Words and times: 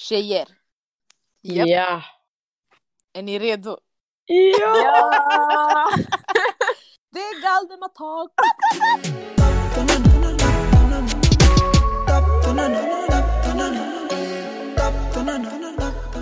Tjejer, 0.00 0.48
Japp. 1.42 1.68
Ja. 1.68 2.02
är 3.12 3.22
ni 3.22 3.38
redo? 3.38 3.78
Ja! 4.26 4.76
Ja! 4.76 5.90
Det 7.12 7.18
är 7.20 7.42
Galdematak! 7.42 8.30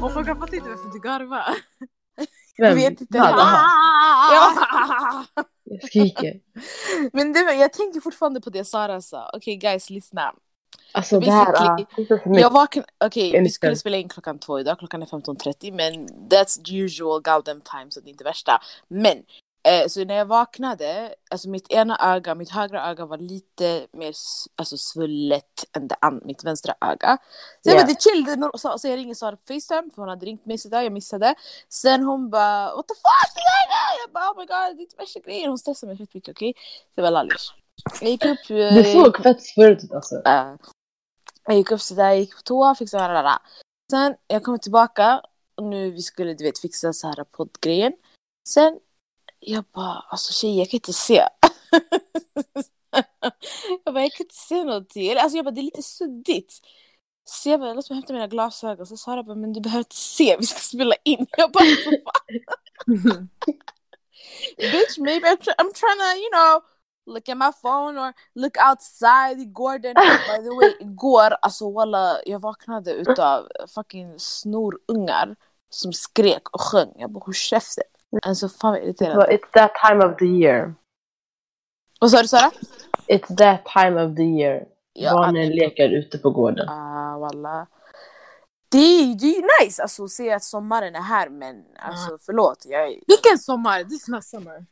Oh 0.02 0.16
my 0.16 0.22
god, 0.22 0.38
fattar 0.38 0.54
inte 0.54 0.68
varför 0.68 0.92
du 0.92 1.00
garvar. 1.00 1.56
Vem? 2.58 2.68
Jag 2.68 2.74
vet 2.74 3.00
inte. 3.00 3.18
Jaha, 3.18 3.32
Ja. 4.32 5.24
Jag 5.64 5.82
skriker. 5.88 6.40
Men 7.12 7.32
det, 7.32 7.40
jag 7.40 7.72
tänker 7.72 8.00
fortfarande 8.00 8.40
på 8.40 8.50
det 8.50 8.64
Sara 8.64 9.00
sa. 9.00 9.30
Okej 9.34 9.56
guys, 9.56 9.90
lyssna. 9.90 10.34
Alltså 10.92 11.20
det 11.20 11.30
här 11.30 11.52
är... 11.52 11.76
det 11.96 12.02
är 12.02 12.28
mycket. 12.28 12.42
Jag 12.42 12.50
vaknade, 12.50 12.88
okej 13.04 13.30
vi 13.32 13.38
Älskar. 13.38 13.50
skulle 13.68 13.76
spela 13.76 13.96
in 13.96 14.08
klockan 14.08 14.38
två 14.38 14.60
idag, 14.60 14.78
klockan 14.78 15.02
är 15.02 15.06
15.30 15.06 15.72
men 15.72 16.08
that's 16.28 16.72
usual 16.84 17.22
Galdem 17.22 17.60
time 17.60 17.86
så 17.90 18.00
det 18.00 18.08
är 18.08 18.10
inte 18.10 18.24
värsta. 18.24 18.60
Men 18.88 19.16
eh, 19.68 19.86
så 19.88 20.04
när 20.04 20.14
jag 20.14 20.26
vaknade, 20.26 21.14
alltså 21.30 21.48
mitt 21.48 21.70
ena 21.70 22.14
öga, 22.14 22.34
mitt 22.34 22.50
högra 22.50 22.90
öga 22.90 23.06
var 23.06 23.18
lite 23.18 23.86
mer 23.92 24.12
alltså, 24.56 24.76
svullet 24.76 25.64
än 25.76 25.88
det 25.88 25.96
an- 26.00 26.20
mitt 26.24 26.44
vänstra 26.44 26.74
öga. 26.80 27.18
Så 27.62 27.70
jag 27.70 27.74
Yeah. 27.74 27.86
bara 27.86 27.86
det 27.86 27.92
är 28.06 28.10
chill, 28.14 28.24
det 28.24 28.32
är 28.32 28.36
nor- 28.36 28.56
så, 28.58 28.78
så 28.78 28.88
jag 28.88 28.96
ringer 28.96 29.14
Sara 29.14 29.36
på 29.36 29.42
Facetime 29.54 29.90
för 29.94 30.02
hon 30.02 30.08
hade 30.08 30.26
ringt 30.26 30.46
mig 30.46 30.58
sådär, 30.58 30.82
jag 30.82 30.92
missade. 30.92 31.34
Sen 31.68 32.02
hon 32.02 32.30
bara 32.30 32.76
what 32.76 32.88
the 32.88 32.94
fuck 32.94 33.34
det 33.34 33.40
där? 33.40 34.02
Jag 34.04 34.10
bara 34.12 34.30
oh 34.30 34.38
my 34.38 34.46
god 34.46 34.76
det 34.76 34.80
är 34.80 34.84
inte 34.84 34.96
värsta 34.96 35.20
grejen. 35.20 35.48
Hon 35.48 35.58
stressade 35.58 35.90
mig 35.94 35.98
fett 36.06 36.14
mycket 36.14 36.30
okej. 36.36 36.54
Så 36.56 36.92
jag 36.94 37.02
var 37.02 37.10
lallish. 37.10 37.54
Jag 38.00 38.10
gick 38.10 38.24
upp. 38.24 38.50
eh, 38.50 38.56
Det 38.56 38.92
såg 38.92 39.22
fett 39.22 39.42
svårt 39.42 39.84
ut 39.84 39.92
alltså. 39.92 40.14
Uh, 40.14 40.54
jag 41.46 41.56
gick 41.56 41.70
upp 41.70 41.80
sådär, 41.80 42.08
jag 42.08 42.18
gick 42.18 42.36
på 42.36 42.42
toa, 42.42 42.74
fixade 42.74 43.14
det 43.14 43.22
där. 43.22 43.38
Sen 43.90 44.14
jag 44.26 44.42
kom 44.42 44.58
tillbaka 44.58 45.22
och 45.54 45.64
nu 45.64 45.90
vi 45.90 46.02
skulle 46.02 46.34
du 46.34 46.44
vet 46.44 46.58
fixa 46.58 46.92
så 46.92 47.06
här 47.06 47.24
poddgrejen. 47.24 47.92
Sen 48.48 48.78
jag 49.40 49.64
bara 49.64 50.04
alltså 50.08 50.32
tjejer 50.32 50.58
jag 50.58 50.70
kan 50.70 50.78
inte 50.78 50.92
se. 50.92 51.14
jag 53.84 53.94
bara 53.94 54.02
jag 54.02 54.12
kan 54.12 54.24
inte 54.24 54.34
se 54.34 54.64
någonting. 54.64 55.16
Alltså 55.18 55.36
jag 55.36 55.44
bara 55.44 55.50
det 55.50 55.60
är 55.60 55.62
lite 55.62 55.82
suddigt. 55.82 56.52
Så 57.24 57.48
jag 57.48 57.60
bara 57.60 57.74
låt 57.74 57.90
mig 57.90 57.96
hämta 57.96 58.12
mina 58.12 58.26
glasögon. 58.26 58.86
Så 58.86 58.96
Sara 58.96 59.22
bara 59.22 59.36
men 59.36 59.52
du 59.52 59.60
behöver 59.60 59.80
inte 59.80 59.96
se 59.96 60.36
vi 60.40 60.46
ska 60.46 60.58
spela 60.58 60.94
in. 61.04 61.26
Jag 61.36 61.52
bara 61.52 61.64
bitch 64.56 64.98
maybe 64.98 65.28
I'm, 65.28 65.36
try- 65.36 65.54
I'm 65.58 65.72
trying 65.72 65.98
to 65.98 66.16
you 66.16 66.30
know 66.30 66.62
look 67.06 67.28
at 67.28 67.36
my 67.36 67.50
phone 67.62 67.98
or 67.98 68.12
look 68.34 68.56
outside 68.70 69.40
igår 69.40 69.78
den, 69.78 69.94
by 70.28 70.42
the 70.42 70.54
way, 70.54 70.76
igår 70.80 71.36
alltså 71.42 71.70
walla 71.70 72.16
jag 72.26 72.38
vaknade 72.40 72.92
utav 72.92 73.48
fucking 73.74 74.14
snorungar 74.18 75.36
som 75.70 75.92
skrek 75.92 76.48
och 76.50 76.60
sjöng. 76.60 76.92
Jag 76.96 77.10
bara 77.10 77.24
håll 77.24 77.34
käften. 77.34 77.84
Alltså 78.22 78.48
fan 78.48 78.72
vad 78.72 78.82
irriterande. 78.82 79.26
It's 79.26 79.50
that 79.52 79.70
time 79.88 80.04
of 80.04 80.16
the 80.18 80.24
year. 80.24 80.74
Vad 82.00 82.10
sa 82.10 82.22
du 82.22 82.28
Sara? 82.28 82.50
It's 83.08 83.36
that 83.36 83.64
time 83.64 84.02
of 84.02 84.16
the 84.16 84.22
year. 84.22 84.66
Barnen 85.12 85.48
leker 85.48 85.88
ute 85.88 86.18
på 86.18 86.30
gården. 86.30 86.68
Ah 86.68 86.96
walla. 87.18 87.66
Det 88.68 88.78
är, 88.78 89.14
det 89.14 89.26
är 89.26 89.34
ju 89.34 89.48
nice 89.60 89.82
alltså 89.82 90.04
att 90.04 90.10
se 90.10 90.32
att 90.32 90.44
sommaren 90.44 90.96
är 90.96 91.00
här 91.00 91.28
men 91.28 91.64
alltså 91.78 92.18
förlåt 92.20 92.64
jag 92.66 92.82
är... 92.82 93.00
Vilken 93.06 93.38
sommar? 93.38 93.84
This 93.84 94.02
is 94.02 94.08
not 94.08 94.24
summer. 94.24 94.66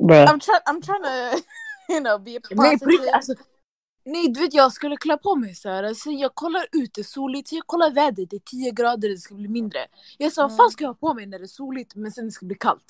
Bruh. 0.00 0.24
I'm, 0.26 0.40
try, 0.40 0.54
I'm 0.66 0.80
trying 0.82 1.02
to 1.02 1.42
you 1.92 2.00
know 2.00 2.18
be 2.24 2.36
a 2.36 2.40
Nej, 2.50 2.78
alltså, 3.12 3.34
nej, 4.04 4.28
du 4.28 4.40
vet 4.40 4.54
jag 4.54 4.72
skulle 4.72 4.96
klä 4.96 5.16
på 5.16 5.36
mig 5.36 5.54
så 5.54 5.68
här. 5.68 5.94
Så 5.94 6.10
jag 6.12 6.34
kollar 6.34 6.66
ut, 6.72 6.94
det 6.94 7.00
är 7.00 7.04
soligt, 7.04 7.48
så 7.48 7.54
jag 7.56 7.66
kollar 7.66 7.90
vädret, 7.90 8.30
det 8.30 8.36
är 8.36 8.40
10 8.40 8.70
grader, 8.70 9.08
det 9.08 9.18
ska 9.18 9.34
bli 9.34 9.48
mindre. 9.48 9.78
Jag 10.18 10.32
sa, 10.32 10.42
vad 10.42 10.56
fan 10.56 10.70
ska 10.70 10.84
jag 10.84 10.88
ha 10.88 10.94
på 10.94 11.14
mig 11.14 11.26
när 11.26 11.38
det 11.38 11.44
är 11.44 11.46
soligt 11.46 11.94
men 11.94 12.12
sen 12.12 12.24
det 12.24 12.30
ska 12.32 12.46
bli 12.46 12.56
kallt? 12.56 12.84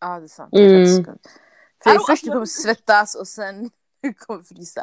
Ja 0.00 0.18
det 0.18 0.24
är 0.24 0.28
sant. 0.28 0.54
Mm. 0.54 1.04
För 1.04 1.90
Alltså, 1.90 2.12
först 2.12 2.24
du 2.24 2.30
kommer 2.30 2.46
svettas 2.46 3.14
och 3.14 3.28
sen 3.28 3.70
du 4.02 4.14
kommer 4.18 4.42
frysa. 4.42 4.82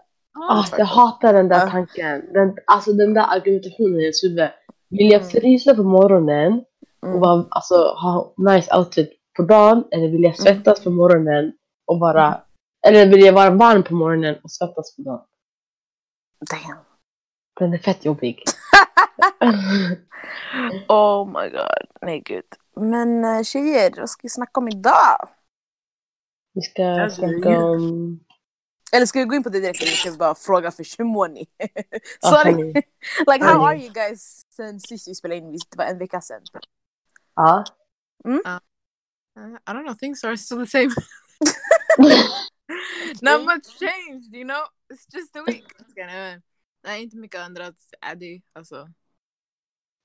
Ah, 0.49 0.65
jag 0.77 0.85
hatar 0.85 1.33
den 1.33 1.47
där 1.47 1.69
tanken. 1.69 2.33
Den, 2.33 2.55
alltså 2.67 2.93
den 2.93 3.13
där 3.13 3.25
argumentationen 3.29 3.99
i 3.99 4.03
ens 4.03 4.23
huvud. 4.23 4.49
Vill 4.89 5.11
jag 5.11 5.21
Mm. 5.21 5.29
frysa 5.31 5.75
på 5.75 5.83
morgonen 5.83 6.63
och 7.01 7.07
Mm. 7.07 7.19
vara, 7.19 7.45
alltså, 7.49 7.75
ha 7.75 8.33
nice 8.37 8.77
outfit 8.77 9.11
på 9.37 9.43
dagen 9.43 9.83
eller 9.91 10.07
vill 10.07 10.23
jag 10.23 10.35
svettas 10.35 10.83
på 10.83 10.89
morgonen 10.89 11.53
och 11.85 11.99
vara 11.99 12.41
eller 12.87 13.09
vill 13.09 13.21
jag 13.21 13.33
vara 13.33 13.49
varm 13.49 13.83
på 13.83 13.93
morgonen 13.95 14.35
och 14.43 14.51
svettas 14.51 14.95
på 14.95 15.01
dagen? 15.01 15.25
Damn. 16.49 16.77
Den 17.59 17.73
är 17.73 17.77
fett 17.77 18.05
jobbig. 18.05 18.43
Oh 20.87 21.25
my 21.25 21.49
god. 21.49 21.87
Nej 22.01 22.19
gud. 22.25 22.43
Men 22.75 23.25
uh, 23.25 23.43
tjejer, 23.43 23.93
vad 23.97 24.09
ska 24.09 24.19
vi 24.23 24.29
snacka 24.29 24.59
om 24.59 24.67
idag? 24.67 25.29
Vi 26.53 26.61
ska 26.61 26.85
Alltså, 26.85 27.21
snacka 27.21 27.65
om... 27.65 28.19
Eller 28.93 29.05
ska 29.05 29.19
vi 29.19 29.25
gå 29.25 29.35
in 29.35 29.43
på 29.43 29.49
det 29.49 29.59
direkt 29.59 29.81
eller 29.81 29.91
ska 29.91 30.11
vi 30.11 30.17
bara 30.17 30.35
fråga 30.35 30.71
först 30.71 30.99
hur 30.99 31.05
mår 31.05 31.27
ni? 31.27 31.47
Sorry. 32.19 32.73
like 33.27 33.45
how 33.45 33.65
are 33.65 33.77
you 33.77 33.93
guys 33.93 34.41
sen 34.55 34.79
sist 34.79 35.07
vi 35.07 35.15
spelade 35.15 35.37
in? 35.37 35.51
Det 35.51 35.77
var 35.77 35.85
en 35.85 35.97
vecka 35.97 36.21
sedan. 36.21 36.41
Ja. 37.35 37.63
Uh, 39.37 39.57
I 39.65 39.73
don't 39.73 39.85
know, 39.85 39.93
things 39.93 40.23
are 40.23 40.35
still 40.35 40.59
the 40.59 40.67
same. 40.67 40.89
Not 43.21 43.45
much 43.45 43.79
changed, 43.79 44.33
you 44.33 44.45
know? 44.45 44.65
It's 44.89 45.05
just 45.13 45.35
a 45.35 45.43
week. 45.47 45.63
Gonna, 45.95 46.41
nej, 46.83 47.03
inte 47.03 47.17
mycket 47.17 47.41
ändrats. 47.41 47.89
Är 48.01 48.15
det, 48.15 48.41
alltså. 48.53 48.89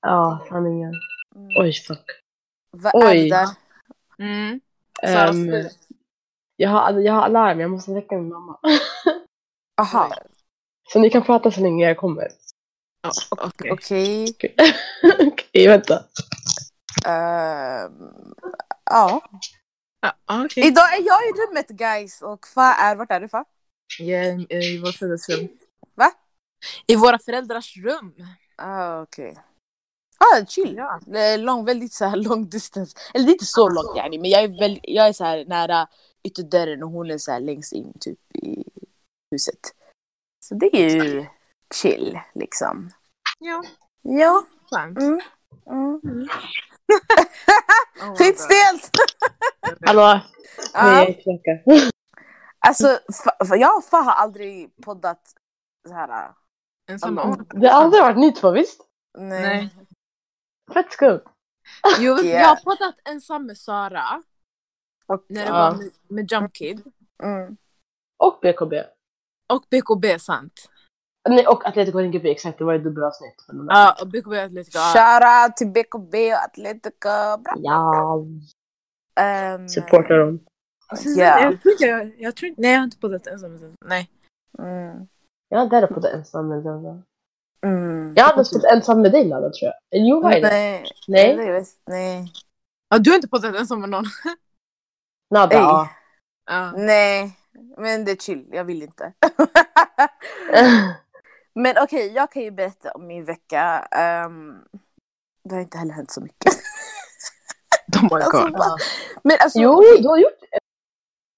Ja, 0.01 0.45
sanningen. 0.49 0.93
Mm. 1.35 1.47
Oj, 1.59 1.73
fuck. 1.73 2.05
Vad 2.71 3.03
är 3.03 3.15
det 3.15 3.29
där? 3.29 3.47
Mm. 4.19 4.61
Slut. 5.33 5.79
jag, 6.55 6.69
har, 6.69 6.99
jag 6.99 7.13
har 7.13 7.21
alarm, 7.21 7.59
jag 7.59 7.71
måste 7.71 7.93
väcka 7.93 8.15
min 8.15 8.29
mamma. 8.29 8.59
Aha. 9.81 10.15
Så 10.89 10.99
ni 10.99 11.09
kan 11.09 11.23
prata 11.23 11.51
så 11.51 11.61
länge 11.61 11.87
jag 11.87 11.97
kommer. 11.97 12.27
Okej. 13.71 14.27
Okej. 15.27 15.67
Vänta. 15.67 16.03
Ehm, 17.05 18.33
ja. 18.89 19.29
Ja, 20.01 20.43
okej. 20.45 20.67
Idag 20.67 20.93
är 20.93 21.01
jag 21.01 21.21
i 21.29 21.31
rummet 21.41 21.67
guys 21.67 22.21
och 22.21 22.47
Fa 22.47 22.73
är, 22.73 22.95
vart 22.95 23.11
är 23.11 23.19
du 23.19 23.29
Fa? 23.29 23.45
Ja, 23.99 24.23
i 24.49 24.77
vårt 24.79 24.95
föräldrars 24.95 25.49
Va? 25.95 26.11
I 26.87 26.95
våra 26.95 27.19
föräldrars 27.19 27.77
rum. 27.77 28.15
Ah, 28.55 29.01
okej. 29.01 29.37
Ah, 30.17 30.45
chill. 30.45 30.75
Ja. 30.75 30.99
Det 31.05 31.19
är 31.19 31.37
lång, 31.37 31.65
väldigt 31.65 31.93
så 31.93 32.05
här 32.05 32.15
long 32.15 32.49
distance. 32.49 32.97
Eller 33.13 33.25
det 33.25 33.31
är 33.31 33.33
inte 33.33 33.45
så 33.45 33.69
långt 33.69 33.97
yani, 33.97 34.17
men 34.17 34.29
jag 34.29 34.43
är, 34.43 34.59
väl, 34.59 34.79
jag 34.83 35.07
är 35.07 35.13
så 35.13 35.23
här 35.23 35.45
nära 35.45 35.87
ytterdörren 36.23 36.83
och 36.83 36.89
hon 36.89 37.11
är 37.11 37.17
så 37.17 37.31
här 37.31 37.39
längst 37.39 37.73
in 37.73 37.93
typ 37.99 38.35
i 38.35 38.63
huset. 39.31 39.59
Så 40.45 40.55
det 40.55 40.75
är 40.75 40.89
ju 40.89 41.25
chill 41.73 42.19
liksom. 42.33 42.91
Ja, 43.39 43.63
Ja. 44.01 44.45
skönt. 44.71 44.97
Mm. 44.97 45.21
Mm. 46.03 46.27
Oh 48.01 48.15
Skit 48.15 48.39
stelt! 48.39 48.91
Hallå? 49.85 50.19
Ja. 50.73 51.07
Alltså, 52.59 52.99
jag 53.55 53.77
och 53.77 53.83
Fa 53.83 53.97
har 53.97 54.11
aldrig 54.13 54.75
poddat 54.85 55.21
så 55.87 55.93
här. 55.93 56.31
En 56.89 56.99
samma 56.99 57.21
Alone. 57.21 57.37
ord. 57.41 57.61
Det 57.61 57.67
har 57.67 57.81
aldrig 57.83 58.03
varit 58.03 58.17
ni 58.17 58.31
två, 58.31 58.51
visst? 58.51 58.81
Nej. 59.17 59.41
Nej. 59.41 59.69
Fett 60.73 60.91
skumt. 60.91 61.21
Jo, 61.99 62.17
Yeah. 62.19 62.41
jag 62.41 62.47
har 62.47 62.55
poddat 62.55 62.95
ensam 63.09 63.45
med 63.45 63.57
Sara. 63.57 64.23
Och, 65.07 65.25
När 65.29 65.45
det 65.45 65.51
var 65.51 65.71
med, 65.71 65.91
med 66.09 66.31
Jump 66.31 66.53
Kid. 66.53 66.83
mm. 67.23 67.57
Och 68.17 68.39
BKB. 68.41 68.83
Och 69.53 69.65
BKB, 69.69 70.19
sant. 70.19 70.69
Nej, 71.29 71.47
och 71.47 71.65
Atletico 71.67 71.99
NGP, 72.01 72.31
exakt. 72.31 72.57
Det 72.57 72.63
var 72.63 72.73
ju 72.73 72.79
dubbelavsnitt. 72.79 73.45
De 73.47 73.57
där- 73.67 73.73
Ja, 73.75 73.95
och 74.01 74.07
BKB 74.07 74.39
Atletico. 74.39 74.77
ja. 74.77 74.93
Shoutout 74.93 75.57
till 75.57 75.67
BKB 75.67 76.33
och 76.33 76.43
Atletico. 76.43 77.37
Bra. 77.43 77.53
Ja, 77.57 78.23
Um, 79.55 79.69
supportar 79.69 80.17
dem. 80.17 80.39
Och 80.91 80.97
sen- 80.97 81.15
Ja. 81.17 81.39
Jag 81.39 81.61
tror 81.61 81.71
inte 81.71 81.85
jag, 81.85 82.11
jag 82.17 82.35
tror 82.35 82.49
inte, 82.49 82.61
nej 82.61 82.71
jag 82.71 82.79
har 82.79 82.83
inte 82.83 82.97
poddat 82.99 83.27
ensam 83.27 83.51
med 83.53 83.75
Nej. 83.85 84.09
Mm. 84.59 85.07
Jag 85.49 85.59
har 85.59 85.67
där 85.69 85.87
på 85.87 85.99
det 85.99 86.09
ensam 86.09 86.47
med. 86.49 86.65
Mm. 87.65 88.13
Jag 88.15 88.23
hade 88.23 88.45
stått 88.45 88.63
ensam 88.63 89.01
med 89.01 89.11
dig 89.11 89.27
Nada, 89.29 89.49
tror 89.49 89.71
jag. 89.89 90.07
Jo? 90.07 90.19
Nej. 90.21 90.41
Nej. 90.41 90.85
Nej. 91.07 91.65
Nej. 91.87 92.31
Ja, 92.89 92.97
du 92.97 93.09
har 93.09 93.15
inte 93.15 93.27
poddat 93.27 93.55
ensam 93.55 93.81
med 93.81 93.89
någon? 93.89 94.05
Nada. 95.31 95.55
Ja. 95.55 96.73
Nej. 96.77 97.37
Men 97.77 98.05
det 98.05 98.11
är 98.11 98.15
chill. 98.15 98.49
Jag 98.51 98.63
vill 98.63 98.83
inte. 98.83 99.13
Men 101.57 101.75
okej, 101.83 102.11
jag 102.15 102.31
kan 102.31 102.41
ju 102.43 102.51
berätta 102.51 102.91
om 102.91 103.07
min 103.07 103.25
vecka. 103.25 103.87
Um, 104.25 104.63
det 105.43 105.55
har 105.55 105.61
inte 105.61 105.77
heller 105.77 105.93
hänt 105.93 106.11
så 106.11 106.21
mycket. 106.21 106.53
Oh 107.97 108.03
my 108.03 108.09
Alltså, 108.23 108.41
god. 108.43 108.51
va? 108.57 108.77
Men 109.23 109.37
alltså, 109.41 109.59
Jo, 109.59 109.81
du 110.01 110.07
har 110.07 110.17
gjort 110.17 110.39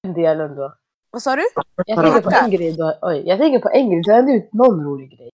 en 0.07 0.13
del 0.13 0.39
ändå. 0.39 0.74
vad 1.12 1.21
sa 1.24 1.36
du? 1.36 1.44
Jag 1.86 2.04
tänker 2.04 2.21
på 2.21 2.30
en 2.44 2.51
grej 2.51 2.74
du 2.74 2.83
har, 2.83 2.98
oj, 3.01 3.24
jag 3.27 3.39
tänker 3.39 3.60
på 3.60 3.69
en 3.69 3.89
grej, 3.89 4.01
du 4.04 4.12
har 4.12 4.19
ändå 4.19 4.31
gjort 4.31 4.54
någon 4.54 4.83
rolig 4.86 5.18
grej. 5.18 5.30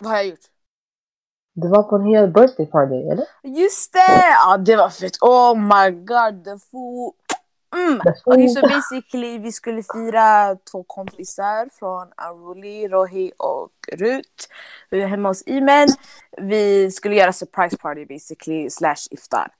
Vad 0.00 0.10
har 0.10 0.16
jag 0.16 0.26
gjort? 0.26 0.40
Du 1.54 1.68
var 1.68 1.82
på 1.82 1.96
en 1.96 2.04
hel 2.04 2.28
birthday 2.32 2.66
party, 2.66 2.94
eller? 2.94 3.26
Just 3.42 3.92
det! 3.92 4.24
Ja, 4.46 4.56
det 4.56 4.76
var 4.76 4.88
fett. 4.88 5.12
Oh 5.20 5.54
my 5.58 5.90
god, 5.90 6.44
the 6.44 6.58
food. 6.70 7.14
Mm. 7.74 8.00
Okej, 8.24 8.48
så 8.48 8.60
basically 8.60 9.38
vi 9.38 9.52
skulle 9.52 9.82
fira 9.82 10.56
två 10.70 10.82
kompisar 10.82 11.68
från 11.78 12.12
Aruli, 12.16 12.88
Rohi 12.88 13.32
och 13.38 13.72
Rut. 13.92 14.48
Vi 14.90 15.00
var 15.00 15.06
hemma 15.06 15.28
hos 15.28 15.42
Imen. 15.46 15.88
Vi 16.36 16.90
skulle 16.90 17.14
göra 17.14 17.32
surprise 17.32 17.76
party 17.76 18.06
basically, 18.06 18.70
slash 18.70 19.08
iftar. 19.10 19.52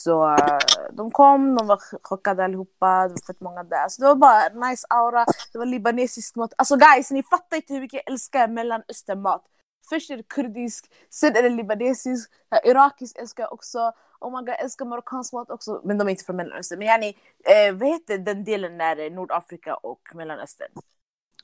Så 0.00 0.28
eh, 0.28 0.58
de 0.92 1.10
kom, 1.10 1.56
de 1.56 1.66
var 1.66 1.80
chockade 2.02 2.44
allihopa, 2.44 3.08
det 3.08 3.14
var 3.14 3.26
fett 3.26 3.40
många 3.40 3.64
där. 3.64 3.88
Så 3.88 4.02
det 4.02 4.08
var 4.08 4.14
bara 4.14 4.68
nice 4.68 4.86
aura, 4.90 5.26
det 5.52 5.58
var 5.58 5.66
libanesisk 5.66 6.36
mat. 6.36 6.52
Alltså 6.58 6.76
guys, 6.76 7.10
ni 7.10 7.22
fattar 7.22 7.56
inte 7.56 7.74
hur 7.74 7.80
mycket 7.80 8.02
jag 8.04 8.12
älskar 8.12 8.48
mellanösternmat. 8.48 9.42
Först 9.88 10.10
är 10.10 10.16
det 10.16 10.28
kurdisk, 10.28 10.92
sen 11.10 11.36
är 11.36 11.42
det 11.42 11.48
libanesisk, 11.48 12.30
irakisk 12.64 13.18
älskar 13.18 13.42
jag 13.42 13.52
också. 13.52 13.92
Oh 14.22 14.30
my 14.30 14.36
god, 14.36 14.48
jag 14.48 14.60
älskar 14.60 14.84
marockansk 14.84 15.32
mat 15.32 15.50
också. 15.50 15.80
Men 15.84 15.98
de 15.98 16.06
är 16.06 16.10
inte 16.10 16.24
från 16.24 16.36
Mellanöstern. 16.36 16.78
Men 16.78 16.88
yani, 16.88 17.08
eh, 17.44 17.74
vad 17.74 17.88
heter 17.88 18.18
den 18.18 18.44
delen 18.44 18.78
när 18.78 19.10
Nordafrika 19.10 19.74
och 19.74 20.00
Mellanöstern? 20.14 20.70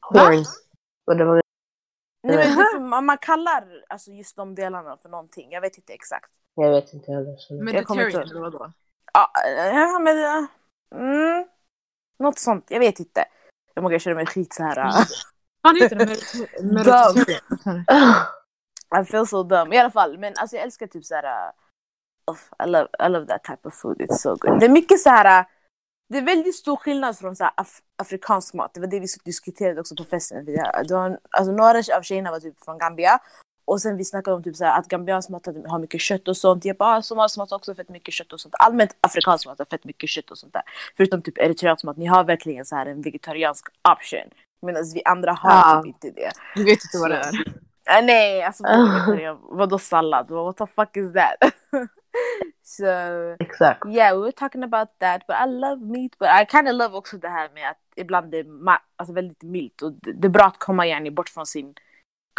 Horn. 0.01 0.45
Och 1.07 1.17
det 1.17 1.25
var... 1.25 1.43
Nej, 2.23 2.57
men 2.57 2.89
man, 2.89 3.07
man 3.07 3.19
kallar 3.19 3.85
alltså, 3.89 4.11
just 4.11 4.37
de 4.37 4.55
delarna 4.55 4.97
för 4.97 5.09
någonting. 5.09 5.53
Jag 5.53 5.61
vet 5.61 5.77
inte 5.77 5.93
exakt. 5.93 6.31
Jag 6.55 6.71
vet 6.71 6.93
inte 6.93 7.13
heller. 7.13 7.63
Mediterranean 7.65 8.23
eller 8.23 8.41
vadå? 8.41 8.73
Ja, 9.13 9.31
ja 9.75 9.99
men... 9.99 10.19
ja, 10.19 10.47
Mm, 10.95 11.47
något 12.19 12.39
sånt, 12.39 12.67
jag 12.69 12.81
vet 12.81 13.01
inte. 13.01 13.25
Jag 13.75 13.83
måste 13.83 13.99
känna 13.99 14.17
mig 14.17 14.27
skit 14.27 14.53
så 14.55 14.63
här. 14.63 14.75
Fan 15.63 15.77
heter 15.77 15.97
det? 15.97 16.05
Mediter- 16.05 16.63
Mediterranean. 16.75 18.25
I 19.03 19.05
feel 19.05 19.27
so 19.27 19.43
dumb. 19.43 19.73
I 19.75 19.79
alla 19.79 19.91
fall, 19.91 20.19
men 20.19 20.35
alltså 20.37 20.57
jag 20.57 20.63
älskar 20.65 20.87
typ 20.87 21.05
så 21.05 21.15
här. 21.15 21.53
Uff, 22.31 22.51
I, 22.67 22.69
love, 22.71 22.89
I 23.07 23.09
love 23.09 23.27
that 23.27 23.45
type 23.45 23.69
of 23.69 23.75
food, 23.75 24.01
it's 24.01 24.17
so 24.17 24.37
good. 24.37 24.61
Det 24.61 24.67
är 24.67 24.71
mycket 24.71 25.01
så 25.01 25.11
här. 25.11 25.41
uh, 25.41 25.47
det 26.13 26.19
är 26.19 26.23
väldigt 26.23 26.55
stor 26.57 26.77
skillnad 26.77 27.19
från 27.19 27.37
så 27.37 27.45
af- 27.45 27.81
afrikansk 28.03 28.55
mat. 28.55 28.71
Det 28.75 28.81
var 28.81 28.87
det 28.87 29.01
vi 29.01 29.07
diskuterade 29.25 29.81
också 29.81 29.97
på 29.97 30.05
festen. 30.05 30.45
Det 30.45 30.53
var, 30.91 31.19
alltså, 31.31 31.53
några 31.53 31.79
av 31.97 32.03
tjejerna 32.03 32.31
var 32.31 32.41
typ 32.41 32.65
från 32.65 32.79
Gambia. 32.79 33.19
Och 33.65 33.81
sen 33.81 33.97
vi 33.97 34.05
snackade 34.05 34.37
om 34.37 34.43
typ 34.43 34.57
så 34.57 34.65
att 34.67 34.89
gambiansk 34.89 35.29
mat 35.29 35.47
har 35.47 35.79
mycket 35.79 36.01
kött 36.01 36.29
och 36.29 36.37
sånt. 36.37 36.65
Jag 36.65 36.77
bara, 36.77 36.97
ah, 36.97 37.03
somalisk 37.03 37.37
mat 37.37 37.51
har 37.51 37.57
också 37.59 37.75
fett 37.75 37.89
mycket 37.89 38.15
kött 38.15 38.33
och 38.33 38.41
sånt. 38.41 38.55
Allmänt 38.59 38.97
afrikansk 39.01 39.47
mat 39.47 39.59
har 39.59 39.65
fett 39.67 39.85
mycket 39.85 40.09
kött 40.11 40.31
och 40.31 40.39
sånt 40.39 40.53
där. 40.53 40.63
Förutom 40.97 41.23
typ 41.23 41.39
eritreansk 41.39 41.85
mat. 41.85 41.97
Ni 41.97 42.07
har 42.07 42.25
verkligen 42.25 42.65
så 42.65 42.77
här 42.77 42.87
en 42.87 43.03
vegetariansk 43.03 43.67
option. 43.93 44.31
Medan 44.63 44.85
vi 44.95 45.03
andra 45.05 45.33
har 45.33 45.51
Ja. 45.51 45.83
typ 45.83 45.87
inte 46.05 46.21
det. 46.21 46.31
Du 46.55 46.65
vet 46.65 46.79
inte 46.85 46.99
vad 47.01 47.11
det 47.11 47.17
är. 47.17 47.33
Uh, 48.01 48.07
nej, 48.07 48.43
alltså 48.43 48.63
vegetarian? 48.65 49.39
Vadå 49.43 49.79
sallad? 49.79 50.31
What 50.31 50.57
the 50.57 50.67
fuck 50.67 50.97
is 50.97 51.13
that? 51.13 51.37
so 52.63 52.87
Exakt. 53.41 53.87
yeah, 53.87 54.15
we 54.17 54.21
were 54.23 54.33
talking 54.33 54.63
about 54.65 54.89
that. 54.99 55.23
But 55.27 55.37
I 55.37 55.47
love 55.47 55.81
meat. 55.83 56.17
But 56.19 56.29
I 56.29 56.45
kind 56.47 56.69
of 56.69 56.75
love 56.75 56.97
också 56.97 57.19
det 57.19 57.29
här 57.29 57.51
med 57.55 57.71
att 57.71 57.79
ibland 57.97 58.31
det 58.31 58.39
är 58.39 58.47
alltså 58.97 59.13
väldigt 59.13 59.43
milt. 59.43 59.83
Och 59.83 59.93
det, 59.93 60.13
det 60.13 60.27
är 60.27 60.31
bra 60.31 60.45
att 60.45 60.59
komma 60.59 60.87
yani 60.87 61.11
bort 61.11 61.29
från 61.29 61.47
sin 61.47 61.75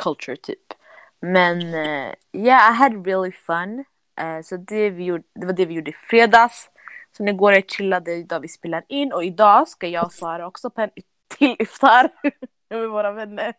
culture 0.01 0.37
typ. 0.37 0.73
Men 1.21 1.61
uh, 1.61 2.13
yeah, 2.33 2.71
I 2.71 2.75
had 2.75 3.05
really 3.07 3.31
fun. 3.31 3.85
Uh, 4.21 4.41
så 4.43 4.57
det, 4.57 4.89
vi 4.89 5.03
gjorde, 5.03 5.23
det 5.35 5.45
var 5.45 5.53
det 5.53 5.65
vi 5.65 5.73
gjorde 5.73 5.91
i 5.91 5.93
fredags. 5.93 6.69
Så 7.17 7.23
nu 7.23 7.33
går 7.33 7.53
jag 7.53 7.69
chillade 7.69 8.13
idag 8.13 8.39
vi 8.39 8.47
spelar 8.47 8.83
in. 8.87 9.13
Och 9.13 9.23
idag 9.23 9.67
ska 9.67 9.87
jag 9.87 10.05
och 10.05 10.13
Sara 10.13 10.47
också 10.47 10.69
på 10.69 10.81
en 10.81 10.89
till 11.37 11.55
iftar 11.59 12.09
med 12.69 12.89
våra 12.89 13.11
vänner. 13.11 13.53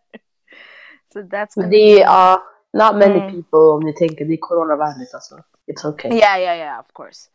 So 1.13 1.19
that's 1.21 1.55
gonna 1.55 1.69
det 1.69 1.77
är, 1.77 2.01
ja, 2.01 2.43
not 2.73 2.95
many 2.95 3.21
Mm. 3.21 3.33
people 3.33 3.59
om 3.59 3.81
ni 3.85 3.93
tänker, 3.93 4.25
det 4.25 4.33
är 4.33 4.39
coronavänligt 4.41 5.15
alltså. 5.15 5.35
It's 5.71 5.85
okay. 5.85 6.11
Yeah, 6.19 6.39
yeah, 6.41 6.57
yeah, 6.59 6.79
of 6.81 6.87
course. 6.93 7.29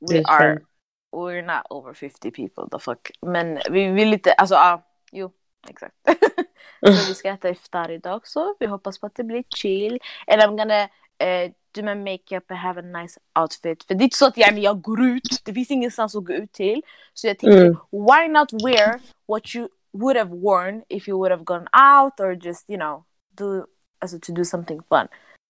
We 0.00 0.14
Det 0.18 0.24
are, 0.26 0.54
fine. 0.56 0.66
we're 1.12 1.42
not 1.42 1.66
over 1.70 1.94
50 1.94 2.30
people, 2.30 2.64
the 2.72 2.78
fuck. 2.78 3.10
Men 3.22 3.58
vi 3.70 3.88
vill 3.88 4.08
lite, 4.10 4.32
alltså 4.32 4.54
ja, 4.54 4.82
jo, 5.12 5.30
exakt. 5.68 5.94
så 6.86 6.90
vi 7.08 7.14
ska 7.14 7.28
äta 7.30 7.48
iftar 7.48 7.90
idag 7.90 8.16
också. 8.16 8.54
Vi 8.60 8.66
hoppas 8.66 8.98
på 8.98 9.06
att 9.06 9.14
det 9.14 9.24
blir 9.24 9.42
chill. 9.56 9.98
And 10.26 10.40
I'm 10.42 10.56
gonna 10.56 10.82
uh, 10.84 11.52
do 11.74 11.82
my 11.82 11.94
makeup 11.94 12.50
and 12.50 12.60
have 12.60 12.80
a 12.80 12.82
nice 13.02 13.20
outfit. 13.40 13.84
För 13.84 13.94
det 13.94 14.02
är 14.02 14.04
inte 14.04 14.16
så 14.16 14.26
att 14.26 14.36
jag, 14.36 14.58
jag 14.58 14.82
går 14.82 15.02
ut, 15.06 15.40
det 15.44 15.54
finns 15.54 15.70
ingenstans 15.70 16.16
att 16.16 16.24
gå 16.24 16.32
ut 16.32 16.52
till. 16.52 16.82
Så 17.14 17.26
jag 17.26 17.38
tänkte, 17.38 17.58
Mm. 17.60 17.76
why 17.90 18.28
not 18.28 18.52
wear 18.52 19.00
what 19.28 19.54
you 19.54 19.68
would 19.92 20.16
have 20.16 20.30
worn 20.30 20.82
if 20.88 21.08
you 21.08 21.18
would 21.18 21.30
have 21.32 21.44
gone 21.44 21.66
out 21.94 22.20
or 22.20 22.32
just, 22.46 22.70
you 22.70 22.78
know, 22.78 23.04
do, 23.30 23.66
alltså 23.98 24.18
to 24.22 24.32
do 24.32 24.44
something 24.44 24.82
fun. 24.88 25.08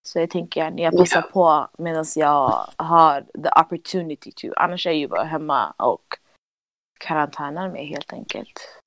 Så 0.08 0.18
jag 0.18 0.30
tänker 0.30 0.64
att 0.64 0.78
jag 0.78 0.96
passar 0.96 1.22
på 1.22 1.68
medan 1.78 2.04
jag 2.16 2.66
har 2.76 3.20
the 3.20 3.60
opportunity 3.60 4.32
to. 4.32 4.46
Annars 4.56 4.86
är 4.86 4.90
jag 4.90 4.98
ju 4.98 5.08
bara 5.08 5.24
hemma 5.24 5.70
och 5.70 6.18
karantänar 7.00 7.68
mig 7.68 7.86
helt 7.86 8.12
enkelt. 8.12 8.80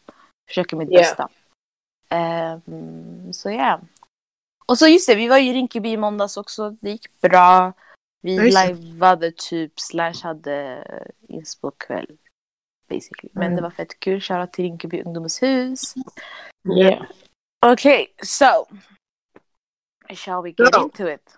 Försöker 0.48 0.78
mitt 0.78 0.90
Yeah. 0.92 1.02
bästa. 1.02 1.30
Ehm, 2.10 3.34
så 3.34 3.52
ja. 3.52 3.80
Och 4.66 4.78
så 4.78 4.88
just 4.88 5.08
det, 5.10 5.16
vi 5.16 5.28
var 5.28 5.38
i 5.38 5.54
Rinkeby 5.54 5.90
i 5.90 5.98
måndags 5.98 6.38
också. 6.38 6.70
Det 6.82 6.90
gick 6.90 7.22
bra. 7.22 7.74
Vi 8.22 8.40
liveade 8.40 9.32
typ 9.32 9.80
slash 9.80 10.24
hade 10.24 10.84
inspo-kväll. 11.28 12.18
Basically. 12.90 13.30
Men 13.34 13.44
Mm. 13.44 13.56
det 13.56 13.62
var 13.62 13.70
fett 13.70 14.00
kul. 14.00 14.22
Shoutout 14.22 14.54
till 14.54 14.64
Rinkeby 14.66 15.02
ungdomens 15.02 15.44
hus. 15.44 15.94
Yeah. 16.78 17.06
Okay, 17.66 18.08
so. 18.24 18.46
Shall 20.14 20.42
we 20.42 20.52
get 20.52 20.72
Go. 20.72 20.84
into 20.84 21.08
it? 21.08 21.38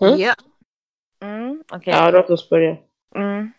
Mm. 0.00 0.18
Ja. 0.18 0.34
Mm, 1.20 1.62
okay. 1.72 1.92
Ja, 1.92 2.10
låt 2.10 2.30
oss 2.30 2.48
börja. 2.48 2.76
Mm. 3.14 3.52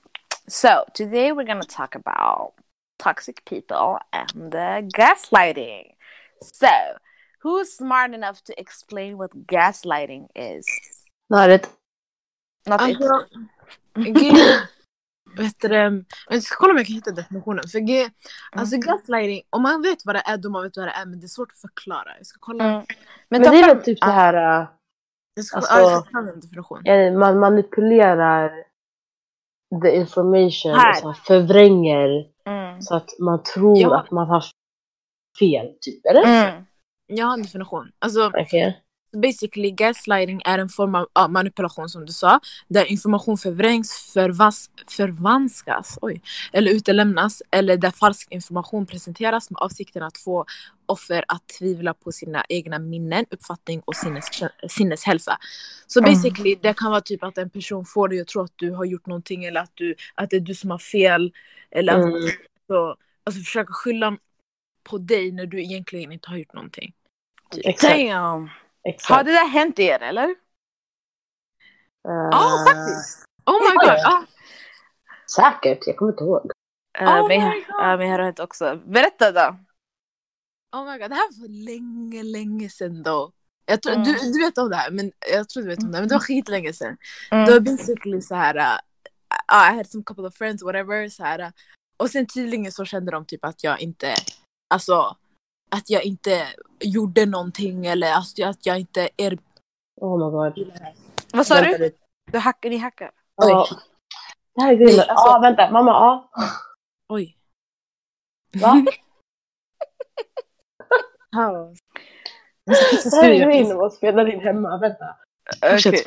So 0.48 0.86
today 0.94 1.32
we're 1.32 1.46
gonna 1.46 1.64
talk 1.64 1.96
about 1.96 2.54
toxic 2.98 3.46
people 3.46 4.00
and 4.12 4.56
uh, 4.56 4.82
gaslighting. 4.82 5.96
So, 6.42 6.98
who's 7.44 7.74
smart 7.74 8.14
enough 8.14 8.44
to 8.44 8.60
explain 8.60 9.18
what 9.18 9.32
gaslighting 9.48 10.28
is? 10.36 10.66
Naret. 11.30 11.70
Not 12.68 12.82
it. 12.82 12.98
Alltså, 12.98 13.26
G... 13.98 14.32
Vet 15.38 15.60
du, 15.60 16.06
jag 16.30 16.44
ska 16.44 16.56
kolla 16.56 16.72
om 16.72 16.78
jag 16.78 16.88
kan 16.88 16.96
hitta 16.96 17.12
definitionen. 17.12 17.64
För 17.68 17.80
G, 17.80 18.10
alltså 18.52 18.78
gaslighting, 18.78 19.42
om 19.50 19.62
man 19.62 19.82
vet 19.82 20.06
vad 20.06 20.16
det 20.16 20.24
är 20.26 20.38
då 20.38 20.50
man 20.50 20.64
vet 20.64 20.78
vad 20.78 20.88
det 20.88 20.92
är 20.92 21.06
men 21.06 21.20
det 21.20 21.26
är 21.26 21.28
svårt 21.28 21.52
att 21.52 21.60
förklara. 21.62 22.18
Jag 22.18 22.26
ska 22.26 22.38
kolla. 22.42 22.64
Mm. 22.64 22.76
Men, 23.30 23.42
Men 23.42 23.42
det 23.42 23.48
är 23.60 23.76
väl 23.76 23.84
typ 23.84 24.00
så 24.00 24.06
här, 24.10 24.62
äh, 24.62 24.68
Jag 25.34 25.46
ska, 25.46 25.58
Alltså- 25.58 25.74
ja, 25.74 25.92
jag 25.92 26.04
ska 26.06 26.12
ta 26.12 26.20
en 26.34 26.40
definition. 26.40 26.86
eh, 26.86 27.14
man 27.14 27.40
manipulerar 27.40 28.52
the 29.84 29.96
information 29.96 30.72
Här. 30.76 30.90
och 30.92 30.98
så 30.98 31.08
här 31.08 31.14
förvränger 31.14 32.28
Mm. 32.46 32.82
så 32.82 32.96
att 32.96 33.10
man 33.20 33.44
tror 33.44 33.78
Ja. 33.78 34.00
att 34.00 34.12
man 34.12 34.28
har 34.28 34.44
fel, 35.40 35.68
typ. 35.82 36.06
Eller? 36.06 36.24
Mm. 36.24 36.64
Jag 37.08 37.26
har 37.26 37.34
en 37.34 37.42
definition. 37.44 37.92
Alltså 38.00 38.28
Okej. 38.36 38.82
Basically 39.18 39.72
gaslighting 39.72 40.42
är 40.46 40.60
en 40.60 40.70
form 40.70 40.96
av 40.96 41.08
ja, 41.14 41.28
manipulation 41.28 41.90
som 41.90 42.06
du 42.06 42.12
sa. 42.14 42.40
Där 42.68 42.86
information 42.86 43.38
förvrängs, 43.38 44.12
förvas, 44.14 44.70
förvanskas 44.90 45.98
oj, 46.02 46.22
eller 46.54 46.72
utelämnas. 46.72 47.42
Eller 47.52 47.78
där 47.78 47.92
falsk 47.92 48.32
information 48.32 48.86
presenteras 48.86 49.50
med 49.52 49.58
avsikten 49.62 50.04
att 50.04 50.18
få 50.18 50.46
offer 50.86 51.26
att 51.28 51.48
tvivla 51.60 51.94
på 51.94 52.12
sina 52.12 52.46
egna 52.50 52.80
minnen, 52.80 53.26
uppfattning 53.30 53.82
och 53.86 53.96
sinnes, 53.96 54.26
sinneshälsa. 54.70 55.38
Så 55.88 56.00
Mm. 56.00 56.14
basically 56.14 56.56
det 56.62 56.78
kan 56.78 56.92
vara 56.92 57.02
typ 57.02 57.24
att 57.24 57.38
en 57.38 57.50
person 57.50 57.86
får 57.86 58.08
dig 58.08 58.22
att 58.22 58.28
tro 58.28 58.42
att 58.42 58.54
du 58.56 58.72
har 58.72 58.86
gjort 58.86 59.06
någonting 59.06 59.46
eller 59.46 59.62
att, 59.62 59.72
du, 59.74 59.96
att 60.16 60.30
det 60.30 60.36
är 60.36 60.40
du 60.40 60.56
som 60.56 60.72
har 60.72 60.78
fel. 60.78 61.34
Eller 61.72 61.94
att 61.94 62.06
Mm. 62.06 62.30
så, 62.68 62.96
alltså 63.24 63.42
försöka 63.42 63.74
skylla 63.74 64.18
på 64.84 64.98
dig 64.98 65.32
när 65.32 65.46
du 65.46 65.62
egentligen 65.64 66.12
inte 66.12 66.30
har 66.30 66.38
gjort 66.38 66.54
någonting. 66.54 66.94
Exakt. 67.64 67.94
Damn. 67.94 68.50
Har 68.84 68.92
exakt. 68.94 69.26
det 69.26 69.32
där 69.32 69.48
hänt 69.48 69.80
er 69.80 70.00
eller? 70.00 70.36
Ja, 72.04 72.30
Eh, 72.32 72.66
faktiskt! 72.74 73.26
Oh 73.46 73.62
my 73.62 73.76
god! 73.76 74.06
Ah. 74.06 74.24
Säkert, 75.36 75.88
jag 75.88 75.98
kommer 75.98 76.12
inte 76.12 76.24
ihåg. 76.24 76.52
Uh, 77.02 77.08
Oh 77.08 77.28
mig, 77.28 77.40
my 77.40 77.66
God. 77.68 77.86
uh, 77.92 77.98
mig 77.98 78.10
har 78.10 78.20
hänt 78.20 78.40
också. 78.40 78.76
Berätta 78.86 79.32
då. 79.32 79.56
Oh 80.78 80.86
my 80.92 80.98
god, 81.00 81.10
det 81.10 81.16
här 81.16 81.42
var 81.42 81.66
länge, 81.66 82.24
länge 82.24 82.70
sedan 82.70 83.04
då. 83.04 83.32
Jag 83.66 83.82
tror, 83.82 83.94
Mm. 83.94 84.04
du, 84.04 84.14
du 84.32 84.40
vet 84.46 84.58
om 84.58 84.70
det 84.70 84.76
här, 84.76 84.92
men 84.92 85.12
jag 85.32 85.50
tror 85.50 85.64
du 85.64 85.70
vet 85.70 85.84
om 85.84 85.92
det 85.92 85.98
här, 85.98 86.02
men 86.02 86.10
det 86.10 86.16
var 86.16 86.20
skitlänge 86.20 86.74
sedan. 86.74 86.98
Mm. 87.32 87.46
Det 87.46 87.52
var 87.52 87.60
basically 87.60 88.22
så 88.22 88.36
här, 88.36 88.56
uh, 88.58 88.80
I 89.72 89.76
had 89.78 89.88
some 89.88 90.04
couple 90.04 90.28
of 90.28 90.36
friends, 90.36 90.64
whatever, 90.64 91.10
så 91.10 91.24
här. 91.24 91.40
uh, 91.40 91.50
och 91.98 92.10
sen 92.10 92.28
tydligen 92.28 92.72
så 92.72 92.86
kände 92.86 93.12
de 93.12 93.26
typ 93.26 93.46
att 93.46 93.64
jag 93.64 93.80
inte, 93.82 94.14
alltså, 94.74 95.18
att 95.76 95.90
jag 95.90 96.04
inte 96.04 96.48
gjorde 96.80 97.26
någonting 97.26 97.86
eller 97.86 98.12
alltså, 98.14 98.46
att 98.46 98.66
jag 98.66 98.80
inte 98.80 99.10
er... 99.18 99.38
Oh 99.96 100.18
my 100.18 100.32
god. 100.32 100.72
Vad 101.34 101.48
sa 101.48 101.56
Vänta 101.56 101.78
du? 101.78 101.84
lite. 101.84 101.98
Du 102.32 102.38
hackar, 102.38 102.70
ni 102.70 102.78
hackar. 102.78 103.12
Ja. 103.36 103.68
Det 104.56 104.62
här 104.62 104.74
är 104.82 104.98
Ja, 104.98 105.04
alltså- 105.08 105.40
vänta. 105.42 105.72
Mamma, 105.72 105.92
ja. 105.92 106.32
Oj. 107.10 107.38
Va? 108.54 108.86
Det 111.32 111.38
här 111.38 113.30
är 113.32 113.64
när 113.68 113.76
man 113.76 113.92
spelar 113.92 114.34
in 114.34 114.40
hemma. 114.40 114.78
Vänta. 114.78 115.16
Okay. 115.58 116.04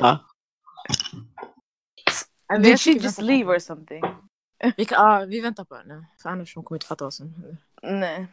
Did 2.63 2.79
she 2.79 2.91
just 2.91 3.21
leave 3.21 3.55
or 3.55 3.59
something? 3.59 4.03
Vi, 4.77 4.85
kan, 4.85 5.19
ja, 5.19 5.25
vi 5.25 5.41
väntar 5.41 5.63
på 5.63 5.75
henne. 5.75 6.05
För 6.21 6.29
annars 6.29 6.55
hon 6.55 6.63
kommer 6.63 6.77
inte 6.77 6.87
fatta 6.87 7.03
vad 7.03 7.13
som 7.13 7.33
händer. 7.33 7.57
Nej. 7.81 8.27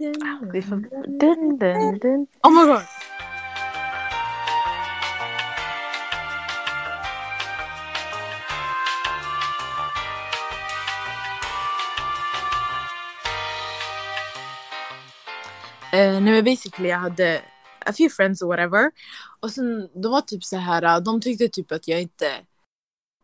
Vi 0.00 0.62
får... 0.62 0.76
Dun, 1.20 1.58
dun, 1.58 1.98
dun. 1.98 2.26
Oh 2.42 2.50
my 2.50 2.64
god! 2.66 2.82
Eh, 15.92 16.12
nej 16.12 16.20
men 16.20 16.44
basically 16.44 16.88
jag 16.88 16.98
hade 16.98 17.42
a 17.86 17.92
few 17.92 18.08
friends 18.16 18.42
or 18.42 18.46
whatever. 18.46 18.90
Och 19.40 19.50
sen 19.50 19.88
de 20.02 20.12
var 20.12 20.20
typ 20.20 20.44
så 20.44 20.56
här, 20.56 21.00
de 21.00 21.20
tyckte 21.20 21.48
typ 21.48 21.72
att 21.72 21.88
jag 21.88 22.02
inte 22.02 22.32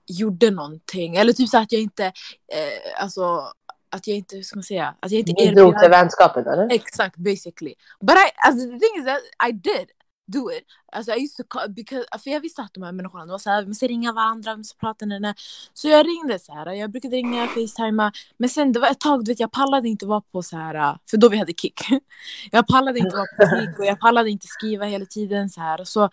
gjorde 0.07 0.51
någonting. 0.51 1.17
Eller 1.17 1.33
typ 1.33 1.49
så 1.49 1.59
att 1.59 1.73
jag 1.73 1.83
inte, 1.83 2.05
eh, 2.53 3.03
alltså 3.03 3.53
att 3.97 4.07
jag 4.07 4.17
inte, 4.17 4.37
hur 4.37 4.43
ska 4.43 4.57
man 4.57 4.63
säga, 4.63 4.95
att 5.01 5.11
jag 5.11 5.19
inte 5.19 5.33
Bidrog 5.33 5.79
till 5.79 5.91
vänskapen 5.91 6.47
eller? 6.47 6.73
Exakt, 6.73 7.17
basically. 7.17 7.75
But 8.01 8.17
I, 8.17 8.31
alltså, 8.47 8.67
the 8.67 8.79
thing 8.79 9.01
is 9.01 9.05
that 9.05 9.21
I 9.49 9.53
did 9.53 9.91
do 10.27 10.51
it. 10.51 10.65
Alltså, 10.93 11.13
I 11.13 11.23
used 11.25 11.37
to 11.37 11.45
call, 11.49 11.69
because, 11.71 12.05
för 12.25 12.31
jag 12.31 12.41
visste 12.41 12.63
att 12.63 12.75
de 12.75 12.83
här 12.83 12.93
människorna 12.93 13.25
de 13.25 13.31
var 13.31 13.39
såhär, 13.39 13.63
vi 13.63 13.69
måste 13.69 13.87
ringa 13.87 14.13
varandra, 14.13 14.53
vi 14.53 14.59
måste 14.59 14.77
prata 14.77 15.07
med 15.07 15.35
Så 15.75 15.89
jag 15.89 16.07
ringde 16.07 16.39
så 16.39 16.53
här. 16.53 16.73
jag 16.73 16.91
brukade 16.91 17.17
ringa, 17.17 17.47
facetima. 17.47 18.13
Men 18.37 18.49
sen 18.49 18.73
det 18.73 18.81
var 18.81 18.89
ett 18.89 19.01
tag, 19.01 19.25
du 19.25 19.31
vet, 19.31 19.41
jag 19.41 19.53
pallade 19.53 19.89
inte 19.89 20.07
vara 20.07 20.21
på 20.21 20.43
så 20.43 20.57
här, 20.57 20.99
för 21.11 21.17
då 21.17 21.29
vi 21.29 21.37
hade 21.37 21.53
kick. 21.53 21.81
Jag 22.51 22.67
pallade 22.67 22.99
inte 22.99 23.17
vara 23.17 23.27
på 23.37 23.57
kick 23.57 23.79
och 23.79 23.85
jag 23.85 24.01
pallade 24.01 24.31
inte 24.31 24.47
skriva 24.47 24.85
hela 24.85 25.07
tiden 25.07 25.51
så 25.51 25.61
här. 25.61 25.85
Så, 25.85 26.11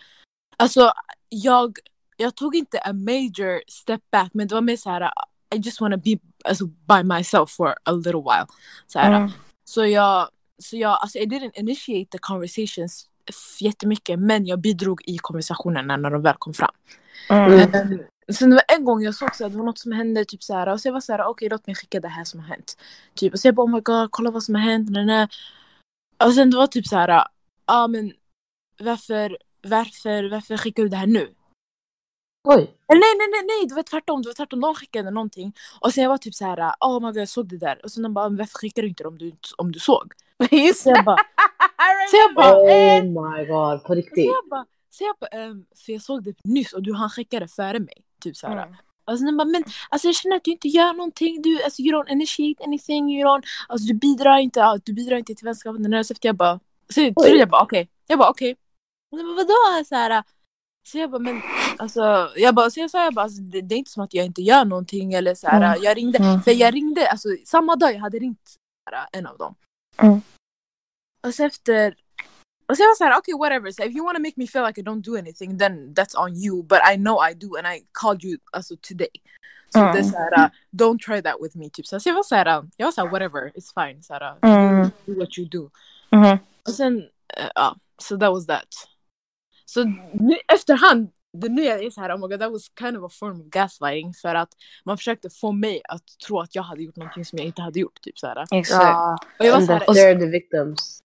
alltså, 0.57 0.91
jag, 1.29 1.77
jag 2.17 2.35
tog 2.35 2.55
inte 2.55 2.79
a 2.79 2.93
major 2.93 3.61
step 3.67 4.01
back, 4.11 4.31
men 4.33 4.47
det 4.47 4.55
var 4.55 4.61
mer 4.61 4.77
så 4.77 4.89
här, 4.89 5.11
I 5.55 5.57
just 5.57 5.81
wanna 5.81 5.97
be 5.97 6.17
alltså, 6.43 6.65
by 6.65 7.03
myself 7.03 7.51
for 7.51 7.75
a 7.83 7.91
little 7.91 8.21
while. 8.21 8.47
Så 8.87 8.99
här, 8.99 9.13
Mm. 9.13 9.31
så 9.65 9.85
jag, 9.85 10.29
så 10.57 10.77
jag, 10.77 10.97
alltså 11.01 11.17
I 11.17 11.25
didn't 11.25 11.51
initiate 11.53 12.11
the 12.11 12.17
conversations 12.17 13.09
jättemycket 13.59 14.19
men 14.19 14.45
jag 14.45 14.59
bidrog 14.59 15.01
i 15.05 15.17
konversationerna 15.17 15.97
när 15.97 16.09
de 16.09 16.21
väl 16.21 16.35
kom 16.39 16.53
fram. 16.53 16.75
Mm. 17.29 17.99
Sen 18.31 18.49
det 18.49 18.55
var 18.55 18.77
en 18.77 18.85
gång 18.85 19.03
jag 19.03 19.15
såg 19.15 19.35
så 19.35 19.45
att 19.45 19.51
det 19.51 19.57
var 19.57 19.65
något 19.65 19.79
som 19.79 19.91
hände 19.91 20.25
typ 20.25 20.43
så 20.43 20.53
här 20.53 20.69
och 20.69 20.81
så 20.81 20.87
jag 20.87 20.93
var 20.93 21.01
så 21.01 21.11
här 21.11 21.25
okej 21.25 21.49
låt 21.49 21.67
mig 21.67 21.75
skicka 21.75 21.99
det 21.99 22.07
här 22.07 22.23
som 22.23 22.39
har 22.39 22.47
hänt. 22.47 22.77
Typ 23.13 23.33
och 23.33 23.39
så 23.39 23.47
jag 23.47 23.55
bara 23.55 23.65
oh 23.65 23.71
my 23.71 23.79
god 23.79 24.11
kolla 24.11 24.31
vad 24.31 24.43
som 24.43 24.55
har 24.55 24.61
hänt. 24.61 24.89
Och 26.23 26.33
sen 26.33 26.51
det 26.51 26.57
var 26.57 26.67
typ 26.67 26.87
så 26.87 26.95
här 26.95 27.09
ja 27.09 27.29
ah, 27.65 27.87
men 27.87 28.13
varför, 28.79 29.37
varför, 29.61 30.29
varför 30.31 30.57
skickar 30.57 30.83
du 30.83 30.89
det 30.89 30.97
här 30.97 31.07
nu? 31.07 31.33
Oj. 32.43 32.55
Eller 32.87 32.99
nej, 32.99 33.13
nej, 33.17 33.27
nej, 33.31 33.45
nej, 33.47 33.67
det 33.67 33.75
var 33.75 33.83
tvärtom. 33.83 34.21
Det 34.21 34.29
var 34.29 34.33
tvärtom. 34.33 34.59
De 34.61 34.75
skickade 34.75 35.11
någonting. 35.11 35.53
Och 35.81 35.93
sen 35.93 36.03
jag 36.03 36.09
var 36.09 36.17
typ 36.17 36.35
så 36.35 36.45
här, 36.45 36.73
oh 36.79 36.99
my 36.99 37.07
god, 37.07 37.17
jag 37.17 37.29
såg 37.29 37.47
det 37.49 37.57
där. 37.57 37.79
Och 37.83 37.91
sen 37.91 38.03
de 38.03 38.13
bara, 38.13 38.29
"Men 38.29 38.37
varför 38.37 38.57
skickar 38.57 38.81
du 38.81 38.87
inte 38.87 39.03
det 39.03 39.07
om 39.07 39.17
du, 39.17 39.31
om 39.57 39.71
du 39.71 39.79
såg? 39.79 40.13
Just 40.51 40.83
Så 40.83 40.89
jag 40.89 41.05
bara, 41.05 41.17
så 42.11 42.17
jag 42.17 42.35
bara, 42.35 42.55
Oh 42.61 43.03
my 43.03 43.45
god, 43.45 43.81
på 43.83 43.87
så 43.87 43.93
riktigt. 43.95 44.25
jag 44.25 44.49
bara, 44.49 44.65
så 44.89 45.03
jag 45.03 45.15
bara 45.19 45.41
ehm, 45.43 45.65
för 45.85 45.91
jag 45.93 46.01
såg 46.01 46.23
det 46.23 46.35
nyss 46.43 46.73
och 46.73 46.83
du 46.83 46.93
han 46.93 47.09
skickade 47.09 47.47
före 47.47 47.79
mig. 47.79 47.97
Typ 48.23 48.35
så 48.37 48.47
här. 48.47 48.67
Mm. 49.07 49.17
Sen 49.17 49.37
bara, 49.37 49.45
men 49.45 49.63
alltså 49.89 50.07
jag 50.07 50.15
känner 50.15 50.35
att 50.35 50.43
du 50.43 50.51
inte 50.51 50.67
gör 50.67 50.93
någonting. 50.93 51.41
Du, 51.41 51.63
alltså, 51.63 51.81
you 51.81 51.97
don't 52.01 52.09
initiate 52.11 52.63
anything. 52.63 53.11
You 53.11 53.29
don't, 53.29 53.43
alltså, 53.67 53.87
du 53.87 53.93
bidrar 53.93 54.37
inte, 54.37 54.79
du 54.85 54.93
bidrar 54.93 55.17
inte 55.17 55.35
till 55.35 55.45
vänskapen. 55.45 56.03
Så 56.03 56.13
efter 56.13 56.27
jag 56.27 56.35
bara, 56.35 56.59
så, 56.89 57.13
så 57.21 57.35
jag 57.35 57.49
bara 57.49 57.61
okej. 57.63 57.89
Jag 58.07 58.19
bara 58.19 58.29
okej. 58.29 58.55
Och 59.11 59.17
bara 59.17 59.35
vadå? 59.35 59.85
Så, 59.85 59.95
här, 59.95 60.23
så 60.87 60.97
jag 60.97 61.11
bara 61.11 61.19
men 61.19 61.41
alltså, 61.77 62.29
jag 62.35 62.55
bara, 62.55 62.69
så 62.69 62.79
jag 62.79 62.89
sa 62.91 63.03
jag 63.03 63.13
bara, 63.13 63.21
alltså, 63.23 63.41
det, 63.41 63.61
det 63.61 63.75
är 63.75 63.79
inte 63.79 63.91
som 63.91 64.03
att 64.03 64.13
jag 64.13 64.25
inte 64.25 64.41
gör 64.41 64.65
någonting 64.65 65.13
eller 65.13 65.35
så 65.35 65.47
här, 65.47 65.57
Mm. 65.73 65.83
jag 65.83 65.97
ringde, 65.97 66.17
Mm. 66.17 66.41
för 66.41 66.51
jag 66.51 66.73
ringde, 66.73 67.07
alltså 67.09 67.27
samma 67.45 67.75
dag 67.75 67.93
jag 67.93 67.99
hade 67.99 68.19
ringt 68.19 68.49
så 68.89 68.95
här, 68.95 69.07
en 69.11 69.25
av 69.27 69.37
dem. 69.37 69.55
Mm. 69.97 70.21
Och 71.27 71.33
så 71.35 71.43
efter, 71.43 71.95
och 72.69 72.77
så 72.77 72.83
jag 72.83 72.87
var 72.87 72.95
såhär 72.95 73.17
okej 73.19 73.33
whatever, 73.33 73.71
so 73.71 73.83
if 73.83 73.95
you 73.95 74.05
wanna 74.05 74.19
make 74.19 74.33
me 74.35 74.47
feel 74.47 74.65
like 74.67 74.81
I 74.81 74.83
don't 74.83 75.01
do 75.01 75.17
anything 75.17 75.57
then 75.57 75.93
that's 75.95 76.15
on 76.25 76.35
you 76.35 76.63
but 76.63 76.79
I 76.93 76.95
know 76.95 77.19
I 77.29 77.33
do 77.33 77.55
and 77.57 77.67
I 77.67 77.85
called 77.91 78.23
you 78.23 78.37
alltså 78.51 78.75
today. 78.81 79.09
Så 79.73 79.79
Mm. 79.79 79.93
det 79.93 79.99
är 79.99 80.03
såhär, 80.03 80.39
uh, 80.45 80.49
don't 80.71 80.99
try 80.99 81.21
that 81.21 81.35
with 81.41 81.57
me 81.57 81.69
typ. 81.69 81.87
Så 81.87 81.99
jag 82.05 82.13
var 82.15 82.23
såhär, 82.23 82.47
uh, 82.59 82.65
jag 82.77 82.87
var 82.87 82.91
såhär 82.91 83.09
whatever, 83.09 83.51
it's 83.55 83.73
fine. 83.87 84.03
Såhär, 84.03 84.21
uh, 84.21 84.37
Mm. 84.41 84.89
do 85.05 85.13
what 85.19 85.37
you 85.37 85.47
do. 85.47 85.69
Mhm. 86.11 86.37
Och 86.67 86.73
sen, 86.73 86.97
uh, 86.97 87.49
ja, 87.55 87.75
so 88.01 88.17
that 88.17 88.31
was 88.31 88.45
that. 88.47 88.67
Så 89.73 89.83
nu, 90.13 90.37
efterhand, 90.53 91.09
det 91.37 91.49
nya 91.49 91.79
är 91.79 91.89
såhär, 91.89 92.15
oh 92.15 92.19
my 92.19 92.27
god 92.27 92.39
that 92.39 92.51
was 92.51 92.71
kind 92.79 92.97
of 92.97 93.11
a 93.11 93.15
form 93.19 93.41
of 93.41 93.47
gaslighting 93.47 94.13
för 94.13 94.35
att 94.35 94.49
man 94.85 94.97
försökte 94.97 95.29
få 95.29 95.51
mig 95.51 95.81
att 95.89 96.03
tro 96.27 96.39
att 96.39 96.55
jag 96.55 96.63
hade 96.63 96.83
gjort 96.83 96.95
någonting 96.95 97.25
som 97.25 97.37
jag 97.37 97.45
inte 97.45 97.61
hade 97.61 97.79
gjort. 97.79 98.01
Typ 98.01 98.19
såhär. 98.19 98.45
Exakt. 98.51 98.83
Ja, 98.83 99.17
Och 99.39 99.45
jag 99.45 99.53
var 99.53 99.61
såhär, 99.61 99.79
that 99.79 99.87
they're 99.87 100.19
the 100.19 100.25
victims. 100.25 100.99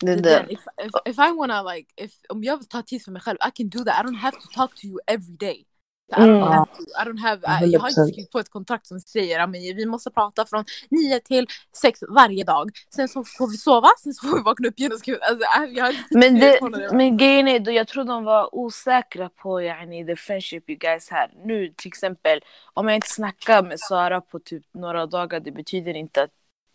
Det 0.00 0.46
if, 0.50 0.60
if, 0.84 0.90
if 1.04 1.18
I 1.18 1.32
wanna 1.36 1.62
like, 1.62 1.92
if, 1.96 2.12
om 2.28 2.44
jag 2.44 2.56
vill 2.56 2.68
ta 2.68 2.82
tid 2.82 3.04
för 3.04 3.12
mig 3.12 3.22
själv, 3.22 3.38
I 3.48 3.50
can 3.54 3.68
do 3.68 3.84
that. 3.84 3.94
I 4.00 4.08
don't 4.08 4.18
have 4.18 4.36
to 4.36 4.48
talk 4.54 4.74
to 4.74 4.86
you 4.86 4.98
every 5.06 5.36
day. 5.36 5.66
I 6.16 6.20
don't 6.20 6.28
Mm. 6.28 6.42
have 6.42 6.66
to, 6.66 6.82
I 6.82 7.04
don't 7.08 7.18
have, 7.20 7.40
jag 7.66 7.80
har 7.80 7.88
inte 7.88 8.00
100%. 8.00 8.12
skrivit 8.12 8.30
på 8.30 8.38
ett 8.38 8.50
kontrakt 8.50 8.86
som 8.86 9.00
säger 9.00 9.40
att 9.40 9.50
vi 9.52 9.86
måste 9.86 10.10
prata 10.10 10.46
från 10.46 10.64
9 10.90 11.20
till 11.20 11.46
6 11.82 12.00
varje 12.08 12.44
dag. 12.44 12.70
Sen 12.94 13.08
så 13.08 13.24
får 13.24 13.50
vi 13.50 13.56
sova, 13.56 13.88
sen 14.02 14.14
så 14.14 14.28
får 14.28 14.36
vi 14.36 14.42
vakna 14.42 14.68
upp 14.68 14.78
igen 14.78 14.92
och 14.92 14.98
skriva. 14.98 15.18
Alltså, 15.18 15.44
jag, 15.54 15.72
jag 15.72 15.94
Men, 16.10 16.34
det, 16.40 16.58
men 16.92 17.16
grejen 17.16 17.48
är, 17.48 17.58
då 17.60 17.70
jag 17.72 17.88
tror 17.88 18.04
de 18.04 18.24
var 18.24 18.54
osäkra 18.54 19.28
på 19.28 19.62
yani, 19.62 20.06
the 20.06 20.16
friendship 20.16 20.70
you 20.70 20.78
guys 20.78 21.10
had. 21.10 21.30
Nu 21.44 21.68
till 21.76 21.88
exempel, 21.88 22.40
om 22.74 22.88
jag 22.88 22.94
inte 22.94 23.08
snackar 23.10 23.62
med 23.62 23.80
Sara 23.80 24.20
på 24.20 24.38
typ 24.38 24.64
några 24.74 25.06
dagar, 25.06 25.40
det 25.40 25.52
betyder 25.52 25.94
inte 25.94 26.22
att 26.22 26.30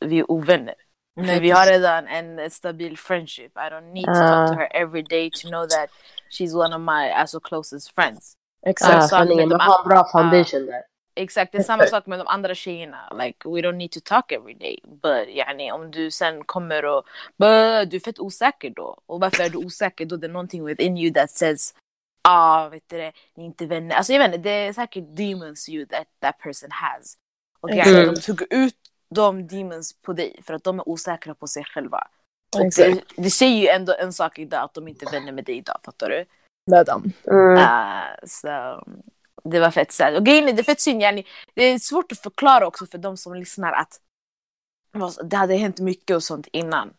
vi 0.05 0.19
är 0.19 0.31
ovänner. 0.31 0.75
Nej, 1.19 1.39
vi 1.39 1.51
har 1.51 1.65
redan 1.65 2.07
en 2.07 2.51
stabil 2.51 2.97
friendship. 2.97 3.51
I 3.57 3.59
don't 3.59 3.93
need 3.93 4.05
to 4.05 4.13
talk 4.13 4.47
to 4.49 4.53
Ah. 4.53 4.57
her 4.59 4.75
every 4.81 5.01
day 5.03 5.29
to 5.31 5.47
know 5.47 5.67
that 5.67 5.89
she's 6.31 6.53
one 6.55 6.75
of 6.75 6.81
my 6.81 7.09
alltså, 7.11 7.39
closest 7.39 7.95
friends. 7.95 8.36
Exakt. 8.69 9.01
Sak 9.01 9.09
sanningen. 9.09 9.49
de 9.49 9.59
har 9.59 9.81
en 9.81 9.87
bra 9.87 9.97
andra. 9.97 10.11
foundation 10.11 10.65
där. 10.65 10.81
Exakt, 11.15 11.51
det 11.51 11.57
är 11.57 11.63
samma 11.63 11.85
sak 11.85 12.05
med 12.05 12.19
de 12.19 12.27
andra 12.27 12.55
tjejerna. 12.55 13.13
Like, 13.21 13.49
we 13.49 13.61
don't 13.61 13.71
need 13.75 13.91
to 13.91 13.99
talk 14.05 14.31
every 14.31 14.53
day. 14.53 14.79
But 14.83 15.35
yani, 15.35 15.71
om 15.71 15.91
du 15.91 16.11
sen 16.11 16.43
kommer 16.43 16.85
och 16.85 17.03
"Bö, 17.37 17.85
du 17.85 17.95
är 17.97 18.01
fett 18.01 18.19
osäker 18.19 18.69
då. 18.69 18.97
Och 19.05 19.19
varför 19.19 19.43
är 19.43 19.49
du 19.49 19.57
osäker 19.57 20.05
då? 20.05 20.17
Det 20.17 20.27
är 20.27 20.31
någonting 20.31 20.65
within 20.65 20.97
you 20.97 21.13
that 21.13 21.31
says 21.31 21.73
ah, 22.27 22.69
vet 22.69 22.89
du 22.89 22.97
det, 22.97 23.11
ni 23.35 23.43
är 23.43 23.47
inte 23.47 23.65
vänner. 23.65 23.95
Alltså 23.95 24.13
jag 24.13 24.19
vet 24.19 24.27
inte, 24.35 24.49
det 24.49 24.55
är 24.55 24.73
säkert 24.73 25.03
demons 25.17 25.69
you 25.69 25.85
that 25.85 26.07
that 26.19 26.37
person 26.39 26.71
has. 26.71 27.17
Och 27.61 27.69
Exakt. 27.71 27.87
yani, 27.87 28.05
de 28.05 28.21
tog 28.21 28.41
ut 28.49 28.75
de 29.09 29.47
demons 29.47 30.01
på 30.01 30.13
dig 30.13 30.39
för 30.43 30.53
att 30.53 30.63
de 30.63 30.79
är 30.79 30.89
osäkra 30.89 31.35
på 31.35 31.47
sig 31.47 31.63
själva. 31.63 32.07
Och 32.55 32.69
det, 32.77 33.03
det 33.15 33.29
säger 33.29 33.61
ju 33.61 33.67
ändå 33.67 33.95
en 33.99 34.13
sak 34.13 34.39
idag 34.39 34.63
att 34.63 34.73
de 34.73 34.87
inte 34.87 35.05
är 35.05 35.11
vänner 35.11 35.31
med 35.31 35.45
dig 35.45 35.57
idag, 35.57 35.79
fattar 35.83 36.09
du? 36.09 36.25
Dödan. 36.67 37.13
Mm. 37.27 37.57
Uh, 37.57 38.27
så 38.27 38.47
det 39.43 39.59
var 39.59 39.71
fett 39.71 39.91
sad. 39.91 40.15
Och 40.15 40.25
grejen 40.25 40.47
är, 40.47 40.53
det 40.53 40.61
är 40.61 40.63
fett 40.63 40.81
synd, 40.81 41.01
yani, 41.01 41.25
det 41.53 41.63
är 41.63 41.79
svårt 41.79 42.11
att 42.11 42.19
förklara 42.19 42.67
också 42.67 42.85
för 42.85 42.97
de 42.97 43.17
som 43.17 43.33
lyssnar 43.33 43.73
att 43.73 43.99
det 45.23 45.37
hade 45.37 45.55
hänt 45.55 45.79
mycket 45.79 46.15
och 46.15 46.23
sånt 46.23 46.47
innan. 46.51 46.93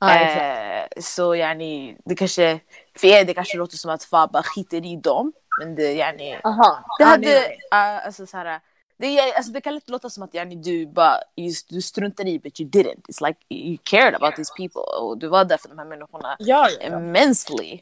Ja. 0.00 0.20
Eh, 0.20 0.88
så 1.00 1.34
yani, 1.36 1.96
det 2.04 2.14
kanske, 2.14 2.60
för 2.96 3.08
er 3.08 3.24
det 3.24 3.34
kanske 3.34 3.56
låter 3.56 3.76
som 3.76 3.90
att 3.90 4.04
Fab 4.04 4.32
bara 4.32 4.42
skiter 4.42 4.86
i 4.86 4.96
dem. 4.96 5.32
Men 5.60 5.74
det, 5.74 5.92
yani, 5.92 6.40
Aha. 6.44 6.84
det 6.98 7.04
hade, 7.04 7.26
nej. 7.26 7.48
uh, 7.72 8.06
alltså, 8.06 8.26
så 8.26 8.36
här, 8.36 8.60
det, 8.98 9.20
alltså, 9.36 9.52
det 9.52 9.60
kan 9.60 9.74
lätt 9.74 9.88
låta 9.88 10.10
som 10.10 10.22
att 10.22 10.34
yani, 10.34 10.54
du 10.56 10.86
bara 10.86 11.18
just, 11.36 11.68
du 11.68 11.82
struntade 11.82 12.30
i 12.30 12.38
but 12.38 12.60
you 12.60 12.70
didn't. 12.70 13.02
It's 13.08 13.26
like 13.26 13.38
you 13.48 13.78
cared 13.82 14.14
about 14.14 14.36
these 14.36 14.52
people 14.56 14.82
och 15.00 15.18
du 15.18 15.28
var 15.28 15.44
där 15.44 15.56
för 15.56 15.68
de 15.68 15.78
här 15.78 15.86
människorna 15.86 16.36
Ja, 16.38 16.68
ja, 16.70 16.76
ja. 16.80 16.98
immensely. 16.98 17.80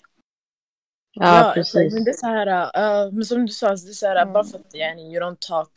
Ja, 1.20 1.50
precis. 1.54 1.94
Men 1.94 2.04
det 2.04 2.10
är 2.10 2.14
så 2.14 2.26
här, 2.26 2.46
uh, 3.06 3.12
men 3.12 3.24
som 3.24 3.46
du 3.46 3.52
sa, 3.52 3.66
det 3.66 3.72
är 3.72 3.76
så 3.76 4.06
här, 4.06 4.16
Mm. 4.22 4.32
bara 4.32 4.44
för 4.44 4.58
att 4.58 4.74
yani, 4.74 5.14
you 5.14 5.22
don't 5.24 5.36
talk 5.40 5.70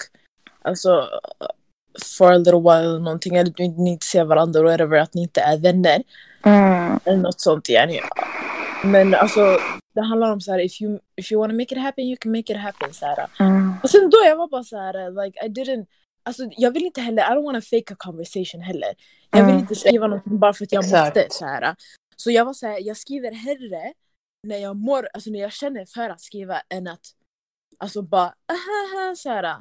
alltså, 0.61 1.07
for 2.17 2.31
a 2.31 2.37
little 2.37 2.59
while 2.59 2.99
någonting, 2.99 3.35
eller 3.35 3.51
du 3.51 3.67
ni 3.67 3.89
inte 3.91 4.05
ser 4.05 4.23
varandra 4.23 4.61
whatever, 4.63 4.97
att 4.99 5.13
ni 5.13 5.21
inte 5.21 5.41
är 5.41 5.57
vänner. 5.57 6.03
Eller 7.05 7.17
något 7.17 7.41
sånt 7.41 7.69
yani. 7.69 7.99
Men 8.83 9.15
alltså, 9.15 9.57
det 9.95 10.01
handlar 10.01 10.31
om 10.31 10.41
så 10.41 10.51
här, 10.51 10.59
if 10.59 10.81
you, 10.81 10.99
if 11.15 11.31
you 11.31 11.41
wanna 11.41 11.53
make 11.53 11.75
it 11.75 11.81
happen, 11.81 12.03
you 12.05 12.17
can 12.17 12.31
make 12.31 12.53
it 12.53 12.57
happen. 12.59 12.93
Så 12.93 13.05
här. 13.05 13.27
Och 13.83 13.89
sen 13.89 14.09
då 14.09 14.17
jag 14.25 14.35
var 14.35 14.47
bara 14.47 14.63
så 14.63 14.77
här, 14.77 15.23
like 15.25 15.45
I 15.45 15.49
didn't, 15.49 15.85
alltså 16.23 16.43
jag 16.57 16.71
vill 16.71 16.85
inte 16.85 17.01
heller, 17.01 17.23
I 17.23 17.25
don't 17.35 17.43
wanna 17.45 17.61
fake 17.61 17.93
a 17.93 17.95
conversation 17.99 18.61
heller. 18.61 18.89
Jag 19.31 19.39
vill 19.39 19.49
Mm. 19.49 19.59
inte 19.59 19.75
skriva 19.75 20.07
någonting 20.07 20.39
bara 20.39 20.53
för 20.53 20.63
att 20.63 20.71
jag 20.71 20.83
Exakt. 20.83 21.15
måste. 21.15 21.27
Så, 21.33 21.45
här. 21.45 21.75
så 22.15 22.31
jag 22.31 22.45
var 22.45 22.53
så 22.53 22.67
här, 22.67 22.77
jag 22.81 22.97
skriver 22.97 23.31
hellre 23.31 23.93
när 24.43 24.57
jag 24.57 24.75
mår, 24.75 25.07
alltså 25.13 25.29
när 25.29 25.39
jag 25.39 25.53
känner 25.53 25.85
för 25.85 26.09
att 26.09 26.21
skriva 26.21 26.61
än 26.69 26.87
att 26.87 27.05
alltså 27.77 28.01
bara 28.01 28.33
ahaha 28.45 29.15
så 29.15 29.29
här. 29.29 29.55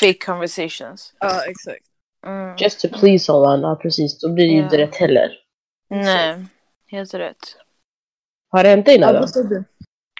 Fake 0.00 0.18
conversations. 0.26 1.14
Ja 1.18 1.44
exakt. 1.44 1.86
Mm. 2.26 2.56
Just 2.56 2.80
to 2.80 2.88
please 2.88 3.24
someone, 3.24 3.62
ja 3.62 3.76
precis. 3.82 4.20
Då 4.20 4.32
blir 4.32 4.44
det 4.46 4.52
ju 4.52 4.58
Ja. 4.58 4.64
inte 4.64 4.78
rätt 4.78 4.96
heller. 4.96 5.30
Nej, 5.90 6.44
helt 6.86 7.14
rätt. 7.14 7.56
Har 8.50 8.62
det 8.62 8.68
hänt 8.70 8.86
dig 8.86 8.96
Ja, 9.00 9.06
något 9.06 9.14
då? 9.14 9.20
vad 9.20 9.30
sa 9.30 9.42
du? 9.42 9.64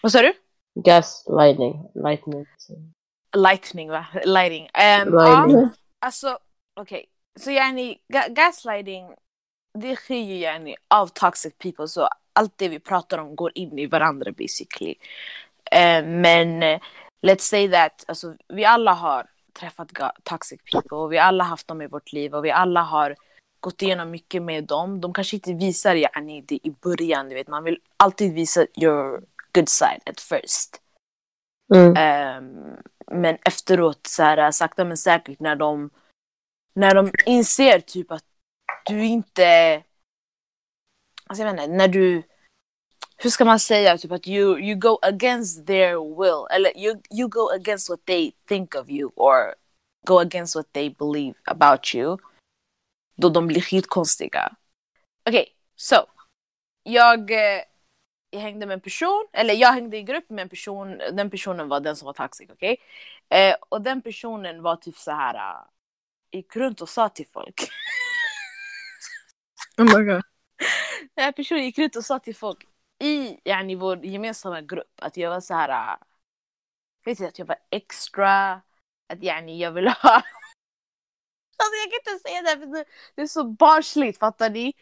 Vad 0.03 0.13
sa 0.13 0.23
du? 0.23 0.33
Gaslighting. 0.85 1.91
Lightning. 1.95 2.47
Lightning 3.37 3.91
va? 3.91 4.07
Lighting. 4.25 4.63
Um, 4.63 5.19
Lighting. 5.19 5.57
Ja, 5.61 5.69
alltså 5.99 6.39
okej. 6.81 7.07
Så 7.41 7.51
yani 7.51 7.99
ga 8.09 8.29
gaslighting 8.29 9.15
det 9.79 9.97
sker 9.97 10.15
ju 10.15 10.39
yani 10.39 10.77
av 10.89 11.07
toxic 11.07 11.55
people 11.59 11.89
så 11.89 12.09
allt 12.33 12.59
det 12.59 12.69
vi 12.69 12.79
pratar 12.79 13.19
om 13.19 13.37
går 13.37 13.53
in 13.55 13.79
i 13.79 13.87
varandra 13.87 14.33
basically. 14.33 14.95
Eh, 15.73 16.05
men 16.05 16.63
eh, 16.63 16.81
let's 17.23 17.39
say 17.39 17.71
that 17.71 18.05
alltså, 18.09 18.35
vi 18.49 18.65
alla 18.65 18.93
har 18.93 19.27
träffat 19.53 19.93
toxic 20.23 20.61
people 20.73 20.97
och 20.97 21.13
vi 21.13 21.19
alla 21.19 21.45
haft 21.45 21.69
dem 21.69 21.83
i 21.83 21.87
vårt 21.87 22.13
liv 22.13 22.35
och 22.35 22.45
vi 22.45 22.51
alla 22.51 22.83
har 22.83 23.17
gått 23.61 23.83
igenom 23.83 24.11
mycket 24.11 24.43
med 24.43 24.65
dem. 24.65 25.01
De 25.01 25.13
kanske 25.13 25.37
inte 25.37 25.53
visar 25.53 25.95
yani, 25.95 26.41
det 26.41 26.55
i 26.55 26.71
början, 26.71 27.29
du 27.29 27.35
vet. 27.35 27.49
Man 27.49 27.65
vill 27.65 27.79
alltid 27.97 28.35
visa 28.35 28.67
your 28.77 29.23
good 29.53 29.69
side 29.69 30.01
at 30.07 30.21
first. 30.21 30.81
Mm. 31.75 31.95
Ehm, 31.97 32.77
men 33.07 33.39
efteråt, 33.45 34.07
så 34.07 34.23
här, 34.23 34.51
sakta 34.51 34.85
men 34.85 34.97
säkert, 34.97 35.41
när 35.41 35.57
de, 35.57 35.91
när 36.75 36.95
de 36.95 37.13
inser 37.27 37.81
typ 37.81 38.11
att 38.13 38.25
du 38.87 39.05
inte... 39.07 39.83
Alltså 41.31 41.45
jag 41.45 41.53
vet 41.53 41.63
inte, 41.63 41.77
när 41.77 41.89
du... 41.89 42.23
Hur 43.17 43.31
ska 43.31 43.45
man 43.45 43.61
säga? 43.61 43.99
Typ 43.99 44.13
att 44.13 44.27
you, 44.27 44.61
you 44.61 44.75
go 44.79 44.99
against 45.03 45.67
their 45.67 46.19
will. 46.21 46.47
Eller 46.51 46.79
you, 46.79 47.01
you 47.11 47.29
go 47.29 47.51
against 47.51 47.91
what 47.91 48.05
they 48.05 48.33
think 48.49 48.75
of 48.75 48.89
you. 48.89 49.11
Or 49.17 49.55
go 50.07 50.19
against 50.19 50.57
what 50.57 50.73
they 50.73 50.91
believe 50.91 51.35
about 51.45 51.95
you. 51.95 52.19
Då 53.17 53.29
de 53.29 53.47
blir 53.47 53.61
skitkonstiga. 53.61 54.57
Okej, 55.29 55.57
så. 55.77 56.07
Jag, 56.83 57.31
eh, 57.31 57.63
jag 58.31 58.41
hängde 58.41 58.67
med 58.67 58.75
en 58.75 58.81
person, 58.81 59.27
eller 59.33 59.55
jag 59.55 59.73
hängde 59.73 59.97
i 59.97 60.03
grupp 60.03 60.31
med 60.31 60.43
en 60.43 60.49
person, 60.49 60.99
den 60.99 61.31
personen 61.31 61.69
var 61.69 61.81
den 61.81 61.97
som 61.97 62.07
var 62.07 62.13
toxic, 62.13 62.51
okej? 62.51 62.77
Eh, 63.29 63.57
och 63.69 63.83
den 63.83 64.03
personen 64.03 64.63
var 64.63 64.77
typ 64.77 64.97
så 64.97 65.11
här 65.11 65.35
eh, 65.35 65.65
gick 66.33 66.57
runt 66.57 66.81
och 66.81 66.89
sa 66.89 67.09
till 67.09 67.27
folk. 67.27 67.71
Oh 69.79 69.85
my 69.85 70.05
god 70.05 70.23
den 71.15 71.25
här 71.25 71.33
personen 71.33 71.65
gick 71.65 71.79
runt 71.79 71.97
och 71.97 72.05
sa 72.05 72.19
till 72.19 72.37
folk 72.37 72.67
i 72.99 73.41
yani, 73.45 73.75
vår 73.75 74.05
gemensamma 74.05 74.61
grupp 74.61 75.01
att 75.03 75.17
jag 75.17 75.31
var 75.31 75.41
så 75.41 75.55
här, 75.55 75.69
äh, 75.69 75.97
vet 77.05 77.19
du, 77.19 77.27
att 77.27 77.39
jag 77.39 77.47
var 77.47 77.59
extra, 77.71 78.53
att 79.09 79.23
yani, 79.23 79.59
jag 79.59 79.73
vill 79.73 79.89
ha 79.89 80.23
Alltså 81.61 81.75
jag 81.85 81.91
kan 81.91 82.13
inte 82.13 82.29
säga 82.29 82.43
det 82.43 82.61
för 82.61 82.85
det, 83.17 83.23
är 83.23 83.27
så 83.27 83.45
barnsligt, 83.45 84.19
fattar 84.19 84.51
ni? 84.51 84.75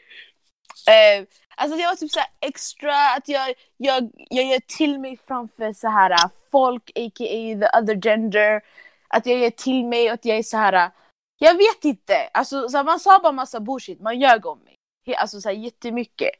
Eh, 0.88 1.26
alltså 1.56 1.78
jag 1.78 1.88
var 1.88 1.96
typ 1.96 2.10
såhär 2.10 2.28
extra, 2.40 3.14
att 3.16 3.28
jag, 3.28 3.54
jag, 3.76 4.10
jag 4.14 4.44
gör 4.44 4.60
till 4.60 5.00
mig 5.00 5.18
framför 5.26 5.72
så 5.72 5.88
här 5.88 6.10
äh, 6.10 6.30
folk, 6.50 6.90
a.k.a. 6.94 7.58
the 7.60 7.78
other 7.78 8.00
gender. 8.02 8.60
Att 9.08 9.26
jag 9.26 9.38
gör 9.38 9.50
till 9.50 9.84
mig 9.84 10.08
och 10.08 10.14
att 10.14 10.24
jag 10.24 10.38
är 10.38 10.42
så 10.42 10.56
här. 10.56 10.72
Äh, 10.72 10.90
jag 11.38 11.54
vet 11.54 11.84
inte, 11.84 12.28
alltså 12.32 12.68
så 12.68 12.76
här, 12.76 12.84
man 12.84 13.00
sa 13.00 13.18
bara 13.22 13.32
massa 13.32 13.60
bullshit, 13.60 14.00
man 14.00 14.20
ljög 14.20 14.46
om 14.46 14.58
mig. 14.58 14.67
Alltså 15.16 15.40
så 15.40 15.48
här 15.48 15.56
jättemycket. 15.56 16.30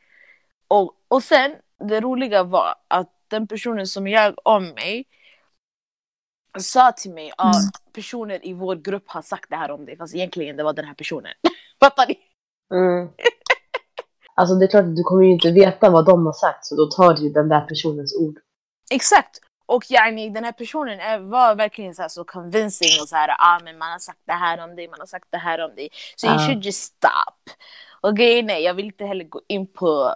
Och, 0.69 0.95
och 1.09 1.23
sen, 1.23 1.55
det 1.89 2.01
roliga 2.01 2.43
var 2.43 2.75
att 2.89 3.13
den 3.29 3.47
personen 3.47 3.87
som 3.87 4.07
ljög 4.07 4.35
om 4.45 4.65
mig 4.69 5.05
sa 6.59 6.93
till 6.93 7.11
mig 7.13 7.33
att 7.39 7.55
Mm. 7.57 7.71
personer 7.93 8.47
i 8.47 8.53
vår 8.53 8.77
grupp 8.77 9.05
har 9.07 9.23
sagt 9.23 9.51
det 9.51 9.57
här 9.57 9.71
om 9.71 9.85
dig, 9.85 9.97
fast 9.97 10.15
egentligen 10.15 10.57
det 10.57 10.63
var 10.63 10.73
den 10.73 10.85
här 10.85 10.95
personen. 10.95 11.33
Fattar 11.81 12.07
ni? 12.07 12.19
Mm. 12.75 13.09
Alltså 14.35 14.55
det 14.55 14.65
är 14.65 14.69
klart 14.69 14.85
att 14.85 14.97
du 14.97 15.03
kommer 15.03 15.25
ju 15.25 15.31
inte 15.33 15.51
veta 15.51 15.91
vad 15.91 16.07
de 16.07 16.27
har 16.27 16.33
sagt 16.33 16.67
så 16.67 16.77
då 16.77 16.87
tar 16.87 17.15
du 17.15 17.29
den 17.31 17.49
där 17.49 17.61
personens 17.61 18.17
ord. 18.17 18.39
Exakt! 18.91 19.41
Och 19.67 19.91
yani, 19.91 20.31
den 20.31 20.45
här 20.45 20.53
personen 20.53 21.01
är, 21.01 21.19
var 21.19 21.55
verkligen 21.55 21.95
så, 21.95 22.03
här, 22.03 22.09
så 22.09 22.25
convincing 22.25 23.01
och 23.03 23.09
så 23.09 23.17
här, 23.17 23.37
ah, 23.39 23.61
men 23.65 23.79
man 23.79 23.93
har 23.93 23.99
sagt 23.99 24.21
det 24.27 24.33
här 24.33 24.65
om 24.65 24.75
dig, 24.75 24.89
man 24.89 25.01
har 25.01 25.07
sagt 25.07 25.27
det 25.31 25.39
här 25.39 25.65
om 25.65 25.75
dig. 25.75 25.89
Så 26.17 26.27
you 26.27 26.35
Ja. 26.37 26.47
should 26.47 26.65
just 26.65 26.83
stop. 26.97 27.51
Och 28.01 28.17
grejen 28.17 28.51
är, 28.51 28.59
jag 28.59 28.75
vill 28.75 28.85
inte 28.85 29.05
heller 29.05 29.25
gå 29.25 29.41
in 29.49 29.67
på 29.67 30.15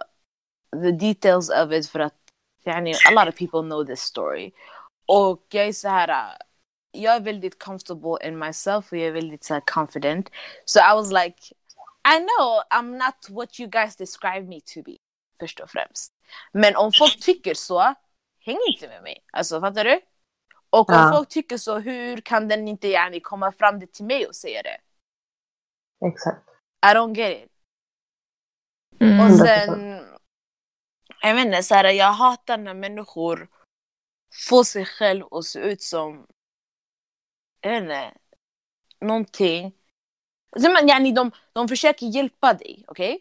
the 0.71 0.91
details 0.91 1.49
of 1.49 1.71
it 1.71 1.89
för 1.89 1.99
att 1.99 2.15
yani, 2.65 2.93
a 2.93 3.11
lot 3.11 3.27
of 3.33 3.39
people 3.39 3.61
know 3.61 3.85
this 3.85 3.99
story. 4.01 4.51
Och 5.07 5.45
jag 5.49 5.67
är 5.67 5.73
så 5.73 5.87
här, 5.89 6.09
uh, 6.09 6.35
jag 6.91 7.15
är 7.15 7.19
väldigt 7.19 7.63
comfortable 7.63 8.27
in 8.27 8.39
myself 8.39 8.91
och 8.91 8.97
jag 8.97 9.07
är 9.07 9.11
väldigt 9.11 9.43
så 9.43 9.53
här, 9.53 9.61
confident. 9.65 10.29
So 10.65 10.79
I 10.79 10.93
was 10.95 11.11
like, 11.11 11.35
I 12.07 12.19
know 12.19 12.61
I'm 12.69 12.97
not 13.05 13.29
what 13.29 13.59
you 13.59 13.69
guys 13.69 13.95
describe 13.95 14.41
me 14.47 14.59
to 14.61 14.81
be, 14.85 14.97
först 15.39 15.59
och 15.59 15.69
främst. 15.69 16.13
Men 16.51 16.75
om 16.75 16.91
folk 16.99 17.19
tycker 17.21 17.53
så, 17.53 17.93
häng 18.39 18.57
inte 18.67 18.87
med 18.87 19.03
mig. 19.03 19.23
Alltså 19.33 19.61
fattar 19.61 19.83
du? 19.85 20.01
Och 20.69 20.89
om 20.89 20.95
Ja. 20.95 21.11
folk 21.13 21.29
tycker 21.29 21.57
så, 21.57 21.79
hur 21.79 22.17
kan 22.21 22.47
den 22.47 22.67
inte 22.67 22.87
yani, 22.87 23.19
komma 23.19 23.51
fram 23.51 23.79
det 23.79 23.93
till 23.93 24.05
mig 24.05 24.27
och 24.27 24.35
säga 24.35 24.61
det? 24.61 24.77
Exakt. 26.07 26.49
I 26.85 26.95
don't 26.95 27.15
get 27.15 27.43
it. 27.45 27.52
Mm. 28.99 29.19
Och 29.19 29.25
100%. 29.25 29.37
sen, 29.37 30.01
jag 31.21 31.35
vet 31.35 31.45
inte, 31.45 31.63
så 31.63 31.75
här, 31.75 31.89
jag 31.89 32.11
hatar 32.11 32.57
när 32.57 32.73
människor 32.73 33.47
får 34.49 34.63
sig 34.63 34.85
själv 34.85 35.25
att 35.31 35.45
se 35.45 35.59
ut 35.59 35.81
som, 35.81 36.27
jag 37.61 37.71
vet 37.71 37.83
inte, 37.83 38.13
någonting. 39.01 39.73
Så, 40.59 40.71
men, 40.71 40.87
yani, 40.87 41.11
de, 41.11 41.31
de 41.53 41.67
försöker 41.67 42.05
hjälpa 42.05 42.53
dig, 42.53 42.85
okej? 42.87 43.19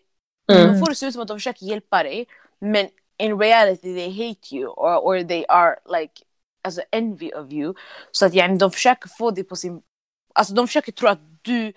Mm. 0.53 0.73
De 0.73 0.79
får 0.79 0.87
det 0.87 0.95
se 0.95 1.07
ut 1.07 1.13
som 1.13 1.23
att 1.23 1.29
de 1.29 1.37
försöker 1.37 1.67
hjälpa 1.67 2.03
dig, 2.03 2.27
men 2.59 2.89
in 3.19 3.41
reality 3.41 3.95
they 3.95 4.29
hate 4.29 4.57
you 4.57 4.69
or, 4.69 4.97
or 4.97 5.25
they 5.25 5.45
are 5.49 5.77
like 5.99 6.23
alltså 6.63 6.83
envy 6.91 7.33
of 7.33 7.53
you. 7.53 7.75
Så 8.11 8.27
att 8.27 8.35
yani, 8.35 8.59
de 8.59 8.71
försöker 8.71 9.09
få 9.09 9.31
dig 9.31 9.45
på 9.45 9.57
sin... 9.57 9.83
Alltså 10.35 10.55
de 10.55 10.67
försöker 10.67 10.93
tro 10.93 11.09
att 11.09 11.43
du 11.43 11.73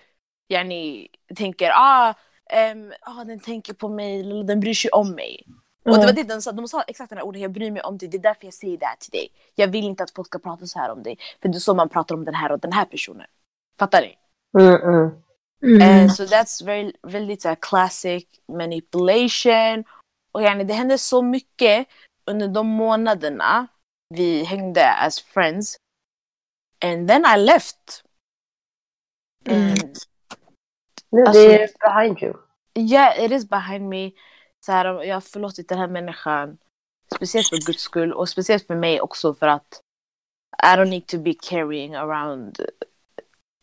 yani, 0.48 1.08
tänker 1.36 1.70
ah, 1.74 2.14
ehm, 2.50 2.92
ah, 3.00 3.24
den 3.24 3.40
tänker 3.40 3.74
på 3.74 3.88
mig, 3.88 4.20
eller 4.20 4.44
den 4.44 4.60
bryr 4.60 4.74
sig 4.74 4.90
om 4.90 5.10
mig. 5.10 5.46
Och 5.84 5.98
det 5.98 6.06
var 6.06 6.12
det 6.12 6.22
de 6.22 6.42
sa, 6.42 6.52
de 6.52 6.68
sa 6.68 6.82
exakt 6.82 7.08
den 7.10 7.18
här 7.18 7.26
orden, 7.26 7.42
jag 7.42 7.52
bryr 7.52 7.70
mig 7.70 7.82
om 7.82 7.98
dig, 7.98 8.08
det 8.08 8.16
är 8.16 8.22
därför 8.22 8.44
jag 8.44 8.54
säger 8.54 8.78
det 8.78 8.86
här 8.86 8.96
till 8.96 9.10
dig. 9.10 9.28
Jag 9.54 9.68
vill 9.68 9.84
inte 9.84 10.02
att 10.02 10.10
folk 10.10 10.26
ska 10.26 10.38
prata 10.38 10.66
så 10.66 10.78
här 10.78 10.90
om 10.90 11.02
dig, 11.02 11.18
för 11.42 11.48
det 11.48 11.58
är 11.58 11.60
så 11.60 11.74
man 11.74 11.88
pratar 11.88 12.14
om 12.14 12.24
den 12.24 12.34
här 12.34 12.52
och 12.52 12.60
den 12.60 12.72
här 12.72 12.84
personen. 12.84 13.26
Fattar 13.78 14.00
ni? 14.00 14.18
Mm, 14.58 14.82
mm. 14.82 15.10
Mm. 15.62 15.82
Eh, 15.82 16.12
så 16.12 16.24
that's 16.24 16.64
very, 16.64 16.92
väldigt 17.02 17.42
så 17.42 17.48
här, 17.48 17.56
classic 17.60 18.24
manipulation. 18.48 19.84
Och 20.32 20.42
yani, 20.42 20.64
det 20.64 20.74
hände 20.74 20.98
så 20.98 21.22
mycket 21.22 21.86
under 22.24 22.48
de 22.48 22.66
månaderna 22.66 23.66
vi 24.14 24.44
hängde 24.44 24.92
as 24.92 25.20
friends. 25.20 25.76
And 26.84 27.08
then 27.08 27.24
I 27.24 27.36
left. 27.38 28.04
Mm. 29.48 29.74
Nu, 31.16 31.22
Alltså- 31.22 31.48
det 31.48 31.62
är 31.62 31.70
behind 31.80 32.22
you. 32.22 32.34
yeah, 32.74 33.24
it 33.24 33.32
is 33.32 33.48
behind 33.48 33.88
me. 33.88 34.10
Så 34.66 34.72
här, 34.72 35.02
jag 35.02 35.16
har 35.16 35.20
förlåtit 35.20 35.68
den 35.68 35.78
här 35.78 35.88
människan. 35.88 36.58
Speciellt 37.14 37.48
för 37.48 37.66
Guds 37.66 37.82
skull 37.82 38.12
och 38.12 38.28
speciellt 38.28 38.66
för 38.66 38.74
mig 38.74 39.00
också 39.00 39.34
för 39.34 39.46
att 39.46 39.80
I 40.62 40.66
don't 40.66 40.90
need 40.90 41.06
to 41.06 41.18
be 41.18 41.34
carrying 41.42 41.94
around 41.94 42.60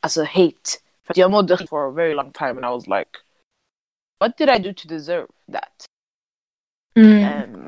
alltså 0.01 0.23
hate. 0.23 0.69
För 1.07 1.19
jag 1.19 1.31
mådde 1.31 1.67
for 1.67 1.87
a 1.87 1.91
very 1.91 2.13
long 2.13 2.31
time 2.31 2.49
and 2.49 2.59
I 2.59 2.69
was 2.69 2.87
like 2.87 3.09
What 4.19 4.37
did 4.37 4.49
I 4.49 4.59
do 4.59 4.73
to 4.73 4.87
deserve 4.87 5.27
that? 5.51 5.85
Mm. 6.95 7.43
Um, 7.43 7.67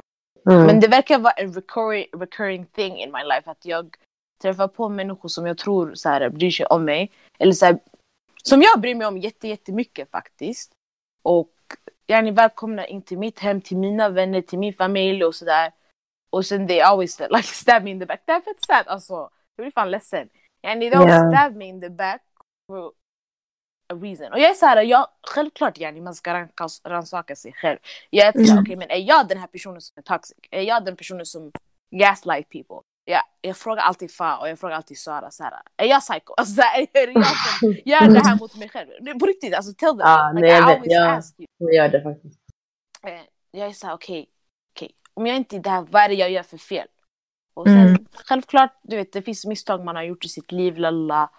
Mm. 0.49 0.65
Men 0.65 0.79
det 0.79 0.87
verkar 0.87 1.19
vara 1.19 1.33
en 1.33 1.53
recurring, 1.53 2.05
recurring 2.13 2.65
thing 2.65 2.97
in 2.97 3.11
my 3.11 3.23
life 3.23 3.51
att 3.51 3.65
jag 3.65 3.95
träffar 4.41 4.67
på 4.67 4.89
människor 4.89 5.29
som 5.29 5.45
jag 5.45 5.57
tror 5.57 5.93
så 5.95 6.09
här, 6.09 6.29
bryr 6.29 6.51
sig 6.51 6.65
om 6.65 6.85
mig. 6.85 7.11
Eller 7.39 7.51
så 7.51 7.65
här, 7.65 7.79
som 8.49 8.61
jag 8.61 8.81
bryr 8.81 8.95
mig 8.95 9.07
om 9.07 9.17
jätte, 9.17 9.47
jättemycket 9.47 10.11
faktiskt. 10.11 10.71
Och 11.23 11.51
jag 12.05 12.27
är 12.27 12.31
välkomna 12.31 12.87
in 12.87 13.01
till 13.01 13.17
mitt 13.17 13.39
hem, 13.39 13.61
till 13.61 13.77
mina 13.77 14.09
vänner, 14.09 14.41
till 14.41 14.59
min 14.59 14.73
familj 14.73 15.25
och 15.25 15.35
sådär. 15.35 15.71
Och 16.29 16.45
sen 16.45 16.67
they 16.67 16.81
always 16.81 17.19
like 17.19 17.43
stab 17.43 17.83
me 17.83 17.91
in 17.91 17.99
the 17.99 18.05
back. 18.05 18.21
Det 18.25 18.31
är 18.31 18.41
fett 18.41 18.65
sad 18.65 18.87
alltså. 18.87 19.13
Jag 19.55 19.63
blir 19.63 19.71
fan 19.71 19.91
ledsen. 19.91 20.29
Yani, 20.61 20.89
they 20.89 20.99
always 20.99 21.13
Yeah. 21.13 21.31
stab 21.31 21.55
me 21.55 21.65
in 21.65 21.81
the 21.81 21.89
back 21.89 22.21
for 22.67 22.87
a 23.93 23.95
reason. 23.95 24.31
Och 24.33 24.39
jag 24.39 24.49
är 24.49 24.53
såhär, 24.53 24.81
jag, 24.83 25.07
självklart 25.27 25.77
yani, 25.77 26.01
man 26.01 26.15
ska 26.15 26.47
rannsaka 26.83 27.35
sig 27.35 27.53
själv. 27.53 27.77
Jag 28.09 28.27
är 28.27 28.31
såhär, 28.31 28.51
Mm. 28.51 28.61
okej 28.63 28.75
men 28.75 28.91
är 28.91 28.97
jag 28.97 29.27
den 29.27 29.37
här 29.37 29.47
personen 29.47 29.81
som 29.81 29.93
är 29.97 30.01
toxic? 30.01 30.37
Är 30.51 30.61
jag 30.61 30.85
den 30.85 30.95
personen 30.95 31.25
som 31.25 31.51
gaslight 31.91 32.49
people? 32.49 32.81
Ja, 33.07 33.21
jag 33.41 33.57
frågar 33.57 33.83
alltid 33.83 34.11
Fa 34.11 34.37
och 34.37 34.49
jag 34.49 34.59
frågar 34.59 34.75
alltid 34.75 34.97
Sara 34.99 35.31
så 35.31 35.43
här, 35.43 35.53
är 35.77 35.85
jag 35.85 36.01
psycho? 36.01 36.33
Alltså, 36.37 36.53
så 36.55 36.61
här, 36.61 36.79
är 36.93 37.07
det 37.07 37.11
jag 37.13 37.25
som 37.59 37.71
gör 37.85 38.13
det 38.13 38.27
här 38.27 38.39
mot 38.39 38.55
mig 38.55 38.69
själv? 38.69 39.19
På 39.19 39.25
riktigt, 39.25 39.53
alltså 39.53 39.73
tell 39.73 39.89
them. 39.89 39.99
Ja, 39.99 40.31
like, 40.35 40.41
nej, 40.41 40.49
I 40.51 40.53
jag 40.53 40.63
always 40.69 40.91
ja. 40.91 41.11
ask 41.11 41.39
you. 41.39 41.47
Jag 41.57 41.73
gör 41.73 41.89
det 41.89 42.01
faktiskt. 42.03 42.39
Eh, 43.03 43.21
Jag 43.51 43.67
är 43.67 43.71
såhär, 43.73 43.93
okej, 43.93 44.29
okej. 44.75 44.95
Om 45.13 45.27
jag 45.27 45.35
inte 45.35 45.55
är 45.55 45.59
det 45.59 45.69
här, 45.69 45.81
vad 45.81 46.01
är 46.03 46.09
det 46.09 46.15
jag 46.15 46.29
gör 46.31 46.43
för 46.43 46.57
fel? 46.57 46.87
Och 47.53 47.65
sen, 47.67 47.77
Mm. 47.87 48.05
självklart, 48.13 48.79
du 48.83 48.95
vet, 48.95 49.13
det 49.13 49.21
finns 49.21 49.45
misstag 49.45 49.83
man 49.85 49.95
har 49.95 50.03
gjort 50.03 50.25
i 50.25 50.29
sitt 50.29 50.51
liv, 50.51 50.77
lalla. 50.77 51.29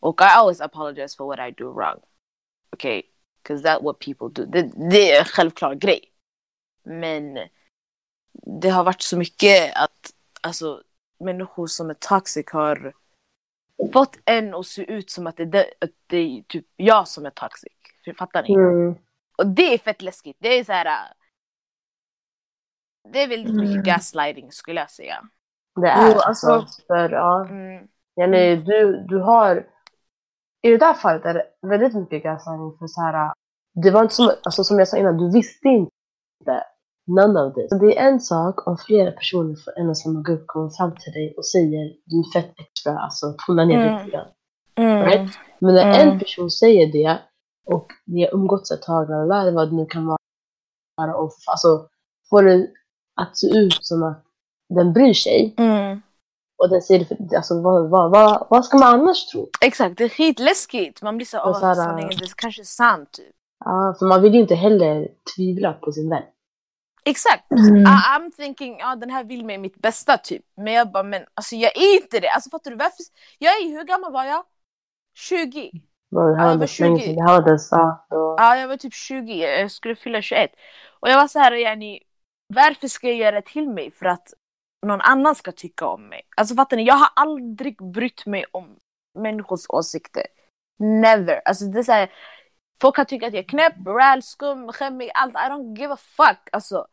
Och 0.00 0.20
I 0.20 0.24
always 0.24 0.60
apologize 0.60 1.16
for 1.16 1.26
what 1.26 1.48
I 1.48 1.50
do 1.62 1.72
wrong. 1.72 2.00
Okay? 2.72 3.02
Because 3.42 3.68
that's 3.68 3.82
what 3.82 3.98
people 3.98 4.28
do. 4.28 4.50
Det, 4.50 4.62
det 4.90 5.12
är 5.12 5.18
en 5.18 5.24
självklar 5.24 5.74
grej. 5.74 6.12
Men 6.84 7.38
det 8.62 8.68
har 8.68 8.84
varit 8.84 9.02
så 9.02 9.16
mycket 9.16 9.76
att 9.76 10.12
alltså 10.40 10.82
människor 11.18 11.66
som 11.66 11.90
är 11.90 11.94
toxic 11.94 12.46
har 12.52 12.92
fått 13.92 14.18
en 14.24 14.54
att 14.54 14.66
se 14.66 14.92
ut 14.92 15.10
som 15.10 15.26
att 15.26 15.36
det, 15.36 15.42
är 15.58 15.66
att 15.84 15.90
det 16.06 16.16
är 16.16 16.42
typ 16.42 16.66
jag 16.76 17.08
som 17.08 17.26
är 17.26 17.30
toxic. 17.30 17.72
Fattar 18.18 18.42
ni? 18.42 18.54
Mm. 18.54 18.94
Och 19.38 19.46
det 19.46 19.74
är 19.74 19.78
fett 19.78 20.02
läskigt. 20.02 20.36
Det 20.40 20.48
är 20.48 20.64
så 20.64 20.72
här. 20.72 20.86
äh, 20.86 21.12
Det 23.12 23.22
är 23.22 23.28
väldigt 23.28 23.54
mycket 23.54 23.72
Mm. 23.72 23.82
gaslighting 23.82 24.52
skulle 24.52 24.80
jag 24.80 24.90
säga. 24.90 25.28
Det 25.80 25.88
är 25.88 26.12
Jo, 26.12 26.18
alltså, 26.20 26.50
alltså- 26.52 26.82
för 26.86 27.10
ja. 27.10 27.46
Mm. 27.48 27.88
Jenny, 28.16 28.56
du, 28.56 29.04
du 29.08 29.18
har... 29.18 29.66
I 30.62 30.70
det 30.70 30.78
där 30.78 30.94
fallet 30.94 31.24
är 31.24 31.34
det 31.34 31.46
väldigt 31.62 31.94
mycket 31.94 32.22
gaslighting 32.22 32.78
för 32.78 32.86
så 32.86 33.00
här... 33.00 33.32
Det 33.74 33.90
var 33.90 34.02
inte 34.02 34.14
som, 34.14 34.30
alltså, 34.44 34.64
som 34.64 34.78
jag 34.78 34.88
sa 34.88 34.96
innan, 34.96 35.16
du 35.18 35.32
visste 35.32 35.68
inte 35.68 36.64
none 37.06 37.40
of 37.40 37.54
this. 37.54 37.70
Det 37.80 37.98
är 37.98 38.08
en 38.08 38.20
sak 38.20 38.66
om 38.66 38.76
flera 38.78 39.10
personer 39.12 39.54
från 39.56 39.74
en 39.76 39.88
och 39.88 39.98
samma 39.98 40.22
grupp 40.22 40.46
kommer 40.46 40.70
fram 40.70 40.94
till 40.96 41.12
dig 41.12 41.34
och 41.36 41.46
säger 41.46 41.92
du 42.04 42.16
är 42.18 42.32
fett 42.40 42.54
extra, 42.58 42.98
alltså 42.98 43.34
tona 43.46 43.64
ner 43.64 43.80
Mm. 43.86 43.98
lite 44.04 44.10
grann. 44.16 44.26
Mm. 44.74 45.02
Right? 45.04 45.34
Men 45.58 45.74
när 45.74 45.94
Mm. 45.94 46.08
en 46.08 46.18
person 46.18 46.50
säger 46.50 46.92
det 46.92 47.18
och 47.66 47.86
ni 48.06 48.22
har 48.24 48.34
umgåtts 48.34 48.70
ett 48.70 48.82
tag, 48.82 49.10
eller 49.10 49.52
vad 49.52 49.70
det 49.70 49.76
nu 49.76 49.86
kan 49.86 50.06
vara, 50.06 51.16
och 51.16 51.32
alltså 51.46 51.88
får 52.30 52.42
det 52.42 52.68
att 53.20 53.36
se 53.38 53.58
ut 53.58 53.78
som 53.84 54.02
att 54.02 54.24
den 54.74 54.92
bryr 54.92 55.14
sig 55.14 55.54
Mm. 55.58 56.02
och 56.62 56.68
den 56.70 56.82
säger 56.82 57.06
det 57.18 57.36
alltså 57.36 57.62
vad, 57.62 57.90
vad, 57.90 58.10
vad, 58.10 58.46
vad 58.50 58.64
ska 58.64 58.78
man 58.78 59.00
annars 59.00 59.26
tro? 59.26 59.48
Exakt, 59.60 59.98
det 59.98 60.04
är 60.04 60.08
skitläskigt. 60.08 61.02
Man 61.02 61.16
blir 61.16 61.26
så, 61.26 61.38
åh, 61.38 61.60
så 61.60 61.66
här, 61.66 61.74
sanningen, 61.74 62.08
det 62.18 62.24
är 62.24 62.32
kanske 62.36 62.62
är 62.62 62.64
sant. 62.64 63.12
Typ. 63.12 63.34
Ja, 63.64 63.96
för 63.98 64.06
man 64.06 64.22
vill 64.22 64.34
ju 64.34 64.40
inte 64.40 64.54
heller 64.54 65.08
tvivla 65.36 65.72
på 65.72 65.92
sin 65.92 66.10
vän. 66.10 66.22
Exakt. 67.06 67.50
Mm. 67.52 67.76
I, 67.76 67.84
I'm 67.86 68.30
thinking, 68.36 68.78
ja 68.78 68.96
den 68.96 69.10
här 69.10 69.24
vill 69.24 69.44
mig 69.44 69.58
mitt 69.58 69.76
bästa 69.76 70.18
typ. 70.18 70.44
Men 70.56 70.72
jag 70.72 70.92
bara, 70.92 71.02
men 71.02 71.24
alltså 71.34 71.56
jag 71.56 71.76
är 71.76 72.02
inte 72.02 72.20
det. 72.20 72.28
Alltså 72.28 72.50
fattar 72.50 72.70
du 72.70 72.76
varför? 72.76 73.04
Jag 73.38 73.52
är, 73.56 73.68
hur 73.68 73.84
gammal 73.84 74.12
var 74.12 74.24
jag? 74.24 74.44
20. 75.18 75.70
Men 76.10 76.26
Det 76.26 76.38
Ja, 76.38 76.38
här 76.38 76.48
jag 76.48 76.52
var 76.52 76.56
var 76.58 76.66
inte 76.66 76.68
så 76.68 76.82
länge 76.82 77.00
20. 77.00 77.04
sedan. 77.04 77.14
Det 77.16 77.22
här 77.22 77.40
var 77.42 77.52
dess, 77.52 77.68
ja, 77.70 78.06
då. 78.10 78.34
Ja, 78.38 78.56
jag 78.56 78.68
var 78.68 78.76
typ 78.76 78.94
20, 78.94 79.32
jag 79.60 79.70
skulle 79.70 79.96
fylla 79.96 80.22
21. 80.22 80.50
Och 81.00 81.08
jag 81.10 81.16
var 81.16 81.28
så 81.28 81.38
här, 81.38 81.52
yani, 81.52 82.00
varför 82.54 82.88
ska 82.88 83.06
jag 83.06 83.16
göra 83.16 83.42
till 83.42 83.68
mig 83.68 83.90
för 83.90 84.06
att 84.06 84.28
någon 84.86 85.00
annan 85.00 85.34
ska 85.34 85.52
tycka 85.52 85.86
om 85.86 86.08
mig? 86.08 86.22
Alltså 86.36 86.54
fattar 86.54 86.76
ni, 86.76 86.82
jag 86.86 86.94
har 86.94 87.08
aldrig 87.16 87.92
brytt 87.92 88.26
mig 88.26 88.44
om 88.52 88.76
människors 89.18 89.60
åsikter. 89.68 90.26
Never. 90.78 91.42
Alltså 91.44 91.64
det 91.64 91.78
är 91.78 91.82
så 91.82 91.92
här, 91.92 92.10
folk 92.80 92.96
kan 92.96 93.06
tycka 93.06 93.26
att 93.26 93.32
jag 93.32 93.44
är 93.44 93.48
knäpp, 93.48 93.74
räl, 93.86 94.22
skum, 94.22 94.72
skämmig, 94.72 95.10
allt. 95.14 95.34
I 95.34 95.36
don't 95.50 95.78
give 95.78 95.92
a 95.94 95.96
fuck. 95.96 96.48
Alltså, 96.52 96.86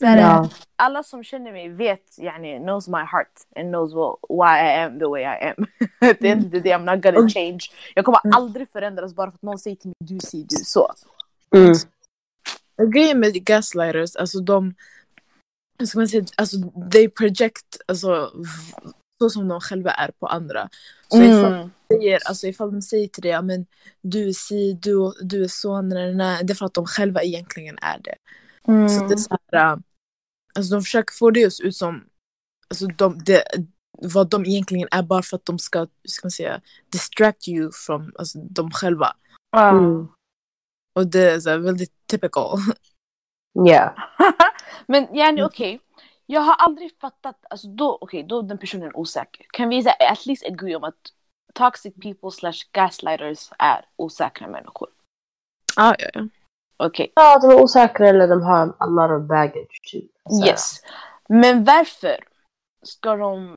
så 0.00 0.06
här, 0.06 0.18
Ja. 0.20 0.48
alla 0.76 1.02
som 1.02 1.24
känner 1.24 1.52
mig 1.52 1.68
vet, 1.68 2.18
yani, 2.18 2.58
knows 2.58 2.88
my 2.88 2.98
heart 2.98 3.32
and 3.56 3.68
knows 3.68 3.92
well, 3.94 4.16
why 4.28 4.56
I 4.66 4.82
am 4.84 4.98
the 4.98 5.06
way 5.06 5.22
I 5.22 5.26
am. 5.56 5.66
At 6.10 6.18
the 6.18 6.28
end 6.28 6.44
of 6.44 6.50
the 6.50 6.60
day 6.60 6.72
I'm 6.72 6.94
not 6.94 7.02
gonna 7.02 7.28
change. 7.28 7.58
Jag 7.94 8.04
kommer 8.04 8.20
aldrig 8.36 8.70
förändras 8.70 9.14
bara 9.14 9.30
för 9.30 9.36
att 9.36 9.42
någon 9.42 9.58
säger 9.58 9.76
till 9.76 9.88
mig 9.88 9.94
du 9.98 10.20
säger 10.20 10.44
du 10.48 10.56
så. 10.56 10.92
Mm. 11.56 11.72
Grejen 12.92 13.20
med 13.20 13.32
gaslighters, 13.44 14.16
alltså 14.16 14.40
de, 14.40 14.74
ska 15.86 15.98
man 15.98 16.08
säga, 16.08 16.24
alltså 16.36 16.56
they 16.92 17.08
project, 17.08 17.76
alltså 17.86 18.30
så 19.22 19.30
som 19.30 19.48
de 19.48 19.60
själva 19.60 19.90
är 19.90 20.10
på 20.20 20.26
andra. 20.26 20.68
Så 21.08 21.22
ifall, 21.22 21.52
Mm. 21.54 21.70
de 21.88 21.94
säger, 21.96 22.20
alltså 22.28 22.46
ifall 22.46 22.72
de 22.72 22.82
säger 22.82 23.08
till 23.08 23.22
dig, 23.22 23.30
ja 23.30 23.42
men 23.42 23.66
du 24.02 24.28
är 24.28 24.32
si, 24.32 24.72
du, 24.72 25.12
du 25.22 25.44
är 25.44 25.48
så, 25.48 25.82
nej, 25.82 26.14
nej, 26.14 26.44
det 26.44 26.52
är 26.52 26.54
för 26.54 26.66
att 26.66 26.74
de 26.74 26.86
själva 26.86 27.22
egentligen 27.22 27.78
är 27.82 27.98
det. 27.98 28.14
Så 28.88 29.04
det 29.06 29.14
är 29.14 29.16
så 29.16 29.36
här, 29.52 29.78
alltså 30.54 30.74
de 30.74 30.82
försöker 30.82 31.14
få 31.14 31.30
det 31.30 31.50
se 31.50 31.62
ut 31.62 31.76
som, 31.76 32.04
alltså 32.70 32.86
de, 32.86 33.18
det, 33.24 33.44
vad 33.92 34.30
de 34.30 34.44
egentligen 34.46 34.88
är 34.90 35.02
bara 35.02 35.22
för 35.22 35.36
att 35.36 35.44
de 35.44 35.58
ska, 35.58 35.86
ska 36.08 36.26
man 36.26 36.30
säga, 36.30 36.60
distract 36.92 37.48
you 37.48 37.70
from 37.72 38.12
alltså, 38.18 38.38
de 38.38 38.70
själva. 38.70 39.16
Mm. 39.56 40.08
Och 40.94 41.06
det 41.06 41.30
är 41.30 41.40
så 41.40 41.50
här, 41.50 41.58
väldigt 41.58 41.92
typical. 42.06 42.58
Ja. 43.52 43.94
Men 44.86 45.16
yani 45.16 45.40
Mm. 45.40 45.46
okej, 45.46 45.80
jag 46.26 46.40
har 46.40 46.54
aldrig 46.54 46.98
fattat, 47.00 47.44
alltså 47.50 47.68
då, 47.68 47.98
okej, 48.00 48.22
då 48.22 48.38
är 48.38 48.42
den 48.42 48.58
personen 48.58 48.90
osäker. 48.94 49.46
Kan 49.52 49.68
vi 49.68 49.82
här, 49.82 50.12
at 50.12 50.26
least 50.26 50.46
agree 50.46 50.76
om 50.76 50.84
att 50.84 51.12
toxic 51.54 51.94
people 51.94 52.30
slash 52.30 52.62
gaslighters 52.72 53.50
är 53.58 53.84
osäkra 53.96 54.48
människor? 54.48 54.88
ah, 55.76 55.94
ja, 55.98 56.08
ja. 56.14 56.28
Okej, 56.76 57.12
ja, 57.14 57.38
de 57.38 57.50
är 57.50 57.62
osäkra 57.62 58.08
eller 58.08 58.28
de 58.28 58.42
har 58.42 58.74
a 58.78 58.86
lot 58.86 59.22
of 59.22 59.28
baggage. 59.28 59.80
Typ. 59.92 60.10
Så 60.30 60.46
yes. 60.46 60.80
Men 61.28 61.64
varför 61.64 62.24
ska 62.82 63.16
de 63.16 63.54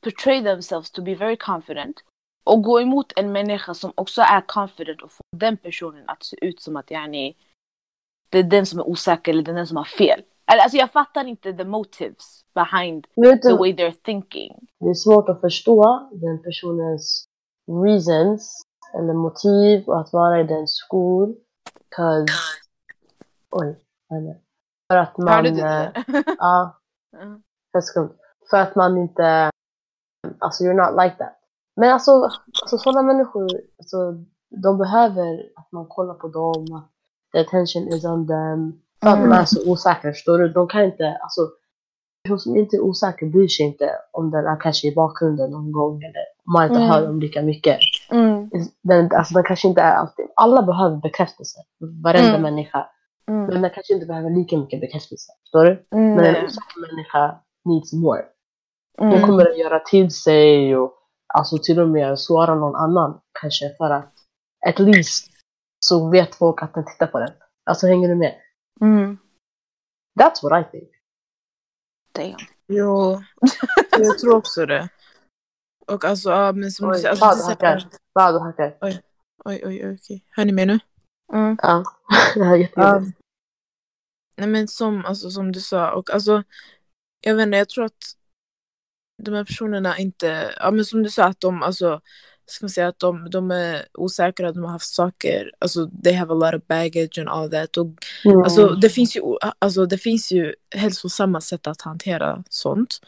portray 0.00 0.42
themselves 0.44 0.90
to 0.90 1.02
be 1.02 1.14
very 1.14 1.36
confident 1.36 1.96
och 2.44 2.62
gå 2.62 2.80
emot 2.80 3.12
en 3.16 3.32
människa 3.32 3.74
som 3.74 3.92
också 3.94 4.22
är 4.22 4.40
confident 4.46 5.02
och 5.02 5.12
få 5.12 5.22
den 5.36 5.56
personen 5.56 6.04
att 6.08 6.24
se 6.24 6.36
ut 6.44 6.60
som 6.60 6.76
att 6.76 6.90
yani, 6.90 7.36
det 8.30 8.38
är 8.38 8.42
den 8.42 8.66
som 8.66 8.78
är 8.78 8.88
osäker 8.88 9.32
eller 9.32 9.42
det 9.42 9.50
är 9.50 9.54
den 9.54 9.66
som 9.66 9.76
har 9.76 9.84
fel. 9.84 10.22
Alltså 10.44 10.76
jag 10.78 10.90
fattar 10.92 11.24
inte 11.24 11.52
the 11.52 11.64
motives 11.64 12.44
behind 12.54 13.06
Vet 13.16 13.42
the 13.42 13.48
du, 13.48 13.56
way 13.56 13.72
they're 13.72 13.96
thinking. 14.02 14.68
det 14.80 14.88
är 14.90 14.94
svårt 14.94 15.28
att 15.28 15.40
förstå 15.40 16.08
den 16.12 16.42
personens 16.42 17.24
reasons 17.84 18.62
eller 18.94 19.12
motiv 19.14 19.84
och 19.88 20.00
att 20.00 20.12
vara 20.12 20.40
i 20.40 20.44
den 20.44 20.66
skor. 20.68 21.34
'Cause... 21.96 22.32
Oj, 23.50 23.66
är 24.10 24.20
det? 24.20 24.40
För 24.92 24.96
att 24.96 25.18
man... 25.18 25.28
Hörde 25.34 25.50
du 25.50 25.56
det? 25.56 26.04
Ja, 26.38 26.80
Mm. 27.22 27.42
för 27.72 27.80
skumt. 27.80 28.12
För 28.50 28.56
att 28.56 28.74
man 28.76 28.98
inte... 28.98 29.50
Alltså, 30.38 30.64
you're 30.64 30.86
not 30.90 31.02
like 31.04 31.16
that. 31.16 31.36
Men 31.76 31.92
alltså, 31.92 32.22
alltså 32.62 32.78
sådana 32.78 33.02
människor, 33.02 33.48
alltså, 33.78 34.12
de 34.62 34.78
behöver 34.78 35.42
att 35.56 35.72
man 35.72 35.86
kollar 35.86 36.14
på 36.14 36.28
dem, 36.28 36.76
att 36.76 36.90
the 37.32 37.38
attention 37.40 37.88
is 37.88 38.04
on 38.04 38.26
them. 38.26 38.72
För 39.02 39.08
att 39.08 39.18
de 39.18 39.32
är 39.32 39.44
så 39.44 39.70
osäkra, 39.72 40.12
förstår 40.12 40.38
du? 40.38 40.48
De 40.48 40.68
kan 40.68 40.84
inte, 40.84 41.18
alltså, 41.22 41.40
person 42.24 42.38
som 42.38 42.56
inte 42.56 42.76
är 42.76 42.80
osäker 42.80 43.26
bryr 43.26 43.48
sig 43.48 43.66
inte 43.66 43.90
om 44.12 44.30
den 44.30 44.46
är 44.46 44.60
kanske 44.60 44.88
i 44.88 44.94
bakgrunden 44.94 45.50
någon 45.50 45.72
gång 45.72 46.02
eller 46.02 46.24
om 46.46 46.52
man 46.52 46.62
inte 46.64 46.76
Mm. 46.76 46.88
hör 46.88 47.06
dem 47.06 47.20
lika 47.20 47.42
mycket. 47.42 47.78
Mm. 48.10 48.50
Den, 48.82 49.10
alltså, 49.14 49.34
den 49.34 49.44
kanske 49.44 49.68
inte 49.68 49.80
är 49.80 49.94
alltid, 49.94 50.26
alla 50.36 50.62
behöver 50.62 50.96
bekräftelse, 50.96 51.58
varenda 52.04 52.28
Mm. 52.28 52.42
människa. 52.42 52.86
Mm. 53.28 53.46
Men 53.46 53.62
den 53.62 53.70
kanske 53.70 53.94
inte 53.94 54.06
behöver 54.06 54.30
lika 54.30 54.56
mycket 54.58 54.80
bekräftelse, 54.80 55.32
förstår 55.42 55.64
du? 55.64 55.86
Mm. 55.90 56.14
Men 56.14 56.24
en 56.24 56.44
osäker 56.44 56.80
människa 56.90 57.40
needs 57.64 57.92
more. 57.92 58.24
Hon 58.98 59.12
Mm. 59.12 59.26
kommer 59.26 59.50
att 59.50 59.58
göra 59.58 59.80
till 59.80 60.10
sig 60.10 60.76
och 60.76 60.92
alltså 61.34 61.58
till 61.58 61.80
och 61.80 61.88
med 61.88 62.18
svara 62.20 62.54
någon 62.54 62.76
annan 62.76 63.20
kanske 63.40 63.74
för 63.78 63.90
att 63.90 64.12
at 64.66 64.78
least 64.78 65.26
så 65.78 66.10
vet 66.10 66.34
folk 66.34 66.62
att 66.62 66.74
den 66.74 66.84
tittar 66.84 67.06
på 67.06 67.18
den. 67.18 67.32
Alltså 67.70 67.86
hänger 67.86 68.08
du 68.08 68.14
med? 68.14 68.34
Mm. 68.80 69.18
That's 70.20 70.42
what 70.42 70.66
I 70.66 70.70
think. 70.70 70.88
Damn. 72.14 72.46
Jo, 72.68 73.20
jag 73.98 74.18
tror 74.18 74.34
också 74.36 74.66
det. 74.66 74.88
Och 75.86 76.04
alltså, 76.04 76.30
ja, 76.30 76.52
men 76.52 76.70
som 76.70 76.88
du 76.88 76.92
Oj, 76.94 76.98
säger, 77.00 77.10
alltså, 77.10 77.26
du 77.36 77.40
så 77.40 77.46
här- 77.46 77.72
hackar. 77.74 77.88
Vad 78.12 78.34
du 78.34 78.38
hackar. 78.38 78.76
Oj, 78.80 79.02
oj, 79.44 79.62
oj, 79.66 79.94
okej. 79.94 80.24
Hör 80.30 80.44
ni 80.44 80.52
mig 80.52 80.66
nu? 80.66 80.78
Mm. 81.32 81.56
Ja, 81.62 81.84
det 82.34 82.44
här 82.44 82.54
är 82.54 82.58
jättejobbigt. 82.58 83.06
Um, 83.06 83.12
nej 84.36 84.48
men 84.48 84.68
som, 84.68 85.04
alltså, 85.04 85.30
som 85.30 85.52
du 85.52 85.60
sa, 85.60 85.92
och 85.92 86.10
alltså, 86.10 86.42
jag 87.20 87.34
vet 87.34 87.46
inte, 87.46 87.58
jag 87.58 87.68
tror 87.68 87.84
att 87.84 88.16
de 89.22 89.34
här 89.34 89.44
personerna 89.44 89.98
inte, 89.98 90.54
ja 90.56 90.70
men 90.70 90.84
som 90.84 91.02
du 91.02 91.10
sa 91.10 91.24
att 91.24 91.40
de, 91.40 91.62
alltså, 91.62 92.00
ska 92.46 92.64
man 92.64 92.70
säga 92.70 92.88
att 92.88 92.98
de, 92.98 93.30
de 93.30 93.50
är 93.50 93.86
osäkra, 93.94 94.52
de 94.52 94.64
har 94.64 94.70
haft 94.70 94.94
saker, 94.94 95.50
alltså 95.58 95.90
they 96.04 96.12
have 96.12 96.32
a 96.32 96.34
lot 96.36 96.54
of 96.62 96.66
baggage 96.68 97.18
and 97.18 97.28
all 97.28 97.50
that. 97.50 97.76
Och, 97.76 97.86
Mm. 98.24 98.42
alltså, 98.42 98.68
det 98.68 98.88
finns 98.90 99.16
ju, 99.16 99.20
alltså 99.58 99.86
det 99.86 99.98
finns 99.98 100.32
ju 100.32 100.54
hälsosamma 100.74 101.40
sätt 101.40 101.66
att 101.66 101.82
hantera 101.82 102.44
sånt. 102.50 103.00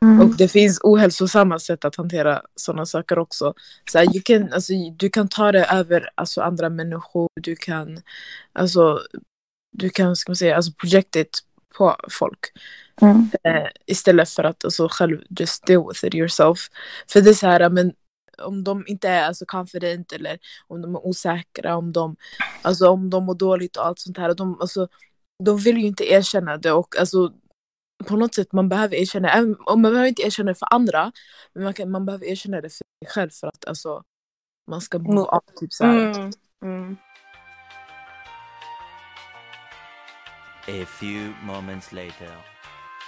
Och 0.00 0.36
det 0.36 0.48
finns 0.48 0.80
ohälsosamma 0.82 1.58
sätt 1.58 1.84
att 1.84 1.96
hantera 1.96 2.42
sådana 2.54 2.86
saker 2.86 3.18
också. 3.18 3.54
Så 3.90 3.98
här, 3.98 4.04
you 4.04 4.22
can, 4.24 4.52
alltså, 4.52 4.72
du 4.96 5.08
kan 5.08 5.28
ta 5.28 5.52
det 5.52 5.64
över 5.64 6.10
alltså, 6.14 6.40
andra 6.40 6.68
människor, 6.68 7.28
du 7.42 7.56
kan, 7.56 8.00
alltså, 8.52 9.00
du 9.72 9.90
kan 9.90 10.16
ska 10.16 10.30
man 10.30 10.36
säga, 10.36 10.56
alltså, 10.56 10.72
it 11.16 11.38
på 11.78 11.96
folk. 12.10 12.38
Mm. 13.00 13.30
Eh, 13.44 13.68
istället 13.86 14.28
för 14.28 14.44
att 14.44 14.64
alltså, 14.64 14.88
själv 14.90 15.20
just 15.38 15.66
deal 15.66 15.88
with 15.88 16.04
it 16.04 16.14
yourself. 16.14 16.58
För 17.08 17.20
det 17.20 17.30
är 17.30 17.34
så 17.34 17.46
här, 17.46 17.70
men 17.70 17.92
om 18.42 18.64
de 18.64 18.84
inte 18.86 19.08
är 19.08 19.24
alltså, 19.24 19.44
confident 19.46 20.12
eller 20.12 20.38
om 20.66 20.82
de 20.82 20.94
är 20.94 21.06
osäkra, 21.06 21.76
om 21.76 21.92
de, 21.92 22.16
alltså, 22.62 22.88
om 22.88 23.10
de 23.10 23.24
mår 23.24 23.34
dåligt 23.34 23.76
och 23.76 23.86
allt 23.86 23.98
sånt 23.98 24.18
här. 24.18 24.34
De, 24.34 24.60
alltså, 24.60 24.88
de 25.44 25.58
vill 25.58 25.78
ju 25.78 25.86
inte 25.86 26.12
erkänna 26.12 26.56
det 26.56 26.72
och 26.72 26.98
alltså, 26.98 27.32
på 28.04 28.16
något 28.16 28.34
sätt 28.34 28.52
man 28.52 28.68
behöver 28.68 28.96
erkänna, 28.96 29.32
även 29.32 29.56
om 29.66 29.82
man 29.82 29.92
behöver 29.92 30.08
inte 30.08 30.22
erkänna 30.22 30.50
det 30.50 30.58
för 30.58 30.68
andra, 30.74 31.12
men 31.52 31.64
man, 31.64 31.74
kan, 31.74 31.90
man 31.90 32.06
behöver 32.06 32.26
erkänna 32.26 32.60
det 32.60 32.70
för 32.70 32.76
sig 32.76 32.86
själv 33.08 33.30
för 33.30 33.46
att 33.46 33.64
alltså, 33.64 34.02
man 34.70 34.80
ska 34.80 34.98
move 34.98 35.20
Mo- 35.20 35.34
on. 35.34 35.40
Typ, 35.60 35.72
så. 35.72 35.84
Mm. 35.84 36.32
Mm. 36.64 36.96
A 40.68 40.86
few 40.86 41.34
moments 41.42 41.92
later. 41.92 42.56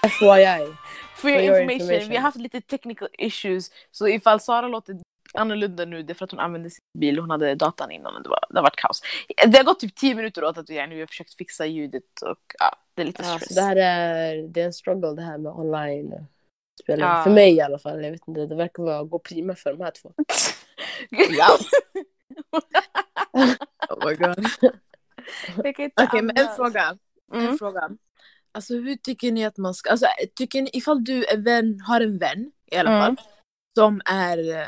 FYI. 0.03 0.75
For 1.17 1.31
your 1.31 1.61
information. 1.61 2.09
vi 2.11 2.17
har 2.17 2.23
haft 2.23 2.37
lite 2.37 2.61
technical 2.61 3.09
issues. 3.19 3.71
Så 3.91 4.09
ifall 4.09 4.41
Sara 4.41 4.69
låter 4.69 4.95
annorlunda 5.35 5.85
nu, 5.85 6.03
det 6.03 6.13
är 6.13 6.15
för 6.15 6.25
att 6.25 6.31
hon 6.31 6.41
använde 6.41 6.71
sin 6.71 6.85
bil. 6.99 7.19
Hon 7.19 7.31
hade 7.31 7.55
datan 7.55 7.91
innan 7.91 8.17
och 8.17 8.23
det, 8.23 8.29
var, 8.29 8.45
det 8.51 8.59
har 8.59 8.63
varit 8.63 8.77
kaos. 8.77 9.03
Det 9.47 9.57
har 9.57 9.65
gått 9.65 9.81
typ 9.81 9.97
10 9.97 10.15
minuter 10.15 10.45
åt 10.45 10.59
att 10.59 10.71
vi, 10.71 10.87
vi 10.87 11.01
har 11.01 11.07
försökt 11.07 11.35
fixa 11.35 11.67
ljudet 11.67 12.23
och 12.23 12.39
ja, 12.59 12.77
det 12.95 13.03
är 13.03 13.07
lite 13.07 13.25
stress. 13.25 13.49
så 13.49 13.55
det 13.55 13.61
här 13.67 13.77
är, 13.77 14.37
det 14.49 14.61
är 14.61 14.67
en 14.67 14.73
struggle 14.73 15.13
det 15.15 15.23
här 15.23 15.39
med 15.39 15.53
online. 15.53 16.27
Ja. 16.87 17.21
För 17.25 17.31
mig 17.31 17.53
i 17.57 17.61
alla 17.61 17.79
fall. 17.79 18.05
Jag 18.05 18.11
vet 18.11 18.29
inte, 18.29 18.47
det 18.47 18.55
verkar 18.55 18.83
vara 18.83 19.03
gå 19.05 19.19
prima 19.19 19.55
för 19.55 19.73
de 19.73 19.81
här 19.85 19.91
två. 19.91 20.13
ja. 21.11 21.59
Oh 23.89 24.09
my 24.09 24.15
god. 24.15 24.47
Okej, 26.03 26.23
men 26.23 26.37
en 26.39 26.57
fråga. 26.57 26.99
En 27.33 27.41
Mm. 27.41 27.59
fråga. 27.59 27.91
Alltså 28.53 28.75
hur 28.75 28.97
tycker 28.97 29.33
ni 29.33 29.45
att 29.47 29.57
man 29.57 29.75
ska, 29.75 29.91
alltså 29.91 30.07
tycker 30.35 30.63
ni 30.63 30.71
ifall 30.73 31.05
du 31.05 31.25
är 31.25 31.37
vän, 31.37 31.81
har 31.81 32.01
en 32.01 32.19
vän 32.19 32.53
i 32.73 32.77
alla 32.77 32.91
Mm. 32.91 33.17
Som 33.79 34.01
är, 34.05 34.39
eh, 34.61 34.67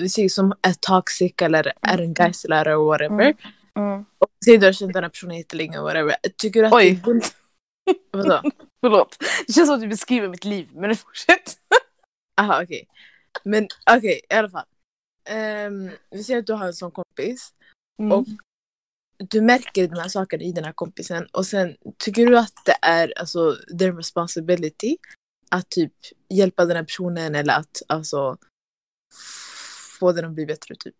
vi 0.00 0.08
säger 0.08 0.28
som 0.28 0.52
är 0.62 0.72
toxic 0.80 1.32
eller 1.42 1.72
är 1.82 1.98
en 1.98 2.14
geislare 2.14 2.74
or 2.76 2.86
whatever. 2.86 3.24
Mm. 3.24 3.36
Mm. 3.78 4.04
Och 4.18 4.28
säg 4.44 4.58
du 4.58 4.66
har 4.66 4.72
känt 4.72 4.92
den 4.92 5.02
här 5.02 5.10
personen 5.10 5.36
jättelänge 5.36 5.78
och 5.78 5.84
whatever. 5.84 6.16
Tycker 6.36 6.60
du 6.60 6.66
att 6.66 6.72
Oj. 6.72 7.00
är 7.06 7.22
Vadå? 8.10 8.42
Förlåt. 8.80 9.16
Det 9.46 9.52
känns 9.52 9.68
som 9.68 9.74
att 9.74 9.80
du 9.80 9.88
beskriver 9.88 10.28
mitt 10.28 10.44
liv, 10.44 10.68
men 10.72 10.96
fortsätt. 11.06 11.58
Aha 12.40 12.62
okej. 12.62 12.86
Men 13.44 13.68
okej 13.90 14.20
i 14.30 14.34
alla 14.34 14.50
fall. 14.50 14.66
Ehm, 15.28 15.90
vi 16.10 16.24
säger 16.24 16.40
att 16.40 16.46
du 16.46 16.52
har 16.52 16.66
en 16.66 16.74
sån 16.74 16.90
kompis 16.90 17.52
Mm. 17.98 18.12
Och- 18.12 18.26
du 19.30 19.40
märker 19.40 19.88
de 19.88 20.00
här 20.00 20.08
sakerna 20.08 20.42
i 20.42 20.52
den 20.52 20.64
här 20.64 20.72
kompisen 20.72 21.26
och 21.32 21.46
sen 21.46 21.76
tycker 21.98 22.26
du 22.26 22.38
att 22.38 22.52
det 22.64 22.76
är 22.82 23.12
alltså 23.18 23.56
their 23.78 23.92
responsibility 23.92 24.96
att 25.50 25.70
typ 25.70 25.92
hjälpa 26.28 26.64
den 26.64 26.76
här 26.76 26.84
personen 26.84 27.34
eller 27.34 27.54
att 27.54 27.82
alltså 27.88 28.36
få 29.98 30.12
den 30.12 30.24
att 30.24 30.32
bli 30.32 30.46
bättre 30.46 30.74
typ. 30.74 30.94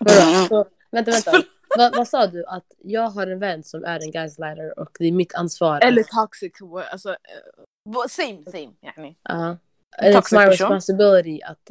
Vadå? 0.00 0.46
Så, 0.48 0.68
vänta, 0.90 1.10
vänta. 1.10 1.32
vad, 1.76 1.96
vad 1.96 2.08
sa 2.08 2.26
du? 2.26 2.44
Att 2.46 2.66
jag 2.78 3.08
har 3.08 3.26
en 3.26 3.38
vän 3.38 3.62
som 3.64 3.84
är 3.84 4.00
en 4.00 4.10
gaslighter 4.10 4.78
och 4.78 4.90
det 4.98 5.04
är 5.04 5.12
mitt 5.12 5.34
ansvar. 5.34 5.80
Eller 5.80 6.02
toxic, 6.02 6.52
alltså 6.90 7.10
eh, 7.10 8.06
Same, 8.08 8.44
same. 8.44 8.72
Yani. 8.82 9.16
Ja. 9.22 9.58
And 9.98 10.08
it's 10.08 10.12
Toxic 10.12 10.32
my 10.32 10.44
person. 10.44 10.50
responsibility 10.50 11.42
att 11.42 11.70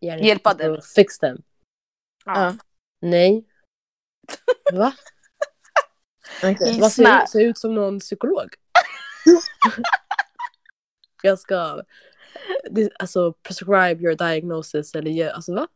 yani, 0.00 0.26
Hjälpa 0.26 0.54
den. 0.54 0.82
Fix 0.82 1.18
them. 1.18 1.42
ja. 2.24 2.56
Nej. 3.00 3.44
Va? 4.72 4.92
okej. 6.44 6.80
Vad 6.80 6.92
ser 6.92 7.26
ser 7.26 7.40
ut 7.40 7.58
som 7.58 7.74
någon 7.74 8.00
psykolog? 8.00 8.54
jag 11.22 11.38
ska 11.38 11.82
det- 12.70 12.92
alltså 12.98 13.32
prescribe 13.32 14.02
your 14.04 14.14
diagnosis 14.14 14.94
eller 14.94 15.10
ge, 15.10 15.30
alltså 15.30 15.54
va? 15.54 15.66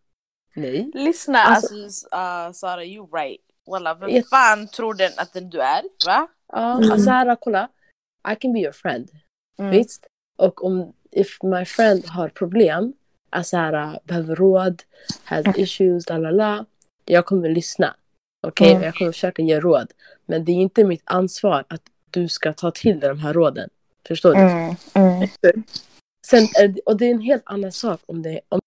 Nej. 0.54 0.90
Lyssna, 0.94 1.38
Alltså- 1.38 1.74
alltså, 1.84 2.06
uh, 2.06 2.52
Sara, 2.52 2.84
you 2.84 3.08
right. 3.12 3.40
Walla, 3.66 3.94
vem 3.94 4.10
Yes. 4.10 4.28
fan 4.30 4.68
tror 4.68 4.94
den 4.94 5.12
att 5.16 5.32
den 5.32 5.50
du 5.50 5.60
är? 5.60 5.82
Va? 6.06 6.26
Ja, 6.52 6.76
Mm. 6.78 6.92
alltså 6.92 7.10
här, 7.10 7.36
kolla. 7.40 7.68
I 8.32 8.36
can 8.36 8.52
be 8.52 8.58
your 8.58 8.72
friend. 8.72 9.10
Mm. 9.58 9.70
Visst? 9.70 10.06
Och 10.38 10.64
om 10.64 10.92
if 11.10 11.42
my 11.42 11.64
friend 11.64 12.06
har 12.06 12.28
problem, 12.28 12.92
alltså 13.30 13.56
här, 13.56 14.00
behöver 14.04 14.36
råd, 14.36 14.82
has 15.24 15.46
issues, 15.56 16.08
la 16.08 16.18
la 16.18 16.30
la. 16.30 16.64
Jag 17.04 17.26
kommer 17.26 17.48
lyssna. 17.48 17.96
Okej, 18.46 18.68
Mm. 18.70 18.80
Och 18.80 18.86
jag 18.86 18.94
kommer 18.94 19.12
försöka 19.12 19.42
ge 19.42 19.60
råd. 19.60 19.92
Men 20.26 20.44
det 20.44 20.52
är 20.52 20.56
inte 20.56 20.84
mitt 20.84 21.02
ansvar 21.04 21.64
att 21.68 21.82
du 22.10 22.28
ska 22.28 22.52
ta 22.52 22.70
till 22.70 23.00
dig 23.00 23.08
de 23.08 23.18
här 23.18 23.32
råden. 23.32 23.70
Förstår 24.08 24.34
du? 24.34 24.40
Mm. 24.40 24.74
Mm. 24.94 25.28
Sen, 26.24 26.42
är 26.60 26.68
det- 26.68 26.80
och 26.86 26.96
det 26.96 27.06
är 27.06 27.10
en 27.10 27.20
helt 27.20 27.42
annan 27.46 27.72
sak 27.72 28.00
om 28.06 28.22
det, 28.22 28.40
om 28.48 28.60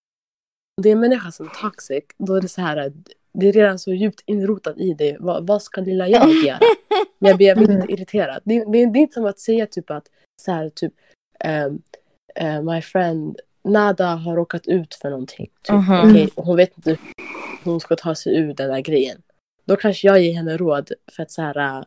det 0.82 0.90
är 0.90 0.94
en 0.94 1.00
människa 1.00 1.32
som 1.32 1.46
är 1.46 1.62
toxic. 1.62 2.04
Då 2.18 2.34
är 2.36 2.42
det 2.42 2.48
så 2.48 2.62
här, 2.62 2.94
det 3.34 3.48
är 3.48 3.54
redan 3.54 3.80
så 3.80 3.94
djupt 3.94 4.22
inrotat 4.26 4.78
i 4.78 4.94
dig. 4.94 5.18
Vad, 5.20 5.48
vad 5.48 5.62
ska 5.64 5.82
lilla 5.82 6.08
jag 6.08 6.30
göra? 6.30 6.60
Jag 7.20 7.38
blir, 7.38 7.48
jag 7.48 7.58
blir 7.58 7.68
lite 7.68 7.94
irriterad. 7.94 8.42
Det, 8.46 8.60
det, 8.60 8.86
det 8.86 9.00
är 9.00 9.02
inte 9.02 9.14
som 9.14 9.26
att 9.26 9.40
säga 9.40 9.68
typ 9.68 9.92
att 9.92 10.10
så 10.42 10.52
här, 10.52 10.70
typ 10.70 10.94
ehm, 11.40 11.82
eh, 12.36 12.62
my 12.62 12.82
friend 12.82 13.40
Nada 13.64 14.08
har 14.16 14.36
råkat 14.36 14.68
ut 14.68 14.96
för 14.96 15.10
någonting. 15.10 15.50
Typ, 15.64 15.76
Mhm. 15.76 16.10
okej, 16.12 16.30
och 16.36 16.46
hon 16.46 16.56
vet 16.58 16.78
inte 16.78 16.90
hur 17.64 17.72
hon 17.72 17.80
ska 17.80 17.96
ta 17.96 18.16
sig 18.16 18.36
ur 18.38 18.54
den 18.54 18.70
där 18.70 18.80
grejen. 18.80 19.22
Då 19.66 19.76
kanske 19.76 20.08
jag 20.08 20.22
ger 20.22 20.34
henne 20.34 20.58
råd 20.58 20.92
för 21.12 21.24
att 21.24 21.32
så 21.32 21.42
här, 21.42 21.78
uh, 21.80 21.84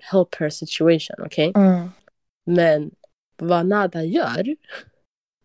help 0.00 0.34
her 0.34 0.50
situation, 0.50 1.16
okej? 1.26 1.52
Mm. 1.54 1.88
Men 2.46 2.90
vad 3.36 3.66
Nada 3.66 4.04
gör, 4.04 4.56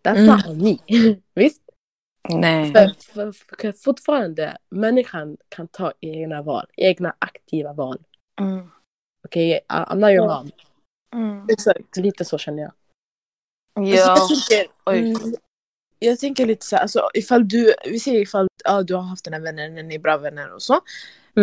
that's 0.03 0.17
Mm. 0.19 0.25
not 0.37 0.57
me. 0.57 0.77
Visst? 1.33 1.61
Nej. 2.29 2.71
För, 2.73 2.87
för, 3.13 3.31
för 3.31 3.71
fortfarande, 3.71 4.57
människan 4.69 5.37
kan 5.49 5.67
ta 5.67 5.93
egna 5.99 6.41
val, 6.41 6.67
egna 6.77 7.15
aktiva 7.19 7.73
val. 7.73 8.03
Mm. 8.41 8.71
Okej, 9.27 9.51
I- 9.51 9.61
I'm 9.69 9.95
not 9.95 10.09
your 10.11 10.27
mom. 10.27 10.51
Mm. 11.15 11.45
Exakt. 11.49 11.97
Lite 11.97 12.25
så 12.25 12.37
känner 12.37 12.63
jag. 12.63 12.71
Ja. 13.87 14.11
Alltså, 14.11 14.33
jag, 14.53 14.59
tänker, 14.59 14.73
Oj. 14.85 14.99
mm, 14.99 15.35
jag 15.99 16.19
tänker 16.19 16.45
lite 16.45 16.65
så 16.65 16.75
här, 16.75 16.83
alltså 16.83 17.09
ifall 17.13 17.47
du, 17.47 17.73
vi 17.85 17.99
säger 17.99 18.21
ifall 18.21 18.47
ja, 18.63 18.83
du 18.83 18.95
har 18.95 19.01
haft 19.01 19.23
den 19.25 19.33
här 19.33 19.41
vännen, 19.41 19.87
ni 19.87 19.95
är 19.95 19.99
bra 19.99 20.17
vänner 20.17 20.53
och 20.53 20.61
så. 20.61 20.79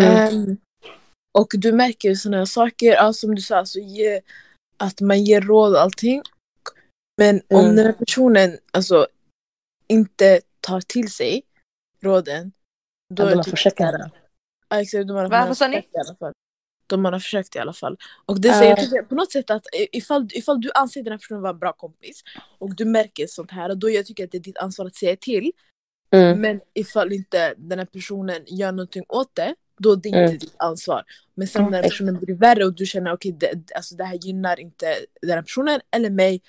Ehm, 0.03 0.57
och 1.38 1.49
du 1.53 1.73
märker 1.73 2.14
sådana 2.14 2.37
här 2.38 2.44
saker, 2.44 2.92
ja, 2.92 3.12
som 3.12 3.35
du 3.35 3.42
sa, 3.42 3.57
alltså, 3.57 3.79
ge, 3.79 4.21
att 4.77 5.01
man 5.01 5.25
ger 5.25 5.40
råd 5.40 5.73
och 5.73 5.81
allting. 5.81 6.23
Men 7.18 7.40
om 7.50 7.61
Mm. 7.64 7.76
den 7.76 7.87
här 7.87 7.92
personen 7.92 8.59
alltså, 8.70 9.07
inte 9.88 10.40
tar 10.61 10.81
till 10.81 11.12
sig 11.12 11.42
råden, 12.02 12.52
då 13.14 13.22
Ja, 13.22 13.26
är 13.26 13.31
de 13.31 13.33
det 13.35 13.38
har 13.38 13.44
typ 13.44 13.50
försökt. 13.50 13.81
Ja, 14.70 14.81
exakt, 14.81 15.09
de 15.09 15.16
har, 15.16 15.28
Va, 15.28 15.46
vad 15.46 15.57
sa 15.57 15.68
ni? 15.68 15.76
försökt 15.76 15.94
i 15.94 15.98
alla 15.98 16.14
fall. 16.16 16.33
De 16.87 17.04
har 17.04 17.18
försökt 17.18 17.57
i 17.57 17.59
alla 17.59 17.72
fall. 17.72 17.96
Och 18.26 18.40
det 18.40 18.52
säger 18.52 18.70
jag 18.70 18.78
tycker 18.81 19.02
på 19.02 19.14
något 19.14 19.33
sätt 19.33 19.50
att 19.50 19.62
ifall, 19.92 20.28
ifall 20.33 20.61
du 20.61 20.70
anser 20.74 21.02
den 21.02 21.12
här 21.12 21.18
personen 21.18 21.42
vara 21.42 21.52
en 21.52 21.59
bra 21.59 21.72
kompis 21.72 22.22
och 22.59 22.74
du 22.76 22.85
märker 22.85 23.26
sånt 23.26 23.50
här, 23.50 23.74
då 23.74 23.90
jag 23.90 24.07
tycker 24.07 24.24
att 24.24 24.31
det 24.33 24.38
är 24.38 24.42
ditt 24.42 24.59
ansvar 24.59 24.87
att 24.87 24.94
säga 24.96 25.16
till. 25.16 25.52
Mm. 26.11 26.40
Men 26.40 26.61
ifall 26.74 27.12
inte 27.12 27.54
den 27.57 27.78
här 27.78 27.87
personen 27.87 28.42
gör 28.46 28.72
någonting 28.72 29.04
åt 29.09 29.35
det, 29.35 29.54
då 29.78 29.92
är 29.92 29.96
det 29.96 30.09
inte 30.09 30.18
Mm. 30.18 30.38
ditt 30.38 30.54
ansvar. 30.59 31.04
Men 31.35 31.46
sen 31.48 31.62
när 31.62 31.70
den 31.70 31.83
här 31.83 31.90
personen 31.90 32.18
blir 32.18 32.35
värre 32.35 32.64
och 32.64 32.74
du 32.74 32.87
känner 32.87 33.12
okej 33.12 33.33
det, 33.33 33.72
alltså, 33.74 33.94
det 33.94 34.04
här 34.04 34.14
gynnar 34.22 34.61
inte 34.61 34.94
den 35.22 35.31
här 35.31 35.42
personen 35.42 35.81
eller 35.90 36.11
mig 36.11 36.40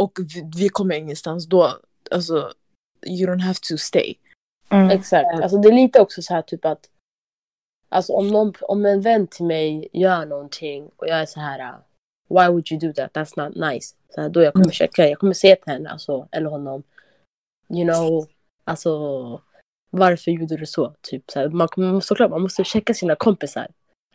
och 0.00 0.18
vi, 0.34 0.50
vi 0.56 0.68
kommer 0.68 0.94
ingenstans, 0.94 1.46
då 1.46 1.78
alltså 2.10 2.52
you 3.06 3.30
don't 3.30 3.42
have 3.42 3.58
to 3.68 3.76
stay. 3.76 4.14
Mm. 4.68 4.90
Exakt. 4.90 5.42
Alltså 5.42 5.58
det 5.58 5.68
är 5.68 5.72
lite 5.72 6.00
också 6.00 6.22
så 6.22 6.34
här 6.34 6.42
typ 6.42 6.64
att 6.64 6.90
Alltså 7.92 8.12
om, 8.12 8.28
någon, 8.28 8.52
om 8.60 8.86
en 8.86 9.00
vän 9.00 9.26
till 9.26 9.46
mig 9.46 9.88
gör 9.92 10.26
någonting 10.26 10.90
och 10.96 11.08
jag 11.08 11.20
är 11.20 11.26
så 11.26 11.40
här 11.40 11.60
uh, 11.60 11.78
Why 12.28 12.48
would 12.48 12.72
you 12.72 12.80
do 12.80 12.92
that? 12.92 13.12
That's 13.12 13.44
not 13.44 13.72
nice. 13.72 13.94
Så 14.14 14.20
här, 14.20 14.28
då 14.28 14.42
jag 14.42 14.52
kommer 14.52 14.70
checka, 14.70 15.08
jag 15.08 15.18
kommer 15.18 15.32
säga 15.32 15.56
till 15.56 15.72
henne 15.72 15.90
alltså, 15.90 16.28
eller 16.32 16.50
honom 16.50 16.82
You 17.68 17.84
know, 17.84 18.26
alltså 18.64 18.90
varför 19.90 20.30
gjorde 20.30 20.56
du 20.56 20.66
så? 20.66 20.94
Typ, 21.00 21.30
så 21.30 21.38
här, 21.40 21.48
man, 21.48 22.02
såklart 22.02 22.30
man 22.30 22.42
måste 22.42 22.64
checka 22.64 22.94
sina 22.94 23.16
kompisar. 23.16 23.68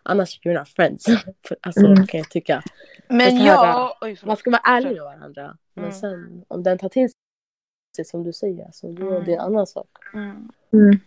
Annars 0.06 0.39
you're 0.44 0.60
not 0.60 0.70
friends. 0.70 1.06
Alltså 1.62 1.86
Mm. 1.86 2.08
kan 2.08 2.18
jag 2.18 2.30
tycka. 2.30 2.63
Men 3.10 3.32
så 3.32 3.38
här, 3.38 3.46
jag... 3.46 3.98
Oj, 4.02 4.18
Man 4.24 4.38
ska 4.38 4.50
vara 4.52 4.62
ärlig 4.65 4.91
med 4.96 5.04
varandra. 5.04 5.58
Men 5.74 5.86
Mm. 5.86 5.96
sen 6.00 6.46
om 6.48 6.63
den 6.63 6.78
tar 6.78 6.89
till 6.89 7.10
sig 7.96 8.06
som 8.06 8.24
du 8.24 8.34
säger, 8.34 8.70
så 8.74 8.91
då 8.91 9.10
är 9.10 9.22
det 9.22 9.34
en 9.34 9.39
annan 9.39 9.68
sak. 9.68 9.89
Mm. 10.13 10.52
Mm. 10.74 11.00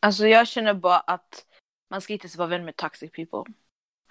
Alltså 0.00 0.26
jag 0.26 0.48
känner 0.48 0.74
bara 0.74 0.98
att 1.00 1.46
man 1.90 2.00
ska 2.00 2.12
inte 2.12 2.38
vara 2.38 2.48
vän 2.48 2.64
med 2.64 2.76
toxic 2.76 3.10
people. 3.12 3.52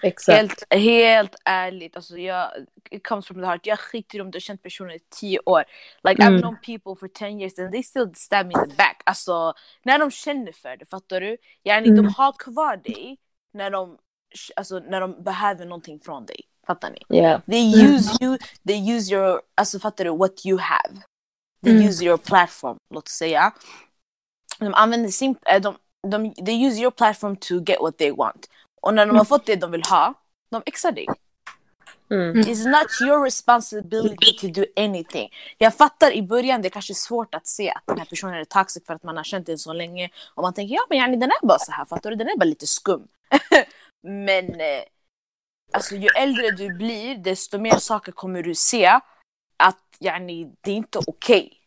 Exakt. 0.04 0.38
Helt, 0.38 0.64
helt 0.74 1.36
ärligt, 1.46 1.96
alltså 1.96 2.18
jag, 2.18 2.52
it 2.92 3.08
comes 3.08 3.28
from 3.28 3.38
the 3.42 3.46
heart. 3.46 3.66
Jag 3.66 3.80
skiter 3.80 4.18
i 4.18 4.22
om 4.22 4.32
du 4.32 4.36
har 4.36 4.42
känt 4.42 4.62
personen 4.64 4.92
i 4.92 5.00
tio 5.10 5.40
år. 5.46 5.64
Like 6.04 6.24
Mm. 6.24 6.34
I've 6.36 6.42
known 6.42 6.58
people 6.66 6.96
for 7.00 7.08
10 7.08 7.40
years 7.40 7.60
and 7.60 7.72
they 7.72 7.84
still 7.84 8.16
stab 8.16 8.46
me 8.48 8.54
in 8.54 8.70
the 8.70 8.76
back. 8.76 9.02
Alltså 9.06 9.54
när 9.84 10.00
de 10.00 10.12
känner 10.12 10.52
för 10.52 10.78
det, 10.78 10.86
fattar 10.86 11.22
du? 11.22 11.38
Yani, 11.64 11.88
Mm. 11.90 11.96
De 12.04 12.14
har 12.14 12.32
kvar 12.32 12.78
dig 12.78 13.18
när 13.54 13.70
de, 13.72 13.98
alltså, 14.56 14.80
när 14.80 15.02
de 15.02 15.24
behöver 15.24 15.66
någonting 15.66 16.00
från 16.00 16.26
dig. 16.26 16.42
Fattar 16.68 16.90
ni? 16.92 17.18
Yeah. 17.18 17.42
They 17.46 17.74
Mm. 17.82 17.96
use 17.96 18.18
you, 18.22 18.38
they 18.68 18.96
use 18.96 19.14
your, 19.14 19.42
alltså 19.56 19.80
fattar 19.80 20.04
du, 20.06 20.12
what 20.12 20.46
you 20.46 20.60
have. 20.60 21.02
They 21.64 21.74
Mm. 21.74 21.88
use 21.88 22.06
your 22.06 22.18
platform, 22.18 22.78
låt 22.94 23.08
säga. 23.08 23.54
De 24.60 24.74
använder 24.74 25.10
sin, 25.10 25.36
äh, 25.46 25.62
de, 25.62 25.76
de, 26.08 26.34
they 26.46 26.68
use 26.68 26.82
your 26.82 26.92
platform 26.92 27.36
to 27.36 27.54
get 27.66 27.82
what 27.82 27.98
they 27.98 28.12
want. 28.12 28.50
Och 28.82 28.94
när 28.94 29.06
de 29.06 29.18
har 29.18 29.26
fått 29.26 29.46
det 29.46 29.56
de 29.56 29.72
vill 29.72 29.84
ha, 29.84 30.14
de 30.50 30.62
exar 30.66 30.92
dig. 30.92 31.08
Mm. 32.12 32.42
It's 32.42 32.70
not 32.70 32.88
your 33.10 33.24
responsibility 33.24 34.34
to 34.34 34.48
do 34.62 34.66
anything. 34.76 35.30
Jag 35.58 35.76
fattar 35.76 36.12
i 36.12 36.22
början 36.22 36.62
det 36.62 36.68
är 36.68 36.70
kanske 36.70 36.94
svårt 36.94 37.36
att 37.36 37.48
se 37.48 37.70
att 37.72 37.84
den 37.86 37.98
här 37.98 38.06
personen 38.06 38.36
är 38.36 38.46
toxic 38.46 38.86
för 38.86 38.94
att 38.94 39.04
man 39.04 39.18
har 39.18 39.24
känt 39.24 39.46
den 39.46 39.58
så 39.58 39.74
länge. 39.74 40.10
Och 40.34 40.44
man 40.44 40.54
tänker 40.54 40.76
ja 40.76 40.82
men 40.90 40.98
yani, 40.98 41.18
den 41.18 41.30
är 41.32 41.48
bara 41.48 41.60
så 41.60 41.72
här, 41.72 41.86
fattar 41.86 42.10
du? 42.10 42.16
Den 42.16 42.28
är 42.28 42.38
bara 42.38 42.46
lite 42.46 42.68
skum. 42.68 43.08
men 44.04 44.62
eh, 44.62 44.84
alltså 45.74 45.96
ju 45.96 46.08
äldre 46.08 46.52
du 46.52 46.78
blir 46.78 47.16
desto 47.16 47.58
mer 47.58 47.78
saker 47.78 48.12
kommer 48.12 48.44
du 48.44 48.56
se 48.56 49.00
att 49.58 49.98
yani, 50.00 50.56
det 50.62 50.72
är 50.72 50.76
inte 50.76 51.00
okej. 51.08 51.60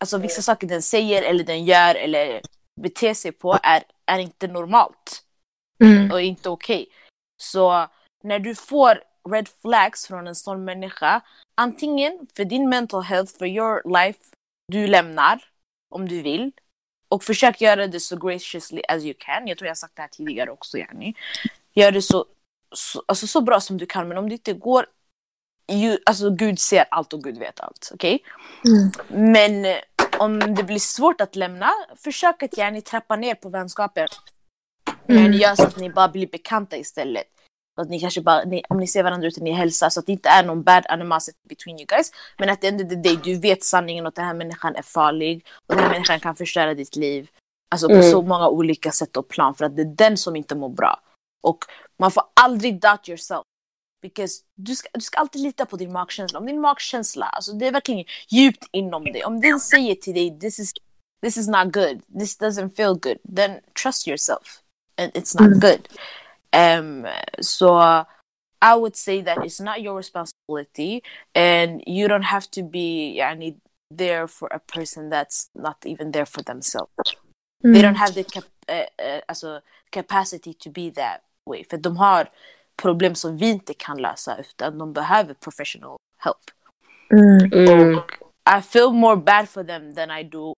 Alltså 0.00 0.18
vissa 0.18 0.42
saker 0.42 0.66
den 0.66 0.82
säger 0.82 1.22
eller 1.22 1.44
den 1.44 1.64
gör 1.64 1.94
eller 1.94 2.40
beter 2.80 3.14
sig 3.14 3.32
på 3.32 3.58
är, 3.62 3.82
är 4.06 4.18
inte 4.18 4.46
normalt 4.46 5.22
Mm. 5.84 6.10
och 6.10 6.20
inte 6.22 6.48
okej. 6.48 6.88
Så 7.42 7.88
när 8.22 8.38
du 8.38 8.54
får 8.54 9.02
red 9.30 9.48
flags 9.62 10.06
från 10.06 10.26
en 10.26 10.34
sån 10.34 10.64
människa, 10.64 11.20
antingen 11.54 12.26
för 12.36 12.44
din 12.44 12.68
mental 12.68 13.02
health, 13.02 13.38
för 13.38 13.46
your 13.46 13.98
life, 13.98 14.20
du 14.72 14.86
lämnar 14.86 15.44
om 15.90 16.08
du 16.08 16.22
vill. 16.22 16.52
Och 17.08 17.24
försök 17.24 17.60
göra 17.60 17.86
det 17.86 18.00
så 18.00 18.16
graciously 18.16 18.82
as 18.88 19.04
you 19.04 19.14
can. 19.18 19.46
Jag 19.46 19.58
tror 19.58 19.68
jag 19.68 19.78
sagt 19.78 19.96
det 19.96 20.02
här 20.02 20.08
tidigare 20.08 20.50
också 20.50 20.78
yani. 20.78 21.14
Gör 21.76 21.92
det 21.92 22.02
så, 22.02 22.24
så, 22.74 23.02
alltså 23.06 23.26
så 23.26 23.40
bra 23.40 23.60
som 23.60 23.78
du 23.78 23.86
kan, 23.86 24.08
men 24.08 24.18
om 24.18 24.28
det 24.28 24.32
inte 24.32 24.52
går, 24.52 24.86
you, 25.72 25.98
alltså 26.06 26.30
Gud 26.30 26.58
ser 26.58 26.84
allt 26.90 27.12
och 27.12 27.22
Gud 27.24 27.38
vet 27.38 27.60
allt. 27.60 27.90
Okej? 27.94 28.22
Mm. 28.64 28.90
Men 29.34 29.64
eh, 29.64 29.76
om 30.18 30.54
det 30.54 30.62
blir 30.62 30.78
svårt 30.78 31.20
att 31.20 31.36
lämna, 31.36 31.70
försök 31.96 32.42
att 32.42 32.58
gärna 32.58 32.80
trappa 32.80 33.16
ner 33.16 33.34
på 33.34 33.48
vänskapen. 33.48 34.08
Mm. 35.08 35.32
Gör 35.32 35.54
så 35.54 35.62
att 35.62 35.76
ni 35.76 35.90
bara 35.90 36.08
blir 36.08 36.26
bekanta 36.26 36.76
istället. 36.76 37.26
Så 37.74 37.82
att 37.82 37.88
ni 37.88 38.00
kanske 38.00 38.20
bara, 38.20 38.44
ni, 38.44 38.62
om 38.68 38.78
ni 38.78 38.86
ser 38.86 39.02
varandra 39.02 39.28
ute, 39.28 39.40
ni 39.40 39.52
hälsar 39.52 39.88
så 39.88 40.00
att 40.00 40.06
det 40.06 40.12
inte 40.12 40.28
är 40.28 40.44
någon 40.44 40.62
bad 40.62 40.86
animosity 40.88 41.38
between 41.48 41.78
you 41.78 41.86
guys. 41.86 42.12
Men 42.38 42.50
att 42.50 42.64
end 42.64 42.82
of 42.82 42.88
the 42.88 42.94
day, 42.96 43.18
du 43.24 43.38
vet 43.38 43.64
sanningen 43.64 44.06
och 44.06 44.08
att 44.08 44.14
den 44.14 44.24
här 44.24 44.34
människan 44.34 44.76
är 44.76 44.82
farlig. 44.82 45.46
Och 45.66 45.74
den 45.74 45.84
här 45.84 45.90
människan 45.90 46.20
kan 46.20 46.36
förstöra 46.36 46.74
ditt 46.74 46.96
liv. 46.96 47.28
Alltså 47.70 47.88
på 47.88 47.94
Mm. 47.94 48.10
så 48.10 48.22
många 48.22 48.48
olika 48.48 48.90
sätt 48.90 49.16
och 49.16 49.28
plan 49.28 49.54
för 49.54 49.64
att 49.64 49.76
det 49.76 49.82
är 49.82 49.94
den 49.96 50.16
som 50.16 50.36
inte 50.36 50.54
mår 50.54 50.68
bra. 50.68 51.00
Och 51.46 51.64
man 51.98 52.10
får 52.10 52.22
aldrig 52.34 52.80
doubt 52.80 53.08
yourself. 53.08 53.42
Because 54.02 54.42
du 54.54 54.74
ska, 54.74 54.88
du 54.94 55.00
ska 55.00 55.18
alltid 55.18 55.42
lita 55.42 55.66
på 55.66 55.76
din 55.76 55.92
magkänsla. 55.92 56.38
Om 56.38 56.46
din 56.46 56.60
magkänsla, 56.60 57.26
alltså 57.26 57.52
det 57.52 57.66
är 57.66 57.72
verkligen 57.72 58.04
djupt 58.28 58.68
inom 58.72 59.04
dig. 59.04 59.24
Om 59.24 59.40
den 59.40 59.60
säger 59.60 59.94
till 59.94 60.14
dig 60.14 60.38
this 60.40 60.58
is, 60.58 60.72
this 61.22 61.36
is 61.36 61.48
not 61.48 61.72
good, 61.72 62.02
this 62.18 62.38
doesn't 62.40 62.70
feel 62.76 62.94
good, 62.94 63.18
then 63.36 63.60
trust 63.82 64.06
yourself. 64.06 64.60
And 64.98 65.12
it's 65.12 65.34
not 65.34 65.50
Mm. 65.52 65.60
good. 65.60 65.88
Um, 66.52 67.06
so 67.40 67.78
I 68.62 68.74
would 68.74 68.96
say 68.96 69.22
that 69.22 69.38
it's 69.44 69.60
not 69.64 69.80
your 69.80 69.96
responsibility 69.96 71.02
and 71.34 71.82
you 71.86 72.08
don't 72.08 72.24
have 72.24 72.50
to 72.50 72.62
be 72.62 73.14
yani, 73.18 73.56
there 73.96 74.26
for 74.28 74.48
a 74.52 74.58
person 74.58 75.10
that's 75.10 75.50
not 75.54 75.76
even 75.86 76.12
there 76.12 76.26
for 76.26 76.42
themselves. 76.44 76.90
They 77.62 77.80
Mm. 77.80 77.82
don't 77.82 77.98
have 77.98 78.14
the 78.14 78.24
cap 78.24 78.44
uh, 78.68 79.20
uh, 79.44 79.60
capacity 79.90 80.54
to 80.54 80.70
be 80.70 80.90
that 80.90 81.25
way. 81.50 81.64
För 81.64 81.76
de 81.76 81.96
har 81.96 82.30
problem 82.76 83.14
som 83.14 83.36
vi 83.36 83.50
inte 83.50 83.74
kan 83.74 84.02
lösa 84.02 84.38
utan 84.38 84.78
de 84.78 84.92
behöver 84.92 85.34
professional 85.34 85.96
help. 86.18 86.36
Mm. 87.10 87.52
Mm. 87.52 88.00
I 88.58 88.62
feel 88.62 88.92
more 88.92 89.16
bad 89.16 89.48
for 89.48 89.64
them 89.64 89.94
than 89.94 90.10
I 90.10 90.22
do 90.24 90.54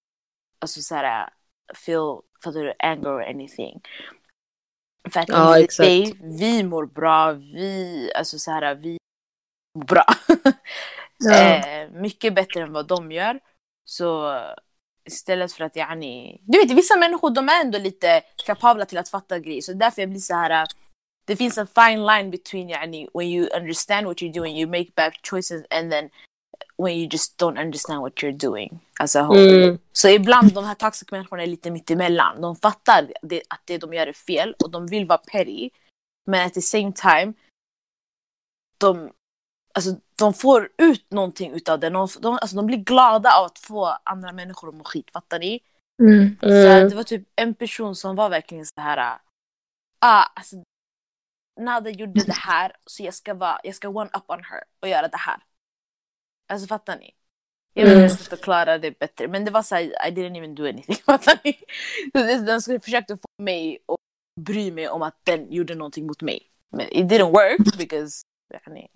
alltså 0.59 0.81
såhär 0.81 1.29
feel 1.75 2.21
fattar 2.45 2.61
du, 2.61 2.75
anger 2.79 3.09
or 3.09 3.23
anything. 3.23 3.81
För 5.13 5.21
att 5.21 5.29
Ja, 5.29 5.59
exakt. 5.59 5.87
day, 5.87 6.13
vi 6.23 6.63
mår 6.63 6.87
bra, 6.87 7.33
vi, 7.33 8.11
alltså 8.15 8.39
såhär 8.39 8.75
vi 8.75 8.99
mår 9.79 9.85
bra. 9.85 10.05
Ja. 11.21 11.35
eh, 11.35 11.91
mycket 11.91 12.35
bättre 12.35 12.63
än 12.63 12.73
vad 12.73 12.87
de 12.87 13.13
gör. 13.13 13.41
Så 13.85 14.41
istället 15.13 15.53
för 15.53 15.65
att 15.65 15.77
yani, 15.77 16.41
du 16.45 16.59
vet 16.59 16.71
vissa 16.71 16.97
människor 16.97 17.31
de 17.31 17.49
är 17.49 17.61
ändå 17.65 17.79
lite 17.79 18.23
kapabla 18.47 18.85
till 18.85 18.99
att 18.99 19.09
fatta 19.09 19.39
grejer. 19.39 19.61
Så 19.61 19.73
därför 19.73 20.03
jag 20.03 20.11
blir 20.11 20.21
så 20.21 20.35
här. 20.35 20.51
äh, 20.51 20.67
Det 21.27 21.37
finns 21.37 21.59
en 21.59 21.67
fine 21.67 22.07
line 22.07 22.31
between 22.31 22.69
yani, 22.69 23.09
when 23.15 23.27
you 23.27 23.49
understand 23.57 24.07
what 24.07 24.23
you're 24.23 24.33
doing, 24.33 24.57
you 24.57 24.67
make 24.71 24.93
bad 24.97 25.13
choices 25.31 25.63
and 25.71 25.91
then 25.91 26.11
when 26.83 26.95
you 26.95 27.09
just 27.13 27.39
don't 27.43 27.59
understand 27.61 28.01
what 28.01 28.23
you're 28.23 28.39
doing 28.39 28.81
as 29.01 29.17
a 29.17 29.23
whole. 29.23 29.65
Mm. 29.65 29.79
Så 29.93 30.09
ibland 30.09 30.55
de 30.55 30.65
här 30.65 30.75
toxic 30.75 31.11
människorna 31.11 31.43
är 31.43 31.47
lite 31.47 31.71
mittemellan. 31.71 32.41
De 32.41 32.57
fattar 32.57 33.13
det, 33.23 33.43
att 33.51 33.61
det 33.65 33.79
de 33.79 33.95
gör 33.95 34.07
är 34.07 34.13
fel 34.13 34.55
och 34.65 34.71
de 34.71 34.87
vill 34.87 35.07
vara 35.07 35.19
petty. 35.19 35.71
Men 36.27 36.47
at 36.47 36.55
the 36.55 36.63
same 36.63 36.93
time, 36.93 37.33
de, 38.79 39.13
alltså, 39.75 39.91
de 40.19 40.35
får 40.35 40.69
ut 40.79 41.11
någonting 41.11 41.53
utav 41.53 41.81
det. 41.81 41.91
De, 41.91 42.09
de, 42.21 42.39
alltså, 42.43 42.57
de 42.57 42.67
blir 42.67 42.79
glada 42.79 43.31
av 43.39 43.45
att 43.45 43.59
få 43.59 43.87
andra 44.05 44.33
människor 44.33 44.69
att 44.69 44.75
må 44.75 44.85
skit, 44.85 45.11
fattar 45.13 45.39
ni? 45.39 45.61
Mm. 46.03 46.37
Så 46.41 46.47
Mm. 46.49 46.89
det 46.89 46.95
var 46.97 47.03
typ 47.03 47.29
en 47.37 47.55
person 47.55 47.97
som 47.97 48.17
var 48.17 48.29
verkligen 48.29 48.67
så 48.67 48.81
här. 48.81 49.19
Ah, 49.99 50.23
alltså, 50.35 50.57
Nada 51.61 51.91
gjorde 51.91 52.25
det 52.25 52.33
här 52.33 52.73
så 52.87 53.03
jag 53.03 53.15
ska, 53.15 53.35
vara, 53.35 53.61
jag 53.63 53.75
ska 53.75 53.89
one 53.89 54.11
up 54.17 54.31
on 54.31 54.45
her 54.45 54.65
och 54.83 54.89
göra 54.89 55.09
det 55.09 55.17
här. 55.17 55.37
Alltså 56.53 56.67
fattar 56.67 56.97
ni? 56.99 57.15
Jag 57.75 57.85
vet 57.85 57.91
inte 57.93 57.93
Mm. 57.93 57.97
hur 57.97 58.09
jag 58.11 58.19
ska 58.21 58.37
förklara 58.37 58.79
det 58.79 58.99
bättre 58.99 59.29
men 59.29 59.45
det 59.45 59.51
var 59.51 59.63
såhär, 59.63 59.83
I 59.83 60.11
didn't 60.11 60.37
even 60.39 60.55
do 60.55 60.65
anything. 60.69 60.97
Fattar 61.07 61.39
ni? 61.45 61.59
Den 62.47 62.63
skulle 62.63 62.81
försökte 62.81 63.17
få 63.17 63.43
mig 63.43 63.79
att 63.89 63.97
bry 64.41 64.73
mig 64.73 64.89
om 64.89 65.03
att 65.03 65.21
den 65.25 65.53
gjorde 65.53 65.75
någonting 65.75 66.07
mot 66.07 66.23
mig. 66.23 66.51
Men 66.71 66.87
it 66.91 67.07
didn't 67.13 67.31
work 67.33 67.79
because 67.79 68.23
yani, 68.67 68.89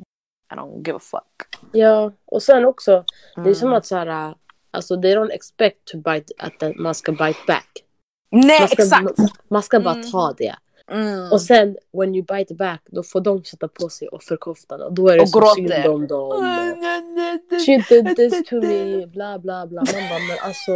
I 0.52 0.56
don't 0.56 0.86
give 0.86 0.96
a 0.96 1.00
fuck. 1.00 1.58
Ja, 1.72 2.12
och 2.26 2.42
sen 2.42 2.64
också, 2.64 3.04
det 3.34 3.40
är 3.40 3.44
Mm. 3.44 3.54
som 3.54 3.72
att 3.72 3.86
så 3.86 3.96
här, 3.96 4.34
alltså 4.70 5.02
they 5.02 5.14
don't 5.16 5.30
expect 5.32 5.84
to 5.84 5.96
bite, 5.98 6.34
att 6.38 6.76
man 6.76 6.94
ska 6.94 7.12
bite 7.12 7.38
back. 7.46 7.84
Nej 8.30 8.60
Man 8.60 8.68
ska, 8.68 8.82
exakt! 8.82 9.18
man 9.48 9.62
ska 9.62 9.80
bara 9.80 9.94
Mm. 9.94 10.10
ta 10.10 10.34
det. 10.38 10.54
Mm. 10.90 11.32
Och 11.32 11.42
sen, 11.42 11.76
when 11.92 12.14
you 12.14 12.24
bite 12.24 12.54
back, 12.54 12.80
då 12.86 13.02
får 13.02 13.20
de 13.20 13.44
sätta 13.44 13.68
på 13.68 13.88
sig 13.88 14.08
offerkoftan 14.08 14.82
och 14.82 14.92
då 14.92 15.08
är 15.08 15.16
det 15.16 15.22
Och 15.22 15.28
så 15.28 15.38
gråter. 15.40 15.54
synd 15.82 15.86
om 15.94 16.06
dem. 16.06 16.28
Och, 16.30 17.60
She 17.66 17.84
did 17.88 18.16
this 18.16 18.44
to 18.48 18.54
me, 18.60 19.06
bla 19.06 19.38
bla 19.38 19.66
bla. 19.66 19.82
Man 19.94 20.08
bara, 20.10 20.18
men 20.28 20.36
alltså... 20.42 20.72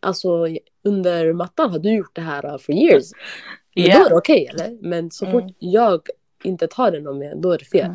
Alltså 0.00 0.46
under 0.84 1.32
mattan 1.32 1.70
har 1.70 1.78
du 1.78 1.94
gjort 1.96 2.14
det 2.14 2.20
här 2.20 2.46
uh, 2.52 2.58
for 2.58 2.74
years. 2.74 3.10
Men 3.76 3.84
Ja. 3.84 3.98
då 3.98 4.04
är 4.04 4.08
det 4.10 4.16
okej 4.16 4.46
eller? 4.46 4.78
Men 4.82 5.10
så 5.10 5.26
fort 5.26 5.42
Mm. 5.42 5.54
jag 5.58 6.00
inte 6.42 6.66
tar 6.66 6.90
det 6.90 7.00
någon 7.00 7.18
mer, 7.18 7.34
då 7.34 7.50
är 7.52 7.58
det 7.58 7.64
fel. 7.64 7.94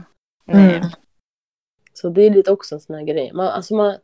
Mm. 0.53 0.69
Mm. 0.75 0.89
Så 1.93 2.09
det 2.09 2.21
är 2.21 2.29
lite 2.29 2.51
också 2.51 2.75
en 2.75 2.81
sån 2.81 2.95
här 2.95 3.03
grej. 3.03 3.31
Man, 3.33 3.47
alltså, 3.47 3.75
man, 3.75 3.97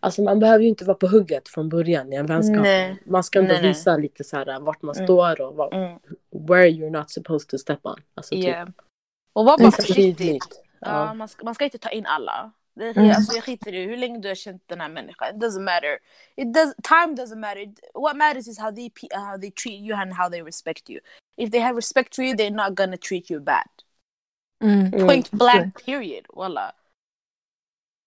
alltså 0.00 0.22
man 0.22 0.38
behöver 0.38 0.62
ju 0.62 0.68
inte 0.68 0.84
vara 0.84 0.96
på 0.96 1.06
hugget 1.06 1.48
från 1.48 1.68
början 1.68 2.12
i 2.12 2.16
en 2.16 2.26
vänskap. 2.26 2.62
Nej. 2.62 3.02
Man 3.06 3.24
ska 3.24 3.38
ändå 3.38 3.52
Nej, 3.52 3.62
nej. 3.62 3.70
visa 3.70 3.96
lite 3.96 4.24
så 4.24 4.36
här 4.36 4.60
vart 4.60 4.82
man 4.82 4.94
Mm. 4.94 5.06
står 5.06 5.40
och 5.40 5.54
var, 5.56 5.74
Mm. 5.74 5.98
where 6.48 6.68
you're 6.68 6.90
not 6.90 7.10
supposed 7.10 7.48
to 7.48 7.58
step 7.58 7.80
on. 7.86 7.96
Alltså 8.14 8.34
typ. 8.34 8.44
Yeah. 8.44 8.68
Och 9.32 9.44
var 9.44 9.58
bara 9.58 9.70
försiktig. 9.70 10.38
Ja, 10.80 11.06
Ja. 11.06 11.14
man, 11.14 11.28
ska, 11.28 11.44
man 11.44 11.54
ska 11.54 11.64
inte 11.64 11.78
ta 11.78 11.90
in 11.90 12.06
alla. 12.06 12.52
Det, 12.74 12.96
Mm. 12.96 13.10
alltså, 13.10 13.34
jag 13.36 13.44
skiter 13.44 13.74
i 13.74 13.84
hur 13.86 13.96
länge 13.96 14.18
du 14.18 14.28
har 14.28 14.34
känt 14.34 14.62
den 14.66 14.80
här 14.80 14.88
människan. 14.88 15.28
It 15.36 15.42
doesn't 15.42 15.60
matter. 15.60 15.98
It 16.36 16.54
does, 16.54 16.74
time 16.82 17.22
doesn't 17.22 17.38
matter. 17.38 17.66
What 17.94 18.16
matters 18.16 18.48
is 18.48 18.58
how 18.58 18.70
they, 18.74 18.90
how 19.12 19.38
they 19.40 19.50
treat 19.50 19.80
you 19.80 19.96
and 19.96 20.12
how 20.12 20.30
they 20.30 20.42
respect 20.42 20.90
you. 20.90 21.00
If 21.36 21.50
they 21.50 21.60
have 21.60 21.76
respect 21.76 22.14
for 22.14 22.24
you, 22.24 22.34
they're 22.36 22.50
not 22.68 22.76
gonna 22.76 22.96
treat 22.96 23.30
you 23.30 23.40
bad. 23.40 23.68
Mm. 24.60 24.86
Mm. 24.86 25.06
Point 25.06 25.30
blank 25.30 25.84
period. 25.84 26.26
Walla. 26.28 26.72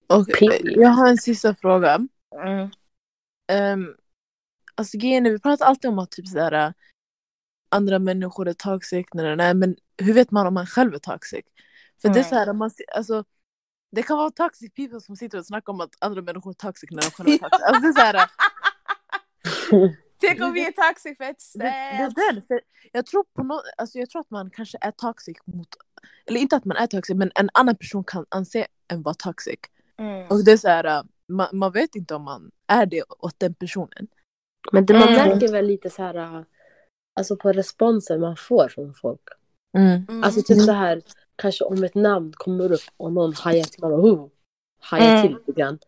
Och 0.10 0.28
Period. 0.28 0.82
jag 0.82 0.89
har 0.89 1.08
en 1.10 1.18
sista 1.18 1.56
fråga. 1.56 2.08
Mm. 2.46 2.70
Um, 3.52 3.96
alltså 4.76 4.98
grejen 4.98 5.24
vi 5.24 5.39
pratar 5.39 5.66
alltid 5.66 5.89
om 5.89 6.00
att 6.00 6.12
typ 6.12 6.28
sådär, 6.28 6.74
andra 7.70 8.00
människor 8.00 8.48
är 8.48 8.54
toxic, 8.54 9.08
nej, 9.13 9.36
nej, 9.36 9.54
men 9.54 9.76
hur 9.98 10.13
vet 10.13 10.32
man 10.32 10.48
om 10.48 10.54
man 10.54 10.66
själv 10.68 10.94
är 10.94 11.00
toxic? 11.00 11.46
För 12.02 12.10
det 12.10 12.20
är 12.20 12.24
Mm. 12.24 12.30
såhär, 12.30 12.54
man, 12.54 12.72
alltså, 12.96 13.24
det 13.92 14.04
kan 14.04 14.18
vara 14.18 14.32
toxic 14.32 14.74
people 14.74 15.02
som 15.02 15.16
sitter 15.16 15.38
och 15.38 15.46
snackar 15.46 15.74
om 15.74 15.82
att 15.82 15.96
andra 16.00 16.22
människor 16.22 16.50
är 16.52 16.54
toxic 16.54 16.92
när 16.92 17.02
de 17.02 17.12
själva 17.12 17.32
är 17.34 17.38
toxic. 17.38 17.62
Alltså, 17.68 17.82
det 17.82 17.88
är 17.88 17.94
såhär, 17.94 18.30
Tänk 20.20 20.42
om 20.42 20.54
vi 20.54 20.66
är 20.66 20.72
toxic 20.72 21.18
för 21.18 21.24
ett 21.24 21.44
det, 21.56 22.12
det 22.36 22.42
för 22.48 22.62
jag, 22.92 23.06
tror 23.06 23.24
på 23.24 23.44
no, 23.44 23.62
alltså, 23.78 24.00
jag 24.00 24.10
tror 24.10 24.20
att 24.22 24.30
man 24.30 24.50
kanske 24.50 24.78
är 24.82 24.92
toxic 24.92 25.38
mot, 25.46 25.67
eller 26.25 26.39
inte 26.39 26.56
att 26.56 26.65
man 26.65 26.77
är 26.77 26.87
toxic, 26.87 27.15
men 27.15 27.31
en 27.35 27.49
annan 27.54 27.75
person 27.75 28.04
kan 28.04 28.25
anse 28.29 28.67
en 28.87 29.01
vara 29.01 29.15
toxic. 29.15 29.60
Mm. 29.97 30.27
Och 30.27 30.43
det 30.45 30.51
är 30.51 30.58
såhär, 30.58 31.04
man, 31.27 31.47
man 31.54 31.71
vet 31.71 31.95
inte 31.95 32.15
om 32.15 32.21
man 32.23 32.51
är 32.67 32.85
det 32.85 33.04
åt 33.19 33.35
den 33.39 33.54
personen. 33.54 34.08
Men 34.71 34.85
det 34.85 34.93
man 34.93 35.08
Mm. 35.08 35.29
märker 35.29 35.51
väl 35.51 35.65
lite 35.65 35.89
så 35.89 36.04
här, 36.04 36.15
uh, 36.17 36.41
alltså 37.19 37.35
på 37.35 37.51
responsen 37.51 38.19
man 38.21 38.35
får 38.37 38.67
från 38.67 38.93
folk. 38.93 39.21
Mm. 39.77 40.23
Alltså 40.23 40.41
typ 40.41 40.62
så 40.62 40.71
här, 40.71 41.01
kanske 41.35 41.63
om 41.63 41.83
ett 41.83 41.95
namn 41.95 42.33
kommer 42.35 42.71
upp 42.71 42.81
och 42.97 43.13
någon 43.13 43.33
hajar 43.33 43.63
till, 43.63 43.81
man 43.81 43.91
bara, 43.91 44.01
oh, 44.01 44.29
hajar 44.79 45.12
Mm. 45.12 45.21
till 45.21 45.37
lite 45.37 45.51
grann. 45.51 45.79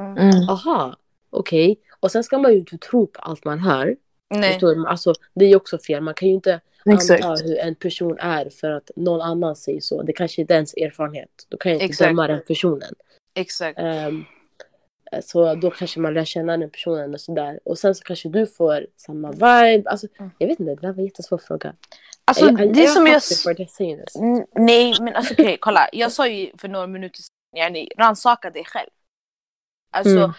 Mm. 0.00 0.48
Aha, 0.48 0.96
okej. 1.30 1.80
Och 2.00 2.10
sen 2.10 2.24
ska 2.24 2.38
man 2.38 2.52
ju 2.52 2.58
inte 2.58 2.78
tro 2.78 3.06
på 3.06 3.20
allt 3.20 3.44
man 3.44 3.58
hör. 3.58 3.96
Nej. 4.34 4.60
Alltså, 4.86 5.14
det 5.34 5.44
är 5.44 5.48
ju 5.48 5.56
också 5.56 5.78
fel. 5.78 6.02
Man 6.02 6.14
kan 6.14 6.28
ju 6.28 6.34
inte 6.34 6.60
Exakt. 6.90 7.24
anta 7.24 7.44
hur 7.44 7.58
en 7.58 7.74
person 7.74 8.18
är 8.18 8.50
för 8.50 8.70
att 8.70 8.90
någon 8.96 9.20
annan 9.20 9.56
säger 9.56 9.80
så. 9.80 10.02
Det 10.02 10.12
kanske 10.12 10.40
inte 10.40 10.54
är 10.54 10.56
ens 10.56 10.74
erfarenhet. 10.74 11.30
Då 11.48 11.56
kan 11.56 11.72
jag 11.72 11.76
inte 11.76 11.84
Exakt. 11.84 12.08
döma 12.10 12.26
den 12.26 12.42
personen. 12.46 12.94
Exakt. 13.34 13.78
Ehm, 13.78 14.24
så 15.24 15.54
då 15.54 15.70
kanske 15.70 16.00
man 16.00 16.14
lär 16.14 16.24
känna 16.24 16.56
den 16.56 16.70
personen 16.70 17.14
och 17.14 17.20
sådär. 17.20 17.60
Och 17.64 17.78
sen 17.78 17.94
så 17.94 18.04
kanske 18.04 18.28
du 18.28 18.46
får 18.46 18.86
samma 18.96 19.30
vibe. 19.32 19.90
Alltså, 19.90 20.06
Mm. 20.18 20.30
jag 20.38 20.46
vet 20.48 20.60
inte, 20.60 20.74
det 20.74 20.80
där 20.80 20.92
var 20.92 20.98
en 20.98 21.04
jättesvår 21.04 21.38
fråga. 21.38 21.74
Alltså, 22.24 22.44
jag- 22.46 22.74
det 22.74 22.84
är 22.84 22.86
som 22.86 23.06
jag... 23.06 23.22
this? 23.22 24.16
N- 24.16 24.46
Nej, 24.54 24.94
men 25.00 25.14
alltså 25.16 25.34
okej, 25.34 25.56
kolla. 25.60 25.88
Jag 25.92 26.12
sa 26.12 26.28
ju 26.28 26.50
för 26.58 26.68
några 26.68 26.86
minuter 26.86 27.20
sedan 27.56 27.86
rannsaka 27.98 28.50
dig 28.50 28.64
själv. 28.64 28.90
Alltså, 29.96 30.16
Mm. 30.18 30.30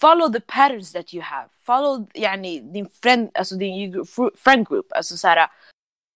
follow 0.00 0.32
the 0.32 0.40
patterns 0.40 0.92
that 0.92 1.14
you 1.14 1.22
have. 1.22 1.48
Follow 1.66 2.06
yani, 2.14 2.60
din, 2.60 2.88
friend, 3.02 3.30
alltså, 3.34 3.54
din 3.54 3.94
fr- 4.04 4.36
friend 4.36 4.68
group. 4.68 4.86
Alltså, 4.90 5.16
så 5.16 5.28
här, 5.28 5.48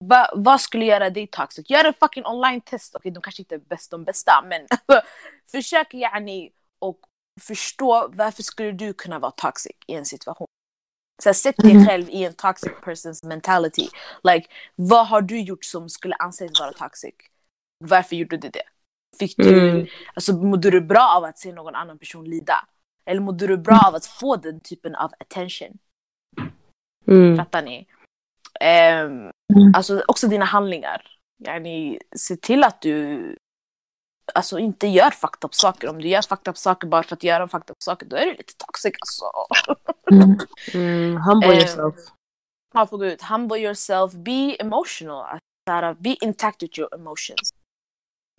va, 0.05 0.31
vad 0.35 0.61
skulle 0.61 0.85
göra 0.85 1.11
dig 1.11 1.27
toxic? 1.27 1.71
Gör 1.71 1.85
en 1.85 1.95
fucking 1.95 2.27
online 2.27 2.61
test. 2.61 2.95
Okej, 2.95 3.11
de 3.13 3.23
kanske 3.23 3.43
inte 3.43 3.55
är 3.55 3.59
bäst 3.59 3.91
de 3.91 4.05
bästa, 4.05 4.45
men 4.49 4.67
försök 5.53 5.95
yani, 5.95 6.51
och 6.79 7.01
förstå 7.41 8.09
varför 8.15 8.43
skulle 8.43 8.73
du 8.73 8.93
kunna 8.93 9.19
vara 9.19 9.31
toxic 9.31 9.77
i 9.87 9.95
en 9.95 10.05
situation. 10.05 10.47
Så 11.23 11.29
här, 11.29 11.35
sätt 11.35 11.57
dig 11.57 11.71
Mm. 11.73 11.87
själv 11.87 12.09
i 12.11 12.25
en 12.25 12.35
toxic 12.35 12.73
persons 12.85 13.23
mentality. 13.23 13.89
Like, 14.23 14.49
vad 14.75 15.07
har 15.07 15.21
du 15.21 15.41
gjort 15.41 15.65
som 15.65 15.89
skulle 15.89 16.15
anses 16.15 16.61
vara 16.61 16.73
toxic? 16.73 17.15
Varför 17.85 18.17
gjorde 18.17 18.37
du 18.37 18.49
det? 18.49 18.63
Fick 19.19 19.37
du, 19.37 19.71
Mm. 19.71 19.87
alltså, 20.15 20.33
mådde 20.37 20.71
du 20.71 20.81
bra 20.81 21.09
av 21.17 21.25
att 21.25 21.39
se 21.39 21.53
någon 21.53 21.75
annan 21.75 21.99
person 21.99 22.25
lida? 22.25 22.67
Eller 23.05 23.21
mådde 23.21 23.47
du 23.47 23.57
bra 23.57 23.81
av 23.89 23.95
att 23.95 24.07
få 24.07 24.37
den 24.37 24.61
typen 24.61 24.95
av 24.95 25.13
attention? 25.21 25.79
Mm. 27.07 27.37
Fattar 27.37 27.63
ni? 27.63 27.87
Ehm, 28.61 29.31
Mm. 29.55 29.73
Alltså 29.75 30.03
också 30.09 30.29
dina 30.29 30.45
handlingar. 30.45 31.03
Yani, 31.45 31.99
se 32.17 32.37
till 32.37 32.65
att 32.65 32.81
du 32.81 33.37
alltså, 34.35 34.59
inte 34.59 34.87
gör 34.87 35.11
fucked 35.11 35.45
up 35.45 35.55
saker. 35.55 35.89
Om 35.89 36.03
du 36.03 36.09
gör 36.09 36.23
fucked 36.23 36.49
up 36.51 36.59
saker 36.59 36.89
bara 36.89 37.03
för 37.03 37.17
att 37.17 37.23
göra 37.23 37.49
fucked 37.49 37.71
up 37.71 37.77
saker, 37.83 38.07
då 38.07 38.17
är 38.17 38.27
du 38.27 38.31
lite 38.33 38.55
toxic 38.57 38.95
alltså. 39.01 39.25
Mm. 40.13 40.39
Mm. 40.75 41.17
Humble 41.23 41.49
Eh, 41.49 41.59
yourself. 41.59 41.95
Ja, 42.75 42.87
för 42.87 42.99
gud. 42.99 43.23
Humble 43.23 43.59
yourself, 43.59 44.13
be 44.13 44.57
emotional. 44.59 45.39
Här, 45.71 45.95
be 45.95 46.17
intact 46.21 46.63
with 46.63 46.79
your 46.79 46.95
emotions. 46.95 47.51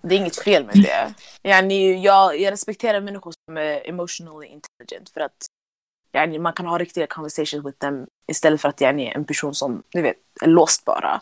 Det 0.02 0.16
är 0.16 0.20
inget 0.20 0.44
fel 0.44 0.66
med 0.66 0.76
det. 0.76 1.14
Yani, 1.44 2.02
jag, 2.04 2.40
jag 2.40 2.52
respekterar 2.52 3.02
människor 3.02 3.34
som 3.46 3.58
är 3.58 3.90
emotionally 3.90 4.48
intelligent 4.48 5.10
för 5.10 5.22
att 5.22 5.46
yani, 6.18 6.40
man 6.40 6.54
kan 6.54 6.66
ha 6.66 6.78
riktiga 6.78 7.08
conversations 7.08 7.66
with 7.66 7.78
them 7.78 8.08
istället 8.28 8.62
för 8.62 8.70
att 8.70 8.82
yani, 8.82 9.08
en 9.08 9.26
person 9.26 9.54
som 9.54 9.84
du 9.90 10.02
vet, 10.02 10.18
är 10.42 10.48
låst 10.48 10.86
bara. 10.86 11.22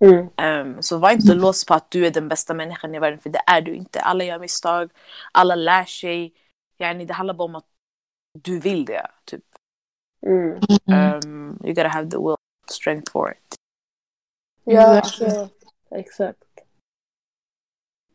Mm. 0.00 0.28
Ehm, 0.36 0.82
så 0.82 0.98
var 0.98 1.10
inte 1.10 1.34
låst 1.34 1.68
på 1.68 1.74
att 1.74 1.90
du 1.90 2.06
är 2.06 2.10
den 2.10 2.28
bästa 2.28 2.54
människan 2.54 2.94
i 2.94 2.98
världen, 2.98 3.18
för 3.20 3.30
det 3.30 3.42
är 3.46 3.60
du 3.60 3.74
inte. 3.74 4.00
Alla 4.00 4.24
gör 4.24 4.38
misstag, 4.38 4.90
alla 5.32 5.54
lär 5.54 5.84
sig. 5.84 6.34
Yani, 6.78 7.04
det 7.04 7.14
handlar 7.14 7.34
bara 7.34 7.44
om 7.44 7.54
att 7.54 7.66
du 8.38 8.58
vill 8.60 8.84
det. 8.84 9.06
Typ. 9.24 9.44
Mm. 10.26 10.60
Ehm, 10.86 11.58
you 11.64 11.74
gotta 11.74 11.88
have 11.88 12.10
the 12.10 12.16
will 12.16 12.36
strength 12.70 13.12
for 13.12 13.32
it. 13.32 13.54
Ja, 14.64 14.98
Exakt. 14.98 15.22
alltså, 15.22 15.48
exakt. 15.90 16.44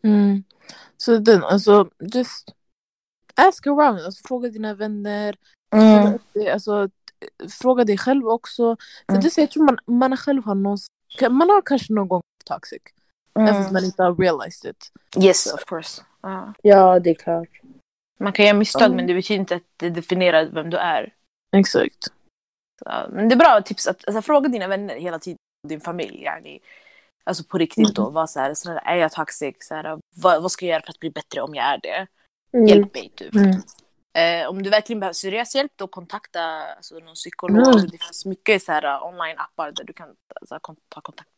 Mm. 0.04 0.44
Så 0.98 1.18
den, 1.18 1.44
alltså, 1.44 1.90
just 2.00 2.56
ask 3.36 3.68
around. 3.68 4.00
Alltså, 4.00 4.28
fråga 4.28 4.50
dina 4.50 4.74
vänner. 4.74 5.36
Upp 6.16 6.34
dig, 6.34 6.50
alltså, 6.50 6.88
t- 6.88 7.50
fråga 7.50 7.84
dig 7.84 7.98
själv 7.98 8.28
också. 8.28 8.78
För 9.06 9.14
Mm. 9.14 9.22
det 9.22 9.38
jag 9.38 9.52
tror 9.52 9.64
man, 9.66 9.78
man 9.86 10.18
själv 10.18 10.46
har 10.46 10.56
någon, 10.56 10.78
man 11.30 11.50
har 11.50 11.62
kanske 11.62 11.94
någon 11.94 12.08
gång 12.08 12.22
varit 12.46 12.62
toxic. 12.62 12.82
Även 13.40 13.54
fast 13.54 13.72
man 13.72 13.84
inte 13.86 14.04
har 14.04 14.16
realized 14.16 14.72
it. 14.72 14.92
Yes, 15.24 15.54
of 15.54 15.66
course. 15.66 16.02
Ja. 16.22 16.54
Ja, 16.62 17.00
det 17.00 17.10
är 17.10 17.14
klart. 17.14 17.50
Man 18.20 18.34
kan 18.34 18.46
göra 18.46 18.58
misstag, 18.58 18.86
Mm. 18.86 18.96
men 18.96 19.08
det 19.08 19.14
betyder 19.14 19.40
inte 19.42 19.56
att 19.56 19.64
det 19.78 19.90
definierar 19.90 20.46
vem 20.46 20.70
du 20.70 20.78
är. 20.78 21.14
Exakt. 21.58 22.04
Så, 22.80 23.06
men 23.10 23.30
det 23.30 23.36
är 23.36 23.38
bra 23.38 23.62
tips 23.62 23.88
att 23.88 24.08
alltså, 24.08 24.22
fråga 24.22 24.50
dina 24.50 24.68
vänner 24.68 24.96
hela 24.96 25.20
tiden, 25.20 25.38
din 25.68 25.82
familj. 25.82 26.22
Yani. 26.24 26.60
Alltså 27.24 27.44
på 27.44 27.58
riktigt 27.58 27.96
då, 27.96 28.10
vad 28.10 28.30
så 28.30 28.40
här, 28.40 28.54
så 28.54 28.72
här, 28.72 28.82
är 28.86 28.96
jag 28.96 29.12
toxic? 29.12 29.56
Så 29.60 29.76
här, 29.76 30.00
vad, 30.16 30.42
vad 30.42 30.52
ska 30.52 30.66
jag 30.66 30.72
göra 30.74 30.84
för 30.86 30.90
att 30.92 31.00
bli 31.00 31.10
bättre 31.10 31.42
om 31.42 31.56
jag 31.56 31.66
är 31.66 31.80
det? 31.84 32.08
Mm. 32.54 32.68
Hjälp 32.68 32.94
mig 32.94 33.12
typ. 33.16 33.34
Eh, 34.18 34.50
om 34.50 34.64
du 34.64 34.70
verkligen 34.70 35.00
behöver 35.00 35.14
seriös 35.14 35.56
hjälp, 35.56 35.72
då 35.76 35.88
kontakta 35.88 36.40
alltså, 36.78 36.96
någon 37.00 37.16
psykolog. 37.16 37.68
Mm. 37.76 37.88
Det 37.88 37.98
finns 37.98 38.26
mycket 38.26 38.64
så 38.64 38.72
här, 38.72 38.86
uh, 38.86 39.04
online-appar 39.06 39.72
där 39.72 39.84
du 39.84 39.94
kan 39.94 40.16
alltså, 40.42 40.60
kon- 40.62 40.76
ta 40.90 41.02
kontakt. 41.02 41.30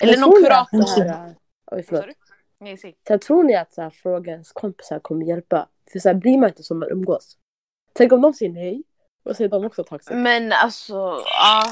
Eller 0.00 0.12
Men 0.12 0.20
någon 0.20 0.42
kurator. 0.42 0.82
så 0.82 1.02
här- 1.02 1.34
Oj, 1.70 1.82
förlåt. 1.82 2.02
Sorry? 2.02 2.14
Nej, 2.60 2.78
säg. 2.78 2.96
Sen 3.08 3.18
tror 3.18 3.42
ni 3.42 3.54
att 3.56 3.72
så 3.72 3.82
här, 3.82 3.90
fråga 3.90 4.32
ens 4.32 4.52
kompisar 4.52 4.98
kommer 4.98 5.26
hjälpa? 5.26 5.68
För 5.92 5.98
så 5.98 6.08
här 6.08 6.14
blir 6.14 6.38
man 6.38 6.48
inte 6.48 6.62
som 6.62 6.78
man 6.78 6.88
umgås. 6.90 7.36
Tänk 7.92 8.12
om 8.12 8.20
de 8.20 8.34
säger 8.34 8.52
nej, 8.52 8.82
och 9.24 9.40
är 9.40 9.48
de 9.48 9.64
också 9.64 9.84
toxic. 9.84 10.10
Men 10.10 10.52
alltså, 10.52 10.94
ja. 11.24 11.64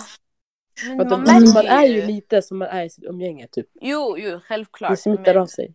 Men 0.86 0.96
För 0.96 1.04
att 1.04 1.10
man 1.10 1.24
de, 1.24 1.30
alltså, 1.30 1.54
man 1.54 1.66
är 1.66 1.84
ju 1.84 2.06
lite 2.06 2.42
som 2.42 2.58
man 2.58 2.68
är 2.68 2.84
i 2.84 2.90
sitt 2.90 3.04
umgänge, 3.04 3.48
typ. 3.52 3.66
Jo, 3.80 4.18
jo, 4.18 4.40
självklart. 4.44 4.90
Det 4.90 4.96
smittar 4.96 5.34
men, 5.34 5.42
av 5.42 5.46
sig. 5.46 5.74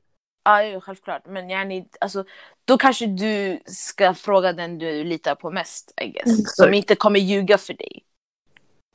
Ja, 0.50 0.64
jo, 0.64 0.82
självklart. 0.82 1.26
Men 1.26 1.50
yani, 1.50 1.88
alltså, 2.00 2.24
då 2.66 2.78
kanske 2.78 3.06
du 3.06 3.60
ska 3.66 4.14
fråga 4.14 4.54
den 4.54 4.78
du 4.78 5.04
litar 5.04 5.36
på 5.36 5.52
mest, 5.52 5.94
I 6.02 6.08
guess. 6.08 6.26
Mm. 6.26 6.46
Som 6.46 6.74
inte 6.74 6.96
kommer 6.96 7.20
ljuga 7.20 7.58
för 7.58 7.74
dig. 7.74 8.04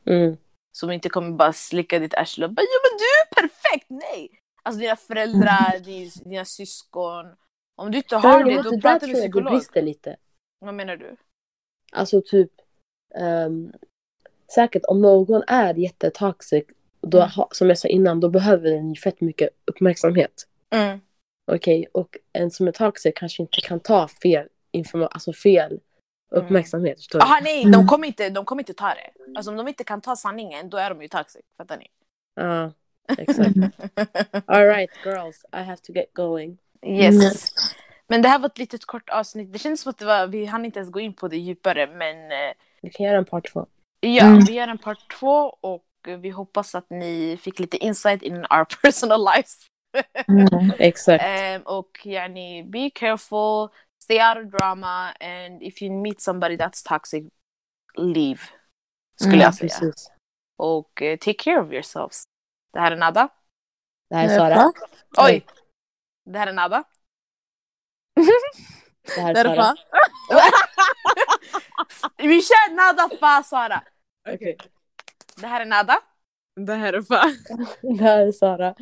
Mm. 0.06 0.36
Som 0.72 0.90
inte 0.90 1.08
kommer 1.08 1.30
bara 1.30 1.52
slicka 1.52 1.98
ditt 1.98 2.14
arsle 2.14 2.46
och 2.46 2.52
bara 2.52 2.62
ja 2.62 2.90
men 2.90 2.98
du 2.98 3.04
är 3.04 3.42
perfekt! 3.42 3.86
Nej! 3.88 4.40
Alltså 4.62 4.80
dina 4.80 4.96
föräldrar, 4.96 5.78
dina, 5.84 6.10
dina 6.24 6.44
syskon. 6.44 7.26
Om 7.76 7.90
du 7.90 7.98
inte 7.98 8.16
har 8.16 8.44
det, 8.44 8.54
då 8.56 8.62
du, 8.62 8.70
där 8.70 8.80
prata 8.80 8.98
tror 9.06 9.10
jag 9.16 9.22
psykolog. 9.22 9.52
brister 9.52 9.82
lite. 9.82 10.16
Vad 10.58 10.74
menar 10.74 10.96
du? 10.96 11.16
Alltså 11.92 12.22
typ, 12.26 12.50
ehm, 13.14 13.72
säkert 14.54 14.82
om 14.88 15.00
någon 15.00 15.42
är 15.46 15.74
jättetoxic, 15.74 16.64
då, 17.00 17.18
Mm. 17.18 17.30
som 17.50 17.68
jag 17.68 17.78
sa 17.78 17.88
innan, 17.88 18.20
då 18.20 18.28
behöver 18.28 18.70
den 18.70 18.88
ju 18.94 19.00
fett 19.00 19.20
mycket 19.20 19.48
uppmärksamhet. 19.64 20.46
Mm. 20.70 21.00
Okej, 21.52 21.86
och 21.92 22.16
en 22.32 22.50
som 22.50 22.68
är 22.68 22.72
toxic 22.72 23.12
kanske 23.16 23.42
inte 23.42 23.60
kan 23.60 23.80
ta 23.80 24.08
fel 24.08 24.48
information, 24.72 25.10
alltså 25.12 25.32
fel 25.32 25.80
Mm. 26.32 26.44
uppmärksamhet. 26.46 26.98
Förstår 26.98 27.18
du? 27.18 27.24
Aha, 27.24 27.40
nej, 27.42 27.60
Mm. 27.62 27.72
de 27.72 27.86
kommer, 27.86 28.06
inte, 28.06 28.30
de 28.30 28.44
kommer 28.44 28.62
inte 28.62 28.74
ta 28.74 28.88
det. 28.88 29.10
Alltså 29.36 29.50
om 29.50 29.56
de 29.56 29.68
inte 29.68 29.84
kan 29.84 30.00
ta 30.00 30.16
sanningen, 30.16 30.70
då 30.70 30.76
är 30.76 30.90
de 30.90 31.02
ju 31.02 31.08
toxic. 31.08 31.42
Fattar 31.56 31.76
ni? 31.76 31.86
Ja, 32.34 32.72
exakt. 33.18 33.50
Alright 34.46 34.90
girls, 35.04 35.44
I 35.52 35.56
have 35.56 35.76
to 35.76 35.92
get 35.92 36.14
going. 36.14 36.58
yes. 36.86 37.14
Mm. 37.14 37.32
Men 38.08 38.22
det 38.22 38.28
här 38.28 38.38
var 38.38 38.46
ett 38.48 38.58
litet 38.58 38.84
kort 38.84 39.10
avsnitt. 39.10 39.52
Det 39.52 39.58
känns 39.58 39.80
som 39.80 39.90
att 39.90 39.98
det 39.98 40.04
var, 40.04 40.26
vi 40.26 40.44
hann 40.44 40.64
inte 40.64 40.78
ens 40.78 40.92
gå 40.92 41.00
in 41.00 41.12
på 41.14 41.28
det 41.28 41.36
djupare, 41.36 41.86
men 41.86 42.16
eh, 42.32 42.54
Vi 42.82 42.90
kan 42.90 43.06
göra 43.06 43.18
en 43.18 43.24
part 43.24 43.52
två. 43.52 43.66
Ja, 44.00 44.24
Mm. 44.26 44.44
vi 44.44 44.52
gör 44.52 44.68
en 44.68 44.78
part 44.78 45.12
två 45.20 45.56
och 45.60 45.84
vi 46.18 46.30
hoppas 46.30 46.74
att 46.74 46.90
ni 46.90 47.36
fick 47.42 47.58
lite 47.58 47.76
insight 47.76 48.22
in 48.22 48.36
our 48.36 48.64
personal 48.82 49.24
lives. 49.34 49.66
Mm. 50.28 50.72
Exakt. 50.78 51.24
Um, 51.24 51.62
och 51.62 52.06
yani, 52.06 52.62
be 52.62 52.90
careful, 52.90 53.68
stay 54.02 54.20
out 54.22 54.36
of 54.44 54.50
drama 54.60 55.12
and 55.20 55.62
if 55.62 55.82
you 55.82 55.92
meet 56.02 56.20
somebody 56.20 56.56
that's 56.56 56.82
toxic, 56.88 57.24
leave. 57.96 58.40
Skulle 59.16 59.32
Mm, 59.34 59.40
jag 59.40 59.54
säga. 59.54 59.68
Precis. 59.68 60.10
Och 60.56 61.02
eh, 61.02 61.16
take 61.18 61.34
care 61.44 61.60
of 61.60 61.72
yourselves. 61.72 62.24
Det 62.72 62.80
här 62.80 62.92
är 62.92 62.96
Nada. 62.96 63.28
Det 64.10 64.16
här 64.16 64.24
är 64.24 64.38
Sara. 64.38 64.72
Oj! 65.16 65.46
Det 66.24 66.38
här 66.38 66.46
är 66.46 66.52
Nada. 66.52 66.84
Det 69.14 69.20
här 69.20 69.34
är. 69.34 69.44
Sara. 69.44 69.74
Vi 72.16 72.42
kör 72.42 72.74
Nada 72.76 73.16
fa 73.20 73.42
Sara. 73.42 73.82
Okej. 74.28 74.56
Det 75.36 75.46
här 75.46 75.60
är 75.60 75.64
Nada. 75.66 76.00
Det 76.56 76.74
här 76.74 76.92
är 76.92 77.02
fan. 77.02 77.36
Det 77.98 78.04
här 78.04 78.26
är 78.26 78.32
Sara. 78.32 78.74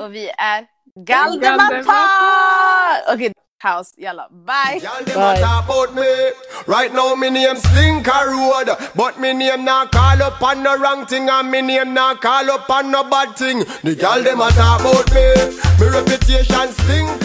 Och 0.00 0.14
vi 0.14 0.30
är 0.38 0.66
Galdemata! 0.94 1.92
Okej, 3.14 3.32
kaos. 3.62 3.94
Jalla, 3.96 4.28
bye! 4.30 4.80
Y'all 4.82 5.04
dem 5.04 5.14
Bye. 5.14 5.32
a 5.32 5.40
talk 5.40 5.64
about 5.64 5.94
me. 5.94 6.32
Right 6.66 6.92
now 6.92 7.14
me 7.14 7.30
name 7.30 7.56
Stinker 7.56 8.30
Road, 8.30 8.68
but 8.94 9.20
me 9.20 9.32
name 9.32 9.64
not 9.64 9.92
call 9.92 10.22
up 10.22 10.42
on 10.42 10.62
no 10.62 10.76
wrong 10.76 11.06
thing, 11.06 11.28
and 11.28 11.50
me 11.50 11.62
name 11.62 11.94
not 11.94 12.20
call 12.20 12.50
up 12.50 12.68
on 12.68 12.90
no 12.90 13.04
bad 13.04 13.36
thing. 13.36 13.64
The 13.82 13.94
y'all 13.94 14.22
dem 14.22 14.40
a 14.40 14.50
talk 14.50 14.80
about 14.80 15.14
me. 15.14 15.26
Me 15.78 15.86
reputation 15.88 16.72
stink 16.72 17.24